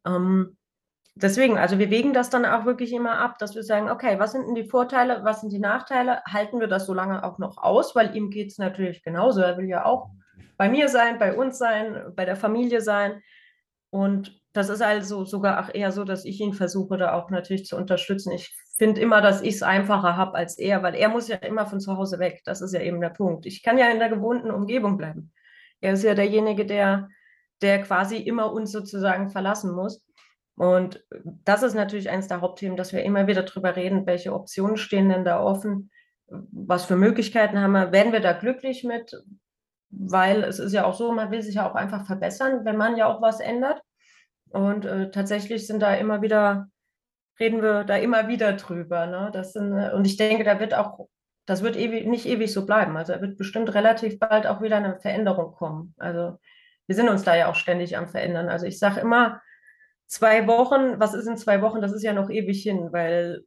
Ähm, 0.05 0.57
deswegen, 1.15 1.57
also 1.57 1.79
wir 1.79 1.89
wägen 1.89 2.13
das 2.13 2.29
dann 2.29 2.45
auch 2.45 2.65
wirklich 2.65 2.91
immer 2.91 3.17
ab, 3.19 3.39
dass 3.39 3.55
wir 3.55 3.63
sagen, 3.63 3.89
okay, 3.89 4.19
was 4.19 4.33
sind 4.33 4.47
denn 4.47 4.55
die 4.55 4.65
Vorteile, 4.65 5.23
was 5.23 5.39
sind 5.39 5.53
die 5.53 5.59
Nachteile? 5.59 6.21
Halten 6.25 6.59
wir 6.59 6.67
das 6.67 6.85
so 6.85 6.93
lange 6.93 7.23
auch 7.23 7.37
noch 7.37 7.57
aus, 7.57 7.95
weil 7.95 8.13
ihm 8.13 8.29
geht 8.29 8.51
es 8.51 8.57
natürlich 8.57 9.03
genauso. 9.03 9.41
Er 9.41 9.57
will 9.57 9.69
ja 9.69 9.85
auch 9.85 10.09
bei 10.57 10.67
mir 10.69 10.89
sein, 10.89 11.17
bei 11.17 11.33
uns 11.33 11.57
sein, 11.57 12.11
bei 12.13 12.25
der 12.25 12.35
Familie 12.35 12.81
sein. 12.81 13.21
Und 13.89 14.41
das 14.57 14.69
ist 14.69 14.81
also 14.81 15.23
sogar 15.23 15.73
eher 15.75 15.91
so, 15.91 16.03
dass 16.03 16.25
ich 16.25 16.41
ihn 16.41 16.53
versuche, 16.53 16.97
da 16.97 17.13
auch 17.13 17.29
natürlich 17.29 17.65
zu 17.65 17.77
unterstützen. 17.77 18.31
Ich 18.31 18.55
finde 18.77 18.99
immer, 19.01 19.21
dass 19.21 19.43
ich 19.43 19.55
es 19.55 19.63
einfacher 19.63 20.17
habe 20.17 20.35
als 20.35 20.57
er, 20.57 20.81
weil 20.81 20.95
er 20.95 21.09
muss 21.09 21.27
ja 21.27 21.35
immer 21.37 21.67
von 21.67 21.79
zu 21.79 21.95
Hause 21.95 22.17
weg. 22.17 22.41
Das 22.43 22.61
ist 22.61 22.73
ja 22.73 22.81
eben 22.81 22.99
der 22.99 23.09
Punkt. 23.09 23.45
Ich 23.45 23.61
kann 23.61 23.77
ja 23.77 23.87
in 23.89 23.99
der 23.99 24.09
gewohnten 24.09 24.49
Umgebung 24.49 24.97
bleiben. 24.97 25.31
Er 25.79 25.93
ist 25.93 26.03
ja 26.03 26.15
derjenige, 26.15 26.65
der, 26.65 27.07
der 27.61 27.83
quasi 27.83 28.17
immer 28.17 28.51
uns 28.51 28.71
sozusagen 28.71 29.29
verlassen 29.29 29.75
muss. 29.75 30.03
Und 30.55 31.05
das 31.45 31.61
ist 31.61 31.75
natürlich 31.75 32.09
eines 32.09 32.27
der 32.27 32.41
Hauptthemen, 32.41 32.77
dass 32.77 32.93
wir 32.93 33.03
immer 33.03 33.27
wieder 33.27 33.43
darüber 33.43 33.75
reden, 33.75 34.07
welche 34.07 34.33
Optionen 34.33 34.77
stehen 34.77 35.09
denn 35.09 35.23
da 35.23 35.39
offen, 35.39 35.91
was 36.27 36.85
für 36.85 36.95
Möglichkeiten 36.95 37.59
haben 37.59 37.73
wir, 37.73 37.91
werden 37.91 38.11
wir 38.11 38.21
da 38.21 38.33
glücklich 38.33 38.83
mit, 38.83 39.13
weil 39.91 40.43
es 40.43 40.57
ist 40.57 40.73
ja 40.73 40.85
auch 40.85 40.95
so, 40.95 41.11
man 41.11 41.29
will 41.29 41.43
sich 41.43 41.55
ja 41.55 41.69
auch 41.69 41.75
einfach 41.75 42.07
verbessern, 42.07 42.65
wenn 42.65 42.75
man 42.75 42.97
ja 42.97 43.05
auch 43.05 43.21
was 43.21 43.39
ändert. 43.39 43.79
Und 44.49 44.85
äh, 44.85 45.11
tatsächlich 45.11 45.67
sind 45.67 45.81
da 45.81 45.93
immer 45.93 46.21
wieder 46.21 46.69
reden 47.39 47.61
wir 47.61 47.83
da 47.83 47.97
immer 47.97 48.27
wieder 48.27 48.53
drüber. 48.53 49.05
Ne? 49.05 49.29
Das 49.33 49.53
sind, 49.53 49.77
äh, 49.77 49.91
und 49.93 50.05
ich 50.05 50.17
denke, 50.17 50.43
da 50.43 50.59
wird 50.59 50.73
auch, 50.73 51.07
das 51.45 51.63
wird 51.63 51.75
ewig, 51.75 52.05
nicht 52.07 52.25
ewig 52.25 52.51
so 52.51 52.65
bleiben. 52.65 52.97
Also 52.97 53.13
da 53.13 53.21
wird 53.21 53.37
bestimmt 53.37 53.73
relativ 53.73 54.19
bald 54.19 54.47
auch 54.47 54.61
wieder 54.61 54.77
eine 54.77 54.99
Veränderung 54.99 55.53
kommen. 55.53 55.93
Also 55.97 56.37
wir 56.87 56.95
sind 56.95 57.09
uns 57.09 57.23
da 57.23 57.35
ja 57.35 57.49
auch 57.49 57.55
ständig 57.55 57.97
am 57.97 58.07
Verändern. 58.07 58.49
Also 58.49 58.65
ich 58.65 58.79
sage 58.79 58.99
immer, 58.99 59.41
zwei 60.07 60.47
Wochen, 60.47 60.99
was 60.99 61.13
ist 61.13 61.27
in 61.27 61.37
zwei 61.37 61.61
Wochen? 61.61 61.81
Das 61.81 61.91
ist 61.91 62.03
ja 62.03 62.13
noch 62.13 62.29
ewig 62.29 62.63
hin, 62.63 62.89
weil 62.91 63.43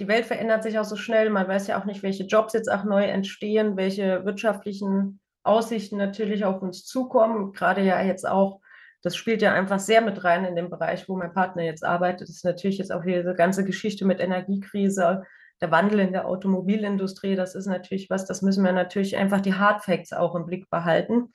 die 0.00 0.08
Welt 0.08 0.26
verändert 0.26 0.64
sich 0.64 0.78
auch 0.78 0.84
so 0.84 0.96
schnell. 0.96 1.30
Man 1.30 1.46
weiß 1.46 1.68
ja 1.68 1.80
auch 1.80 1.84
nicht, 1.84 2.02
welche 2.02 2.24
Jobs 2.24 2.52
jetzt 2.52 2.70
auch 2.70 2.84
neu 2.84 3.04
entstehen, 3.04 3.76
welche 3.76 4.24
wirtschaftlichen 4.24 5.20
Aussichten 5.44 5.96
natürlich 5.96 6.44
auf 6.44 6.60
uns 6.62 6.84
zukommen. 6.84 7.52
Gerade 7.52 7.82
ja 7.82 8.02
jetzt 8.02 8.26
auch 8.26 8.60
das 9.04 9.16
spielt 9.16 9.42
ja 9.42 9.52
einfach 9.52 9.78
sehr 9.78 10.00
mit 10.00 10.24
rein 10.24 10.46
in 10.46 10.56
den 10.56 10.70
Bereich, 10.70 11.06
wo 11.10 11.16
mein 11.16 11.34
Partner 11.34 11.62
jetzt 11.62 11.84
arbeitet. 11.84 12.22
Das 12.22 12.36
ist 12.36 12.44
natürlich 12.44 12.78
jetzt 12.78 12.90
auch 12.90 13.04
diese 13.04 13.34
ganze 13.34 13.62
Geschichte 13.62 14.06
mit 14.06 14.18
Energiekrise, 14.18 15.24
der 15.60 15.70
Wandel 15.70 16.00
in 16.00 16.12
der 16.12 16.26
Automobilindustrie. 16.26 17.36
Das 17.36 17.54
ist 17.54 17.66
natürlich 17.66 18.08
was, 18.08 18.24
das 18.24 18.40
müssen 18.40 18.64
wir 18.64 18.72
natürlich 18.72 19.18
einfach 19.18 19.42
die 19.42 19.52
Hard 19.52 19.84
Facts 19.84 20.14
auch 20.14 20.34
im 20.34 20.46
Blick 20.46 20.70
behalten. 20.70 21.34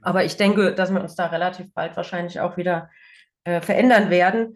Aber 0.00 0.24
ich 0.24 0.36
denke, 0.36 0.74
dass 0.74 0.94
wir 0.94 1.00
uns 1.00 1.16
da 1.16 1.26
relativ 1.26 1.74
bald 1.74 1.96
wahrscheinlich 1.96 2.38
auch 2.38 2.56
wieder 2.56 2.88
äh, 3.42 3.60
verändern 3.60 4.08
werden. 4.08 4.54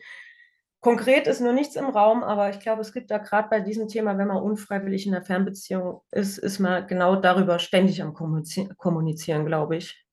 Konkret 0.81 1.27
ist 1.27 1.41
nur 1.41 1.53
nichts 1.53 1.75
im 1.75 1.87
Raum, 1.87 2.23
aber 2.23 2.51
ich 2.51 2.61
glaube, 2.61 2.81
es 2.81 2.93
gibt 2.93 3.11
da 3.11 3.19
gerade 3.19 3.49
bei 3.49 3.59
diesem 3.59 3.89
Thema, 3.89 4.19
wenn 4.19 4.29
man 4.29 4.41
unfreiwillig 4.41 5.05
in 5.05 5.17
einer 5.17 5.25
Fernbeziehung 5.25 6.03
ist, 6.13 6.39
ist 6.39 6.61
man 6.61 6.87
genau 6.87 7.17
darüber 7.17 7.59
ständig 7.59 8.01
am 8.03 8.15
Kommunizieren, 8.15 9.47
glaube 9.47 9.79
ich. 9.79 10.06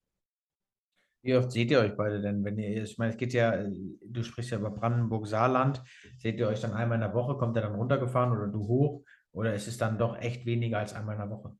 Wie 1.23 1.35
oft 1.37 1.51
seht 1.51 1.71
ihr 1.71 1.79
euch 1.79 1.95
beide 1.95 2.21
denn, 2.21 2.43
wenn 2.43 2.57
ihr, 2.57 2.83
ich 2.83 2.97
meine, 2.97 3.11
es 3.11 3.17
geht 3.17 3.33
ja, 3.33 3.55
du 4.05 4.23
sprichst 4.23 4.51
ja 4.51 4.57
über 4.57 4.71
Brandenburg-Saarland, 4.71 5.81
seht 6.17 6.37
ihr 6.37 6.49
euch 6.49 6.59
dann 6.59 6.73
einmal 6.73 6.95
in 6.95 7.01
der 7.01 7.13
Woche, 7.13 7.37
kommt 7.37 7.55
er 7.55 7.63
dann 7.63 7.75
runtergefahren 7.75 8.33
oder 8.37 8.47
du 8.47 8.67
hoch 8.67 9.03
oder 9.31 9.53
ist 9.53 9.67
es 9.67 9.77
dann 9.77 9.97
doch 9.97 10.17
echt 10.19 10.45
weniger 10.45 10.79
als 10.79 10.93
einmal 10.93 11.15
in 11.15 11.21
der 11.21 11.29
Woche? 11.29 11.55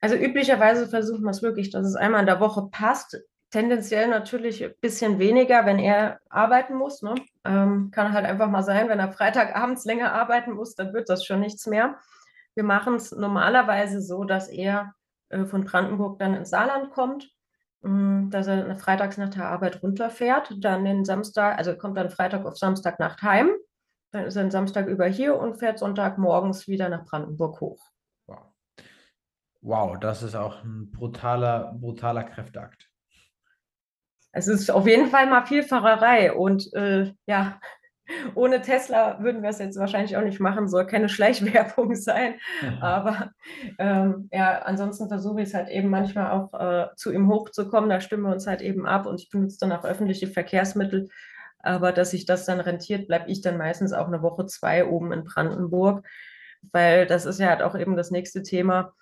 Also 0.00 0.16
üblicherweise 0.16 0.88
versuchen 0.88 1.22
wir 1.22 1.30
es 1.30 1.42
wirklich, 1.42 1.70
dass 1.70 1.86
es 1.86 1.94
einmal 1.94 2.20
in 2.20 2.26
der 2.26 2.40
Woche 2.40 2.68
passt. 2.70 3.20
Tendenziell 3.50 4.08
natürlich 4.08 4.64
ein 4.64 4.74
bisschen 4.80 5.20
weniger, 5.20 5.64
wenn 5.64 5.78
er 5.78 6.18
arbeiten 6.28 6.74
muss. 6.74 7.00
Ne? 7.02 7.14
Ähm, 7.44 7.90
kann 7.92 8.12
halt 8.12 8.26
einfach 8.26 8.50
mal 8.50 8.62
sein, 8.62 8.88
wenn 8.88 8.98
er 8.98 9.12
Freitagabends 9.12 9.84
länger 9.84 10.12
arbeiten 10.12 10.52
muss, 10.52 10.74
dann 10.74 10.92
wird 10.92 11.08
das 11.08 11.24
schon 11.24 11.40
nichts 11.40 11.66
mehr. 11.66 11.98
Wir 12.54 12.64
machen 12.64 12.96
es 12.96 13.12
normalerweise 13.12 14.00
so, 14.02 14.24
dass 14.24 14.48
er 14.48 14.92
äh, 15.28 15.44
von 15.44 15.64
Brandenburg 15.64 16.18
dann 16.18 16.34
ins 16.34 16.50
Saarland 16.50 16.90
kommt, 16.90 17.24
mm, 17.24 17.37
dass 17.82 18.46
er 18.46 18.76
freitags 18.76 19.16
nach 19.18 19.30
der 19.30 19.48
Arbeit 19.48 19.82
runterfährt, 19.82 20.56
dann 20.58 20.84
den 20.84 21.04
Samstag, 21.04 21.58
also 21.58 21.76
kommt 21.76 21.96
dann 21.96 22.10
Freitag 22.10 22.44
auf 22.44 22.56
Samstagnacht 22.56 23.22
heim, 23.22 23.50
dann 24.12 24.24
ist 24.24 24.36
er 24.36 24.42
den 24.42 24.50
Samstag 24.50 24.86
über 24.86 25.06
hier 25.06 25.38
und 25.38 25.58
fährt 25.58 25.78
Sonntagmorgens 25.78 26.66
wieder 26.66 26.88
nach 26.88 27.04
Brandenburg 27.04 27.60
hoch. 27.60 27.90
Wow. 28.26 28.52
Wow, 29.60 29.98
das 30.00 30.22
ist 30.22 30.34
auch 30.34 30.64
ein 30.64 30.90
brutaler, 30.90 31.74
brutaler 31.78 32.24
Kräfteakt 32.24 32.88
es 34.32 34.46
ist 34.46 34.70
auf 34.70 34.86
jeden 34.86 35.10
Fall 35.10 35.26
mal 35.26 35.46
viel 35.46 35.62
Fahrerei 35.62 36.32
und 36.32 36.72
äh, 36.74 37.12
ja, 37.26 37.60
ohne 38.34 38.62
Tesla 38.62 39.22
würden 39.22 39.42
wir 39.42 39.50
es 39.50 39.58
jetzt 39.58 39.78
wahrscheinlich 39.78 40.16
auch 40.16 40.22
nicht 40.22 40.40
machen, 40.40 40.68
soll 40.68 40.86
keine 40.86 41.08
Schleichwerbung 41.08 41.94
sein. 41.94 42.34
Mhm. 42.62 42.82
Aber 42.82 43.32
ähm, 43.78 44.28
ja, 44.32 44.58
ansonsten 44.60 45.08
versuche 45.08 45.42
ich 45.42 45.48
es 45.48 45.54
halt 45.54 45.68
eben 45.68 45.88
manchmal 45.88 46.30
auch 46.30 46.54
äh, 46.58 46.86
zu 46.96 47.12
ihm 47.12 47.28
hochzukommen. 47.28 47.90
Da 47.90 48.00
stimmen 48.00 48.24
wir 48.24 48.32
uns 48.32 48.46
halt 48.46 48.62
eben 48.62 48.86
ab 48.86 49.06
und 49.06 49.20
ich 49.20 49.30
benutze 49.30 49.58
dann 49.60 49.72
auch 49.72 49.84
öffentliche 49.84 50.26
Verkehrsmittel. 50.26 51.08
Aber 51.60 51.92
dass 51.92 52.12
sich 52.12 52.24
das 52.24 52.44
dann 52.44 52.60
rentiert, 52.60 53.08
bleibe 53.08 53.30
ich 53.30 53.40
dann 53.40 53.58
meistens 53.58 53.92
auch 53.92 54.06
eine 54.06 54.22
Woche, 54.22 54.46
zwei 54.46 54.86
oben 54.86 55.12
in 55.12 55.24
Brandenburg, 55.24 56.06
weil 56.72 57.06
das 57.06 57.26
ist 57.26 57.40
ja 57.40 57.48
halt 57.48 57.62
auch 57.62 57.76
eben 57.76 57.96
das 57.96 58.10
nächste 58.10 58.42
Thema 58.42 58.92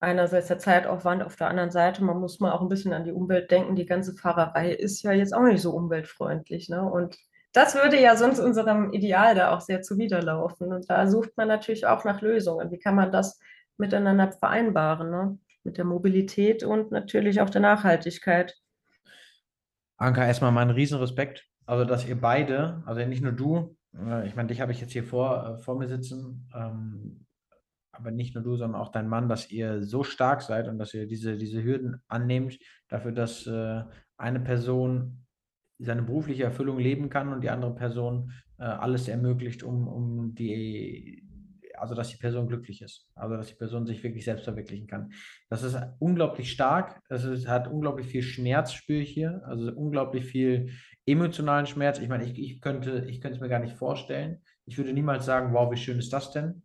einerseits 0.00 0.48
der 0.48 0.58
Zeitaufwand, 0.58 1.22
auf 1.22 1.36
der 1.36 1.48
anderen 1.48 1.70
Seite, 1.70 2.04
man 2.04 2.18
muss 2.20 2.40
mal 2.40 2.52
auch 2.52 2.60
ein 2.60 2.68
bisschen 2.68 2.92
an 2.92 3.04
die 3.04 3.12
Umwelt 3.12 3.50
denken. 3.50 3.76
Die 3.76 3.86
ganze 3.86 4.14
Fahrerei 4.14 4.72
ist 4.72 5.02
ja 5.02 5.12
jetzt 5.12 5.34
auch 5.34 5.42
nicht 5.42 5.62
so 5.62 5.72
umweltfreundlich. 5.72 6.68
Ne? 6.68 6.82
Und 6.82 7.16
das 7.56 7.74
würde 7.74 7.98
ja 7.98 8.16
sonst 8.16 8.38
unserem 8.38 8.92
Ideal 8.92 9.34
da 9.34 9.54
auch 9.54 9.62
sehr 9.62 9.80
zuwiderlaufen. 9.80 10.74
Und 10.74 10.90
da 10.90 11.06
sucht 11.06 11.38
man 11.38 11.48
natürlich 11.48 11.86
auch 11.86 12.04
nach 12.04 12.20
Lösungen. 12.20 12.70
Wie 12.70 12.78
kann 12.78 12.94
man 12.94 13.10
das 13.10 13.40
miteinander 13.78 14.30
vereinbaren? 14.30 15.10
Ne? 15.10 15.38
Mit 15.64 15.78
der 15.78 15.86
Mobilität 15.86 16.62
und 16.62 16.92
natürlich 16.92 17.40
auch 17.40 17.48
der 17.48 17.62
Nachhaltigkeit. 17.62 18.54
Anka, 19.96 20.26
erstmal 20.26 20.52
meinen 20.52 20.70
Riesenrespekt. 20.70 21.46
Also, 21.64 21.86
dass 21.86 22.06
ihr 22.06 22.20
beide, 22.20 22.82
also 22.84 23.00
nicht 23.06 23.22
nur 23.22 23.32
du, 23.32 23.74
äh, 23.94 24.26
ich 24.26 24.36
meine, 24.36 24.48
dich 24.48 24.60
habe 24.60 24.72
ich 24.72 24.80
jetzt 24.82 24.92
hier 24.92 25.04
vor, 25.04 25.56
äh, 25.58 25.62
vor 25.62 25.78
mir 25.78 25.88
sitzen, 25.88 26.48
ähm, 26.54 27.26
aber 27.90 28.10
nicht 28.10 28.34
nur 28.34 28.44
du, 28.44 28.56
sondern 28.56 28.78
auch 28.78 28.90
dein 28.90 29.08
Mann, 29.08 29.30
dass 29.30 29.50
ihr 29.50 29.82
so 29.82 30.04
stark 30.04 30.42
seid 30.42 30.68
und 30.68 30.78
dass 30.78 30.92
ihr 30.92 31.06
diese, 31.06 31.36
diese 31.36 31.64
Hürden 31.64 32.02
annehmt, 32.06 32.58
dafür, 32.88 33.12
dass 33.12 33.46
äh, 33.46 33.82
eine 34.18 34.40
Person 34.40 35.25
seine 35.78 36.02
berufliche 36.02 36.44
Erfüllung 36.44 36.78
leben 36.78 37.10
kann 37.10 37.32
und 37.32 37.42
die 37.42 37.50
andere 37.50 37.74
Person 37.74 38.32
äh, 38.58 38.64
alles 38.64 39.08
ermöglicht, 39.08 39.62
um, 39.62 39.88
um 39.88 40.34
die, 40.34 41.22
also 41.74 41.94
dass 41.94 42.08
die 42.08 42.16
Person 42.16 42.48
glücklich 42.48 42.82
ist, 42.82 43.10
also 43.14 43.36
dass 43.36 43.48
die 43.48 43.54
Person 43.54 43.86
sich 43.86 44.02
wirklich 44.02 44.24
selbst 44.24 44.44
verwirklichen 44.44 44.86
kann. 44.86 45.12
Das 45.50 45.62
ist 45.62 45.76
unglaublich 45.98 46.50
stark, 46.50 47.00
es 47.08 47.46
hat 47.46 47.68
unglaublich 47.68 48.06
viel 48.06 48.22
Schmerz, 48.22 48.72
spüre 48.72 49.02
ich 49.02 49.10
hier, 49.10 49.42
also 49.44 49.70
unglaublich 49.72 50.24
viel 50.24 50.70
emotionalen 51.04 51.66
Schmerz. 51.66 51.98
Ich 51.98 52.08
meine, 52.08 52.24
ich, 52.24 52.38
ich 52.38 52.60
könnte 52.60 53.06
ich 53.08 53.24
es 53.24 53.40
mir 53.40 53.48
gar 53.48 53.60
nicht 53.60 53.76
vorstellen. 53.76 54.42
Ich 54.64 54.78
würde 54.78 54.92
niemals 54.92 55.26
sagen, 55.26 55.52
wow, 55.52 55.70
wie 55.70 55.76
schön 55.76 55.98
ist 55.98 56.12
das 56.12 56.32
denn? 56.32 56.62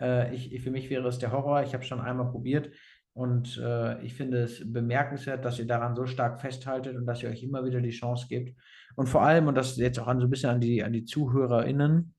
Äh, 0.00 0.34
ich, 0.34 0.60
für 0.62 0.70
mich 0.70 0.90
wäre 0.90 1.06
es 1.08 1.18
der 1.18 1.32
Horror. 1.32 1.62
Ich 1.62 1.72
habe 1.74 1.82
es 1.82 1.88
schon 1.88 2.00
einmal 2.00 2.30
probiert 2.30 2.70
und 3.14 3.58
äh, 3.58 4.02
ich 4.02 4.14
finde 4.14 4.42
es 4.42 4.60
bemerkenswert, 4.72 5.44
dass 5.44 5.60
ihr 5.60 5.66
daran 5.66 5.94
so 5.94 6.04
stark 6.04 6.40
festhaltet 6.40 6.96
und 6.96 7.06
dass 7.06 7.22
ihr 7.22 7.30
euch 7.30 7.44
immer 7.44 7.64
wieder 7.64 7.80
die 7.80 7.90
Chance 7.90 8.26
gebt. 8.28 8.58
Und 8.96 9.08
vor 9.08 9.22
allem, 9.22 9.46
und 9.46 9.54
das 9.54 9.76
jetzt 9.76 10.00
auch 10.00 10.08
an, 10.08 10.18
so 10.18 10.26
ein 10.26 10.30
bisschen 10.30 10.50
an 10.50 10.60
die, 10.60 10.82
an 10.82 10.92
die 10.92 11.04
ZuhörerInnen, 11.04 12.12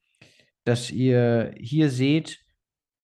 dass 0.64 0.92
ihr 0.92 1.54
hier 1.58 1.90
seht, 1.90 2.40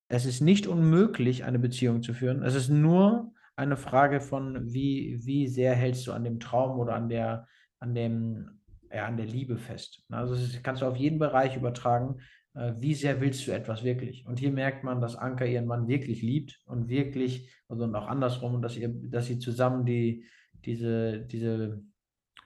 es 0.08 0.26
ist 0.26 0.40
nicht 0.40 0.68
unmöglich, 0.68 1.44
eine 1.44 1.60
Beziehung 1.60 2.02
zu 2.02 2.14
führen. 2.14 2.44
Es 2.44 2.56
ist 2.56 2.70
nur 2.70 3.34
eine 3.58 3.76
Frage 3.76 4.22
von, 4.22 4.74
wie, 4.74 5.20
wie 5.24 5.48
sehr 5.48 5.76
hältst 5.76 6.08
du 6.08 6.14
an 6.14 6.24
dem 6.24 6.40
Traum 6.40 6.80
oder 6.80 6.96
an 6.96 7.10
der, 7.10 7.48
an 7.80 7.94
dem, 7.94 8.62
ja, 8.90 9.06
an 9.06 9.18
der 9.18 9.26
Liebe 9.26 9.58
fest. 9.58 10.06
Also 10.10 10.36
das 10.36 10.64
kannst 10.64 10.82
du 10.82 10.86
auf 10.86 10.96
jeden 10.96 11.20
Bereich 11.20 11.58
übertragen. 11.58 12.22
Äh, 12.54 12.74
wie 12.78 12.94
sehr 12.94 13.22
willst 13.22 13.48
du 13.48 13.52
etwas 13.52 13.84
wirklich? 13.84 14.26
Und 14.26 14.40
hier 14.40 14.52
merkt 14.52 14.84
man, 14.84 15.02
dass 15.02 15.16
Anka 15.16 15.46
ihren 15.46 15.66
Mann 15.66 15.88
wirklich 15.88 16.22
liebt 16.22 16.60
und 16.66 16.90
wirklich, 16.90 17.50
also 17.70 17.84
und 17.84 17.96
auch 17.96 18.08
andersrum, 18.08 18.62
dass, 18.62 18.76
ihr, 18.76 18.90
dass 18.90 19.28
sie 19.28 19.40
zusammen 19.40 19.86
die, 19.86 20.26
diese, 20.66 21.20
diese 21.20 21.82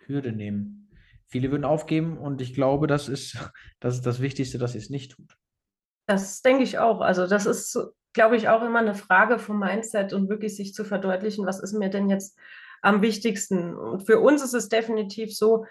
Hürde 0.06 0.32
nehmen. 0.32 0.90
Viele 1.28 1.52
würden 1.52 1.66
aufgeben 1.66 2.18
und 2.18 2.40
ich 2.42 2.54
glaube, 2.54 2.88
das 2.88 3.10
ist 3.10 3.38
das, 3.80 3.96
ist 3.96 4.06
das 4.06 4.22
Wichtigste, 4.22 4.58
dass 4.58 4.74
sie 4.74 4.78
es 4.78 4.90
nicht 4.90 5.14
tut. 5.14 5.38
Das 6.08 6.42
denke 6.44 6.64
ich 6.64 6.78
auch. 6.78 7.02
Also 7.02 7.26
das 7.26 7.48
ist, 7.48 7.78
glaube 8.14 8.38
ich, 8.38 8.48
auch 8.48 8.62
immer 8.62 8.80
eine 8.80 8.94
Frage 8.94 9.40
vom 9.40 9.60
Mindset 9.60 10.14
und 10.14 10.30
wirklich 10.30 10.56
sich 10.56 10.74
zu 10.76 10.86
verdeutlichen, 10.86 11.48
was 11.48 11.60
ist 11.60 11.74
mir 11.74 11.90
denn 11.90 12.10
jetzt 12.10 12.38
am 12.84 13.02
wichtigsten. 13.02 13.76
Und 13.76 14.06
für 14.06 14.20
uns 14.20 14.44
ist 14.44 14.54
es 14.54 14.70
definitiv 14.70 15.36
so, 15.36 15.66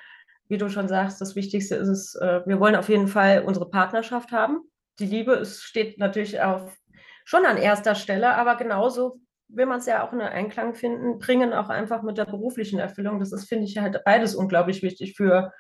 wie 0.49 0.59
du 0.59 0.69
schon 0.69 0.89
sagst, 0.89 1.21
das 1.21 1.37
Wichtigste 1.37 1.77
ist 1.77 1.89
es, 1.89 2.15
äh, 2.17 2.43
wir 2.47 2.61
wollen 2.61 2.77
auf 2.77 2.89
jeden 2.89 3.09
Fall 3.09 3.43
unsere 3.45 3.69
Partnerschaft 3.69 4.33
haben. 4.33 4.61
Die 4.99 5.07
Liebe 5.07 5.33
ist, 5.33 5.63
steht 5.63 5.99
natürlich 5.99 6.41
auf, 6.41 6.77
schon 7.25 7.47
an 7.47 7.57
erster 7.57 7.95
Stelle, 7.95 8.35
aber 8.35 8.57
genauso 8.57 9.21
will 9.49 9.67
man 9.67 9.79
es 9.79 9.87
ja 9.87 10.07
auch 10.07 10.13
in 10.13 10.21
Einklang 10.21 10.75
finden, 10.75 11.19
bringen, 11.19 11.53
auch 11.53 11.69
einfach 11.69 12.03
mit 12.03 12.19
der 12.19 12.25
beruflichen 12.25 12.79
Erfüllung. 12.79 13.21
Das 13.21 13.33
ist, 13.33 13.49
finde 13.49 13.65
ich, 13.65 13.79
halt 13.79 14.03
beides 14.05 14.35
unglaublich 14.35 14.83
wichtig 14.83 15.17
für 15.17 15.53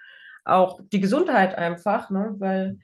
auch 0.45 0.81
die 0.93 1.01
Gesundheit 1.01 1.57
einfach, 1.57 2.11
ne? 2.11 2.35
weil 2.39 2.79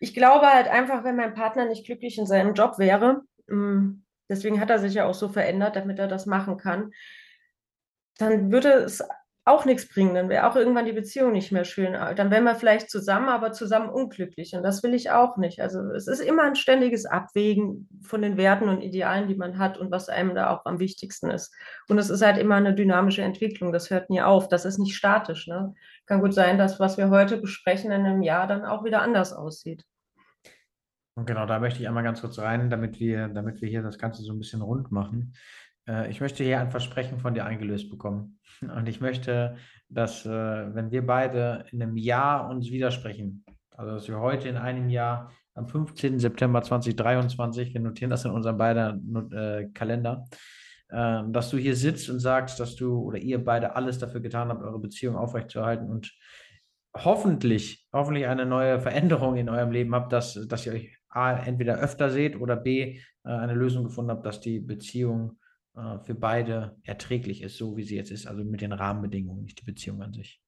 ich 0.00 0.14
glaube 0.14 0.46
halt 0.46 0.68
einfach, 0.68 1.04
wenn 1.04 1.16
mein 1.16 1.34
Partner 1.34 1.66
nicht 1.66 1.86
glücklich 1.86 2.18
in 2.18 2.26
seinem 2.26 2.54
Job 2.54 2.78
wäre, 2.78 3.22
mm, 3.48 4.04
deswegen 4.28 4.60
hat 4.60 4.70
er 4.70 4.78
sich 4.78 4.94
ja 4.94 5.06
auch 5.06 5.14
so 5.14 5.28
verändert, 5.28 5.76
damit 5.76 5.98
er 5.98 6.08
das 6.08 6.26
machen 6.26 6.56
kann, 6.56 6.92
dann 8.18 8.52
würde 8.52 8.68
es 8.68 9.02
auch 9.46 9.64
nichts 9.66 9.88
bringen. 9.88 10.14
Dann 10.14 10.28
wäre 10.28 10.48
auch 10.48 10.56
irgendwann 10.56 10.86
die 10.86 10.92
Beziehung 10.92 11.32
nicht 11.32 11.52
mehr 11.52 11.64
schön. 11.64 11.92
Dann 11.92 12.30
wären 12.30 12.44
wir 12.44 12.54
vielleicht 12.54 12.90
zusammen, 12.90 13.28
aber 13.28 13.52
zusammen 13.52 13.90
unglücklich. 13.90 14.54
Und 14.54 14.62
das 14.62 14.82
will 14.82 14.94
ich 14.94 15.10
auch 15.10 15.36
nicht. 15.36 15.60
Also 15.60 15.80
es 15.90 16.06
ist 16.06 16.20
immer 16.20 16.44
ein 16.44 16.56
ständiges 16.56 17.04
Abwägen 17.04 17.88
von 18.02 18.22
den 18.22 18.36
Werten 18.36 18.68
und 18.68 18.80
Idealen, 18.80 19.28
die 19.28 19.34
man 19.34 19.58
hat 19.58 19.76
und 19.76 19.90
was 19.90 20.08
einem 20.08 20.34
da 20.34 20.50
auch 20.50 20.64
am 20.64 20.78
wichtigsten 20.78 21.30
ist. 21.30 21.54
Und 21.88 21.98
es 21.98 22.08
ist 22.08 22.22
halt 22.22 22.38
immer 22.38 22.54
eine 22.56 22.74
dynamische 22.74 23.22
Entwicklung. 23.22 23.72
Das 23.72 23.90
hört 23.90 24.08
nie 24.08 24.22
auf. 24.22 24.48
Das 24.48 24.64
ist 24.64 24.78
nicht 24.78 24.96
statisch. 24.96 25.46
Ne? 25.46 25.74
Kann 26.06 26.20
gut 26.20 26.32
sein, 26.32 26.56
dass 26.56 26.80
was 26.80 26.96
wir 26.96 27.10
heute 27.10 27.36
besprechen 27.36 27.90
in 27.90 28.06
einem 28.06 28.22
Jahr 28.22 28.46
dann 28.46 28.64
auch 28.64 28.84
wieder 28.84 29.02
anders 29.02 29.34
aussieht. 29.34 29.84
Und 31.16 31.26
genau, 31.26 31.46
da 31.46 31.60
möchte 31.60 31.80
ich 31.80 31.86
einmal 31.86 32.02
ganz 32.02 32.22
kurz 32.22 32.40
rein, 32.40 32.70
damit 32.70 32.98
wir, 32.98 33.28
damit 33.28 33.62
wir 33.62 33.68
hier 33.68 33.82
das 33.82 33.98
Ganze 33.98 34.22
so 34.22 34.32
ein 34.32 34.38
bisschen 34.38 34.62
rund 34.62 34.90
machen. 34.90 35.34
Äh, 35.88 36.10
ich 36.10 36.20
möchte 36.20 36.44
hier 36.44 36.60
ein 36.60 36.70
Versprechen 36.70 37.18
von 37.18 37.34
dir 37.34 37.44
eingelöst 37.44 37.90
bekommen. 37.90 38.38
Und 38.60 38.88
ich 38.88 39.00
möchte, 39.00 39.56
dass, 39.88 40.26
äh, 40.26 40.30
wenn 40.74 40.90
wir 40.90 41.06
beide 41.06 41.64
in 41.72 41.82
einem 41.82 41.96
Jahr 41.96 42.48
uns 42.48 42.70
widersprechen, 42.70 43.44
also 43.70 43.94
dass 43.94 44.08
wir 44.08 44.20
heute 44.20 44.48
in 44.48 44.56
einem 44.56 44.88
Jahr 44.88 45.32
am 45.54 45.68
15. 45.68 46.18
September 46.18 46.62
2023, 46.62 47.74
wir 47.74 47.80
notieren 47.80 48.10
das 48.10 48.24
in 48.24 48.30
unserem 48.30 48.58
beiden 48.58 49.32
äh, 49.32 49.68
Kalender, 49.72 50.24
äh, 50.88 51.22
dass 51.28 51.50
du 51.50 51.56
hier 51.56 51.76
sitzt 51.76 52.10
und 52.10 52.20
sagst, 52.20 52.58
dass 52.60 52.76
du 52.76 52.98
oder 53.00 53.18
ihr 53.18 53.42
beide 53.42 53.76
alles 53.76 53.98
dafür 53.98 54.20
getan 54.20 54.48
habt, 54.48 54.62
eure 54.62 54.80
Beziehung 54.80 55.16
aufrechtzuerhalten 55.16 55.88
und 55.88 56.12
hoffentlich, 56.96 57.86
hoffentlich 57.92 58.26
eine 58.26 58.46
neue 58.46 58.80
Veränderung 58.80 59.36
in 59.36 59.48
eurem 59.48 59.72
Leben 59.72 59.94
habt, 59.94 60.12
dass, 60.12 60.34
dass 60.46 60.66
ihr 60.66 60.72
euch 60.72 60.96
A, 61.08 61.32
entweder 61.32 61.78
öfter 61.78 62.10
seht 62.10 62.40
oder 62.40 62.56
B, 62.56 62.98
äh, 63.24 63.28
eine 63.28 63.54
Lösung 63.54 63.84
gefunden 63.84 64.10
habt, 64.10 64.26
dass 64.26 64.40
die 64.40 64.60
Beziehung 64.60 65.38
äh, 65.76 65.98
für 66.04 66.14
beide 66.14 66.76
erträglich 66.82 67.42
ist, 67.42 67.56
so 67.56 67.76
wie 67.76 67.82
sie 67.82 67.96
jetzt 67.96 68.10
ist, 68.10 68.26
also 68.26 68.44
mit 68.44 68.60
den 68.60 68.72
Rahmenbedingungen, 68.72 69.44
nicht 69.44 69.60
die 69.60 69.64
Beziehung 69.64 70.02
an 70.02 70.12
sich. 70.12 70.40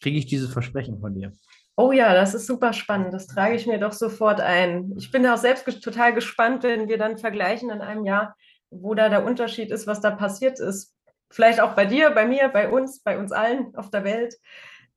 Kriege 0.00 0.18
ich 0.18 0.26
dieses 0.26 0.52
Versprechen 0.52 1.00
von 1.00 1.14
dir? 1.14 1.32
Oh 1.76 1.92
ja, 1.92 2.14
das 2.14 2.34
ist 2.34 2.46
super 2.46 2.72
spannend. 2.72 3.12
Das 3.12 3.26
trage 3.26 3.56
ich 3.56 3.66
mir 3.66 3.78
doch 3.78 3.92
sofort 3.92 4.40
ein. 4.40 4.92
Ich 4.96 5.10
bin 5.10 5.26
auch 5.26 5.36
selbst 5.36 5.64
total 5.82 6.14
gespannt, 6.14 6.62
wenn 6.62 6.88
wir 6.88 6.98
dann 6.98 7.18
vergleichen 7.18 7.70
in 7.70 7.80
einem 7.80 8.04
Jahr, 8.04 8.36
wo 8.70 8.94
da 8.94 9.08
der 9.08 9.24
Unterschied 9.24 9.70
ist, 9.70 9.86
was 9.86 10.00
da 10.00 10.10
passiert 10.10 10.60
ist. 10.60 10.94
vielleicht 11.30 11.60
auch 11.60 11.74
bei 11.74 11.84
dir, 11.84 12.10
bei 12.10 12.26
mir, 12.26 12.48
bei 12.48 12.70
uns, 12.70 13.02
bei 13.02 13.18
uns 13.18 13.32
allen 13.32 13.74
auf 13.74 13.90
der 13.90 14.04
Welt. 14.04 14.34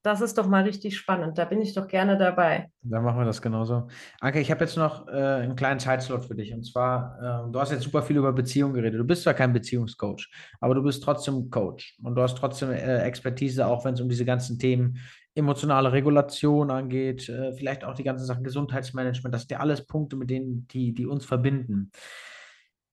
Das 0.07 0.21
ist 0.21 0.37
doch 0.37 0.47
mal 0.47 0.63
richtig 0.63 0.97
spannend. 0.97 1.37
Da 1.37 1.43
bin 1.43 1.61
ich 1.61 1.73
doch 1.73 1.85
gerne 1.85 2.17
dabei. 2.17 2.71
Dann 2.81 3.03
machen 3.03 3.19
wir 3.19 3.25
das 3.25 3.41
genauso. 3.41 3.89
Anke, 4.21 4.39
ich 4.39 4.49
habe 4.51 4.63
jetzt 4.63 4.77
noch 4.77 5.05
äh, 5.09 5.11
einen 5.11 5.57
kleinen 5.57 5.81
Zeitslot 5.81 6.23
für 6.23 6.33
dich. 6.33 6.53
Und 6.53 6.65
zwar, 6.65 7.17
äh, 7.45 7.51
du 7.51 7.59
hast 7.59 7.73
jetzt 7.73 7.83
super 7.83 8.01
viel 8.01 8.15
über 8.15 8.31
Beziehungen 8.31 8.73
geredet. 8.73 9.01
Du 9.01 9.03
bist 9.03 9.23
zwar 9.23 9.33
kein 9.33 9.51
Beziehungscoach, 9.51 10.29
aber 10.61 10.75
du 10.75 10.81
bist 10.81 11.03
trotzdem 11.03 11.49
Coach. 11.49 11.97
Und 12.01 12.15
du 12.15 12.21
hast 12.21 12.37
trotzdem 12.37 12.71
äh, 12.71 12.99
Expertise, 12.99 13.67
auch 13.67 13.83
wenn 13.83 13.95
es 13.95 13.99
um 13.99 14.07
diese 14.07 14.23
ganzen 14.23 14.57
Themen 14.57 14.97
emotionale 15.35 15.91
Regulation 15.91 16.71
angeht, 16.71 17.27
äh, 17.27 17.51
vielleicht 17.51 17.83
auch 17.83 17.93
die 17.93 18.05
ganzen 18.05 18.25
Sachen 18.25 18.45
Gesundheitsmanagement. 18.45 19.35
Das 19.35 19.41
sind 19.41 19.51
ja 19.51 19.59
alles 19.59 19.85
Punkte, 19.85 20.15
mit 20.15 20.29
denen, 20.29 20.69
die, 20.69 20.93
die 20.93 21.05
uns 21.05 21.25
verbinden. 21.25 21.91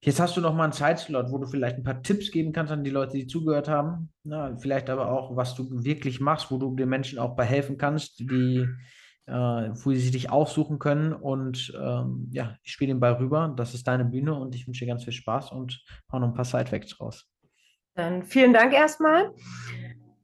Jetzt 0.04 0.20
hast 0.20 0.36
du 0.36 0.42
noch 0.42 0.54
mal 0.54 0.64
einen 0.64 0.72
Zeitslot, 0.74 1.30
wo 1.30 1.38
du 1.38 1.46
vielleicht 1.46 1.78
ein 1.78 1.82
paar 1.82 2.02
Tipps 2.02 2.30
geben 2.30 2.52
kannst 2.52 2.70
an 2.70 2.84
die 2.84 2.90
Leute, 2.90 3.16
die 3.16 3.26
zugehört 3.26 3.68
haben. 3.68 4.12
Na, 4.22 4.54
vielleicht 4.58 4.90
aber 4.90 5.10
auch, 5.10 5.34
was 5.34 5.54
du 5.54 5.66
wirklich 5.82 6.20
machst, 6.20 6.50
wo 6.50 6.58
du 6.58 6.76
den 6.76 6.90
Menschen 6.90 7.18
auch 7.18 7.34
bei 7.34 7.46
helfen 7.46 7.78
kannst, 7.78 8.20
die, 8.20 8.68
äh, 9.24 9.32
wo 9.32 9.94
sie 9.94 10.10
dich 10.10 10.28
aufsuchen 10.28 10.78
können. 10.78 11.14
Und 11.14 11.72
ähm, 11.80 12.28
ja, 12.32 12.54
ich 12.62 12.72
spiele 12.72 12.92
den 12.92 13.00
Ball 13.00 13.14
rüber. 13.14 13.54
Das 13.56 13.72
ist 13.72 13.88
deine 13.88 14.04
Bühne 14.04 14.34
und 14.34 14.54
ich 14.54 14.66
wünsche 14.66 14.84
dir 14.84 14.90
ganz 14.90 15.04
viel 15.04 15.14
Spaß 15.14 15.52
und 15.52 15.82
hau 16.12 16.18
noch 16.18 16.28
ein 16.28 16.34
paar 16.34 16.44
Sidefacts 16.44 17.00
raus. 17.00 17.26
Dann 17.94 18.24
vielen 18.24 18.52
Dank 18.52 18.74
erstmal. 18.74 19.32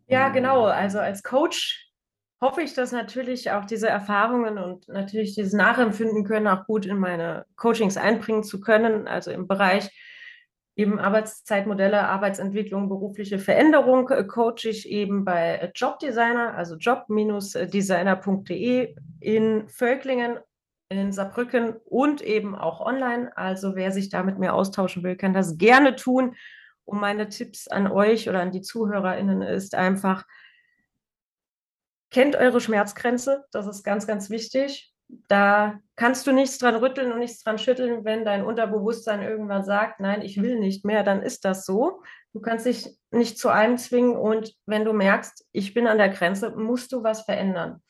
Ja, 0.08 0.28
genau. 0.28 0.66
Also 0.66 0.98
als 0.98 1.22
Coach 1.22 1.89
hoffe 2.40 2.62
ich, 2.62 2.74
dass 2.74 2.92
natürlich 2.92 3.50
auch 3.50 3.66
diese 3.66 3.88
Erfahrungen 3.88 4.58
und 4.58 4.88
natürlich 4.88 5.34
dieses 5.34 5.52
Nachempfinden 5.52 6.24
können 6.24 6.46
auch 6.46 6.66
gut 6.66 6.86
in 6.86 6.98
meine 6.98 7.44
Coachings 7.56 7.96
einbringen 7.96 8.44
zu 8.44 8.60
können, 8.60 9.06
also 9.06 9.30
im 9.30 9.46
Bereich 9.46 9.90
eben 10.80 10.98
Arbeitszeitmodelle, 10.98 12.08
Arbeitsentwicklung, 12.08 12.88
berufliche 12.88 13.38
Veränderung 13.38 14.08
äh, 14.08 14.24
coache 14.24 14.70
ich 14.70 14.88
eben 14.88 15.26
bei 15.26 15.70
Jobdesigner, 15.74 16.54
also 16.54 16.76
job-designer.de 16.76 18.94
in 19.20 19.68
Völklingen, 19.68 20.38
in 20.88 21.12
Saarbrücken 21.12 21.74
und 21.84 22.22
eben 22.22 22.54
auch 22.54 22.80
online. 22.80 23.30
Also 23.36 23.76
wer 23.76 23.92
sich 23.92 24.08
da 24.08 24.22
mit 24.22 24.38
mir 24.38 24.54
austauschen 24.54 25.02
will, 25.02 25.16
kann 25.16 25.34
das 25.34 25.58
gerne 25.58 25.96
tun. 25.96 26.34
Und 26.86 27.00
meine 27.00 27.28
Tipps 27.28 27.68
an 27.68 27.86
euch 27.86 28.30
oder 28.30 28.40
an 28.40 28.50
die 28.50 28.62
ZuhörerInnen 28.62 29.42
ist 29.42 29.74
einfach, 29.74 30.24
kennt 32.10 32.36
eure 32.36 32.60
Schmerzgrenze, 32.60 33.44
das 33.52 33.66
ist 33.66 33.82
ganz, 33.82 34.06
ganz 34.06 34.30
wichtig. 34.30 34.92
Da 35.26 35.80
kannst 35.96 36.26
du 36.26 36.32
nichts 36.32 36.58
dran 36.58 36.76
rütteln 36.76 37.10
und 37.10 37.18
nichts 37.18 37.42
dran 37.42 37.58
schütteln, 37.58 38.04
wenn 38.04 38.24
dein 38.24 38.44
Unterbewusstsein 38.44 39.22
irgendwann 39.22 39.64
sagt, 39.64 39.98
nein, 39.98 40.22
ich 40.22 40.40
will 40.40 40.58
nicht 40.58 40.84
mehr, 40.84 41.02
dann 41.02 41.22
ist 41.22 41.44
das 41.44 41.66
so. 41.66 42.02
Du 42.32 42.40
kannst 42.40 42.66
dich 42.66 42.96
nicht 43.10 43.38
zu 43.38 43.48
einem 43.48 43.76
zwingen 43.76 44.16
und 44.16 44.54
wenn 44.66 44.84
du 44.84 44.92
merkst, 44.92 45.46
ich 45.50 45.74
bin 45.74 45.88
an 45.88 45.98
der 45.98 46.10
Grenze, 46.10 46.50
musst 46.50 46.92
du 46.92 47.02
was 47.02 47.22
verändern. 47.22 47.82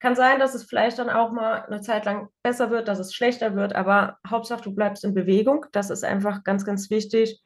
Kann 0.00 0.16
sein, 0.16 0.40
dass 0.40 0.54
es 0.54 0.64
vielleicht 0.64 0.98
dann 0.98 1.10
auch 1.10 1.32
mal 1.32 1.64
eine 1.66 1.80
Zeit 1.80 2.04
lang 2.04 2.28
besser 2.42 2.70
wird, 2.70 2.88
dass 2.88 2.98
es 2.98 3.14
schlechter 3.14 3.54
wird, 3.54 3.74
aber 3.74 4.18
Hauptsache 4.26 4.62
du 4.62 4.74
bleibst 4.74 5.04
in 5.04 5.14
Bewegung. 5.14 5.66
Das 5.72 5.90
ist 5.90 6.04
einfach 6.04 6.42
ganz, 6.42 6.64
ganz 6.64 6.90
wichtig 6.90 7.40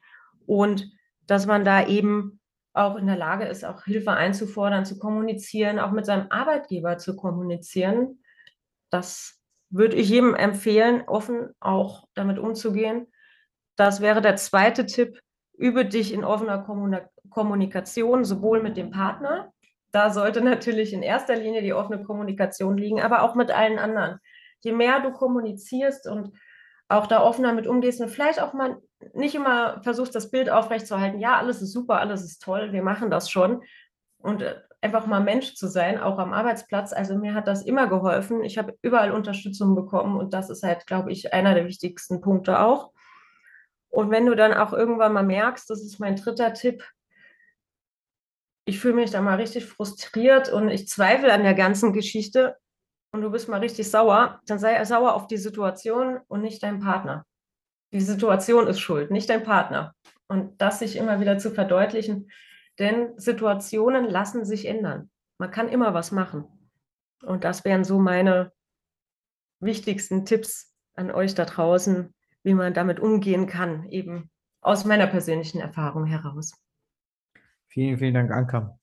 und 0.47 0.91
dass 1.27 1.45
man 1.45 1.63
da 1.63 1.85
eben 1.85 2.39
auch 2.73 2.95
in 2.95 3.07
der 3.07 3.17
Lage 3.17 3.45
ist, 3.45 3.63
auch 3.63 3.83
Hilfe 3.83 4.11
einzufordern, 4.11 4.85
zu 4.85 4.97
kommunizieren, 4.97 5.79
auch 5.79 5.91
mit 5.91 6.05
seinem 6.05 6.27
Arbeitgeber 6.29 6.97
zu 6.97 7.15
kommunizieren. 7.15 8.23
Das 8.89 9.39
würde 9.69 9.95
ich 9.95 10.09
jedem 10.09 10.35
empfehlen, 10.35 11.03
offen 11.07 11.51
auch 11.59 12.07
damit 12.13 12.39
umzugehen. 12.39 13.07
Das 13.75 14.01
wäre 14.01 14.21
der 14.21 14.35
zweite 14.35 14.85
Tipp. 14.85 15.19
Übe 15.55 15.85
dich 15.85 16.13
in 16.13 16.23
offener 16.23 16.65
Kommunikation, 17.29 18.25
sowohl 18.25 18.61
mit 18.61 18.75
dem 18.75 18.89
Partner, 18.89 19.53
da 19.93 20.09
sollte 20.09 20.41
natürlich 20.41 20.91
in 20.91 21.03
erster 21.03 21.35
Linie 21.35 21.61
die 21.61 21.73
offene 21.73 22.03
Kommunikation 22.03 22.77
liegen, 22.77 22.99
aber 22.99 23.21
auch 23.21 23.35
mit 23.35 23.51
allen 23.51 23.77
anderen. 23.77 24.19
Je 24.61 24.73
mehr 24.73 24.99
du 25.01 25.11
kommunizierst 25.11 26.07
und 26.07 26.33
auch 26.89 27.05
da 27.05 27.21
offener 27.21 27.53
mit 27.53 27.67
umgehst 27.67 28.01
und 28.01 28.09
vielleicht 28.09 28.41
auch 28.41 28.53
mal 28.53 28.81
nicht 29.13 29.35
immer 29.35 29.81
versuchst, 29.83 30.15
das 30.15 30.31
Bild 30.31 30.49
aufrechtzuerhalten, 30.49 31.19
ja, 31.19 31.37
alles 31.37 31.61
ist 31.61 31.71
super, 31.71 31.99
alles 31.99 32.23
ist 32.23 32.41
toll, 32.41 32.71
wir 32.71 32.83
machen 32.83 33.09
das 33.09 33.29
schon. 33.29 33.63
Und 34.17 34.41
äh, 34.41 34.55
einfach 34.81 35.07
mal 35.07 35.21
Mensch 35.21 35.55
zu 35.55 35.67
sein, 35.67 35.99
auch 35.99 36.19
am 36.19 36.33
Arbeitsplatz. 36.33 36.93
Also 36.93 37.17
mir 37.17 37.33
hat 37.33 37.47
das 37.47 37.63
immer 37.63 37.87
geholfen. 37.87 38.43
Ich 38.43 38.57
habe 38.57 38.77
überall 38.81 39.11
Unterstützung 39.11 39.75
bekommen 39.75 40.17
und 40.17 40.33
das 40.33 40.49
ist 40.49 40.63
halt, 40.63 40.85
glaube 40.87 41.11
ich, 41.11 41.33
einer 41.33 41.53
der 41.53 41.65
wichtigsten 41.65 42.21
Punkte 42.21 42.59
auch. 42.59 42.91
Und 43.89 44.11
wenn 44.11 44.25
du 44.25 44.35
dann 44.35 44.53
auch 44.53 44.73
irgendwann 44.73 45.13
mal 45.13 45.23
merkst, 45.23 45.69
das 45.69 45.81
ist 45.81 45.99
mein 45.99 46.15
dritter 46.15 46.53
Tipp, 46.53 46.83
ich 48.65 48.79
fühle 48.79 48.95
mich 48.95 49.11
da 49.11 49.21
mal 49.21 49.35
richtig 49.35 49.65
frustriert 49.65 50.51
und 50.51 50.69
ich 50.69 50.87
zweifle 50.87 51.31
an 51.31 51.43
der 51.43 51.53
ganzen 51.53 51.93
Geschichte 51.93 52.57
und 53.11 53.21
du 53.21 53.29
bist 53.29 53.49
mal 53.49 53.59
richtig 53.59 53.89
sauer, 53.89 54.41
dann 54.47 54.59
sei 54.59 54.83
sauer 54.85 55.13
auf 55.13 55.27
die 55.27 55.37
Situation 55.37 56.19
und 56.27 56.41
nicht 56.41 56.63
dein 56.63 56.79
Partner 56.79 57.25
die 57.93 58.01
Situation 58.01 58.67
ist 58.67 58.79
schuld, 58.79 59.11
nicht 59.11 59.29
dein 59.29 59.43
Partner. 59.43 59.93
Und 60.27 60.59
das 60.61 60.79
sich 60.79 60.97
immer 60.97 61.19
wieder 61.19 61.37
zu 61.37 61.51
verdeutlichen, 61.51 62.31
denn 62.79 63.17
Situationen 63.17 64.09
lassen 64.09 64.45
sich 64.45 64.67
ändern. 64.67 65.11
Man 65.37 65.51
kann 65.51 65.69
immer 65.69 65.93
was 65.93 66.11
machen. 66.11 66.45
Und 67.21 67.43
das 67.43 67.63
wären 67.65 67.83
so 67.83 67.99
meine 67.99 68.51
wichtigsten 69.59 70.25
Tipps 70.25 70.75
an 70.95 71.11
euch 71.11 71.35
da 71.35 71.45
draußen, 71.45 72.13
wie 72.43 72.53
man 72.53 72.73
damit 72.73 72.99
umgehen 72.99 73.47
kann, 73.47 73.85
eben 73.89 74.29
aus 74.61 74.85
meiner 74.85 75.07
persönlichen 75.07 75.61
Erfahrung 75.61 76.05
heraus. 76.05 76.53
Vielen, 77.67 77.97
vielen 77.97 78.13
Dank, 78.13 78.31
Anka. 78.31 78.79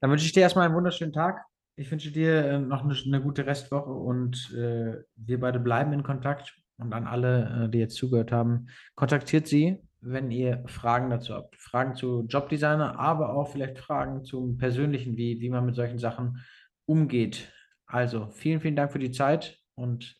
Dann 0.00 0.10
wünsche 0.10 0.26
ich 0.26 0.32
dir 0.32 0.40
erstmal 0.40 0.66
einen 0.66 0.74
wunderschönen 0.76 1.12
Tag. 1.12 1.44
Ich 1.76 1.90
wünsche 1.90 2.10
dir 2.10 2.44
äh, 2.44 2.58
noch 2.58 2.84
eine, 2.84 2.96
eine 3.04 3.22
gute 3.22 3.46
Restwoche 3.46 3.90
und 3.90 4.52
äh, 4.56 5.02
wir 5.16 5.40
beide 5.40 5.60
bleiben 5.60 5.92
in 5.92 6.02
Kontakt 6.02 6.56
und 6.78 6.92
an 6.92 7.06
alle, 7.06 7.64
äh, 7.64 7.68
die 7.68 7.78
jetzt 7.78 7.96
zugehört 7.96 8.32
haben, 8.32 8.68
kontaktiert 8.94 9.46
sie, 9.46 9.82
wenn 10.00 10.30
ihr 10.30 10.62
Fragen 10.66 11.10
dazu 11.10 11.34
habt. 11.34 11.56
Fragen 11.56 11.94
zu 11.94 12.24
Jobdesigner, 12.28 12.98
aber 12.98 13.34
auch 13.34 13.50
vielleicht 13.50 13.78
Fragen 13.78 14.24
zum 14.24 14.56
Persönlichen, 14.56 15.16
wie, 15.16 15.40
wie 15.40 15.50
man 15.50 15.66
mit 15.66 15.74
solchen 15.74 15.98
Sachen 15.98 16.44
umgeht. 16.86 17.52
Also 17.86 18.28
vielen, 18.30 18.60
vielen 18.60 18.76
Dank 18.76 18.92
für 18.92 18.98
die 18.98 19.10
Zeit 19.10 19.58
und 19.74 20.16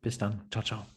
bis 0.00 0.18
dann. 0.18 0.42
Ciao, 0.50 0.64
ciao. 0.64 0.95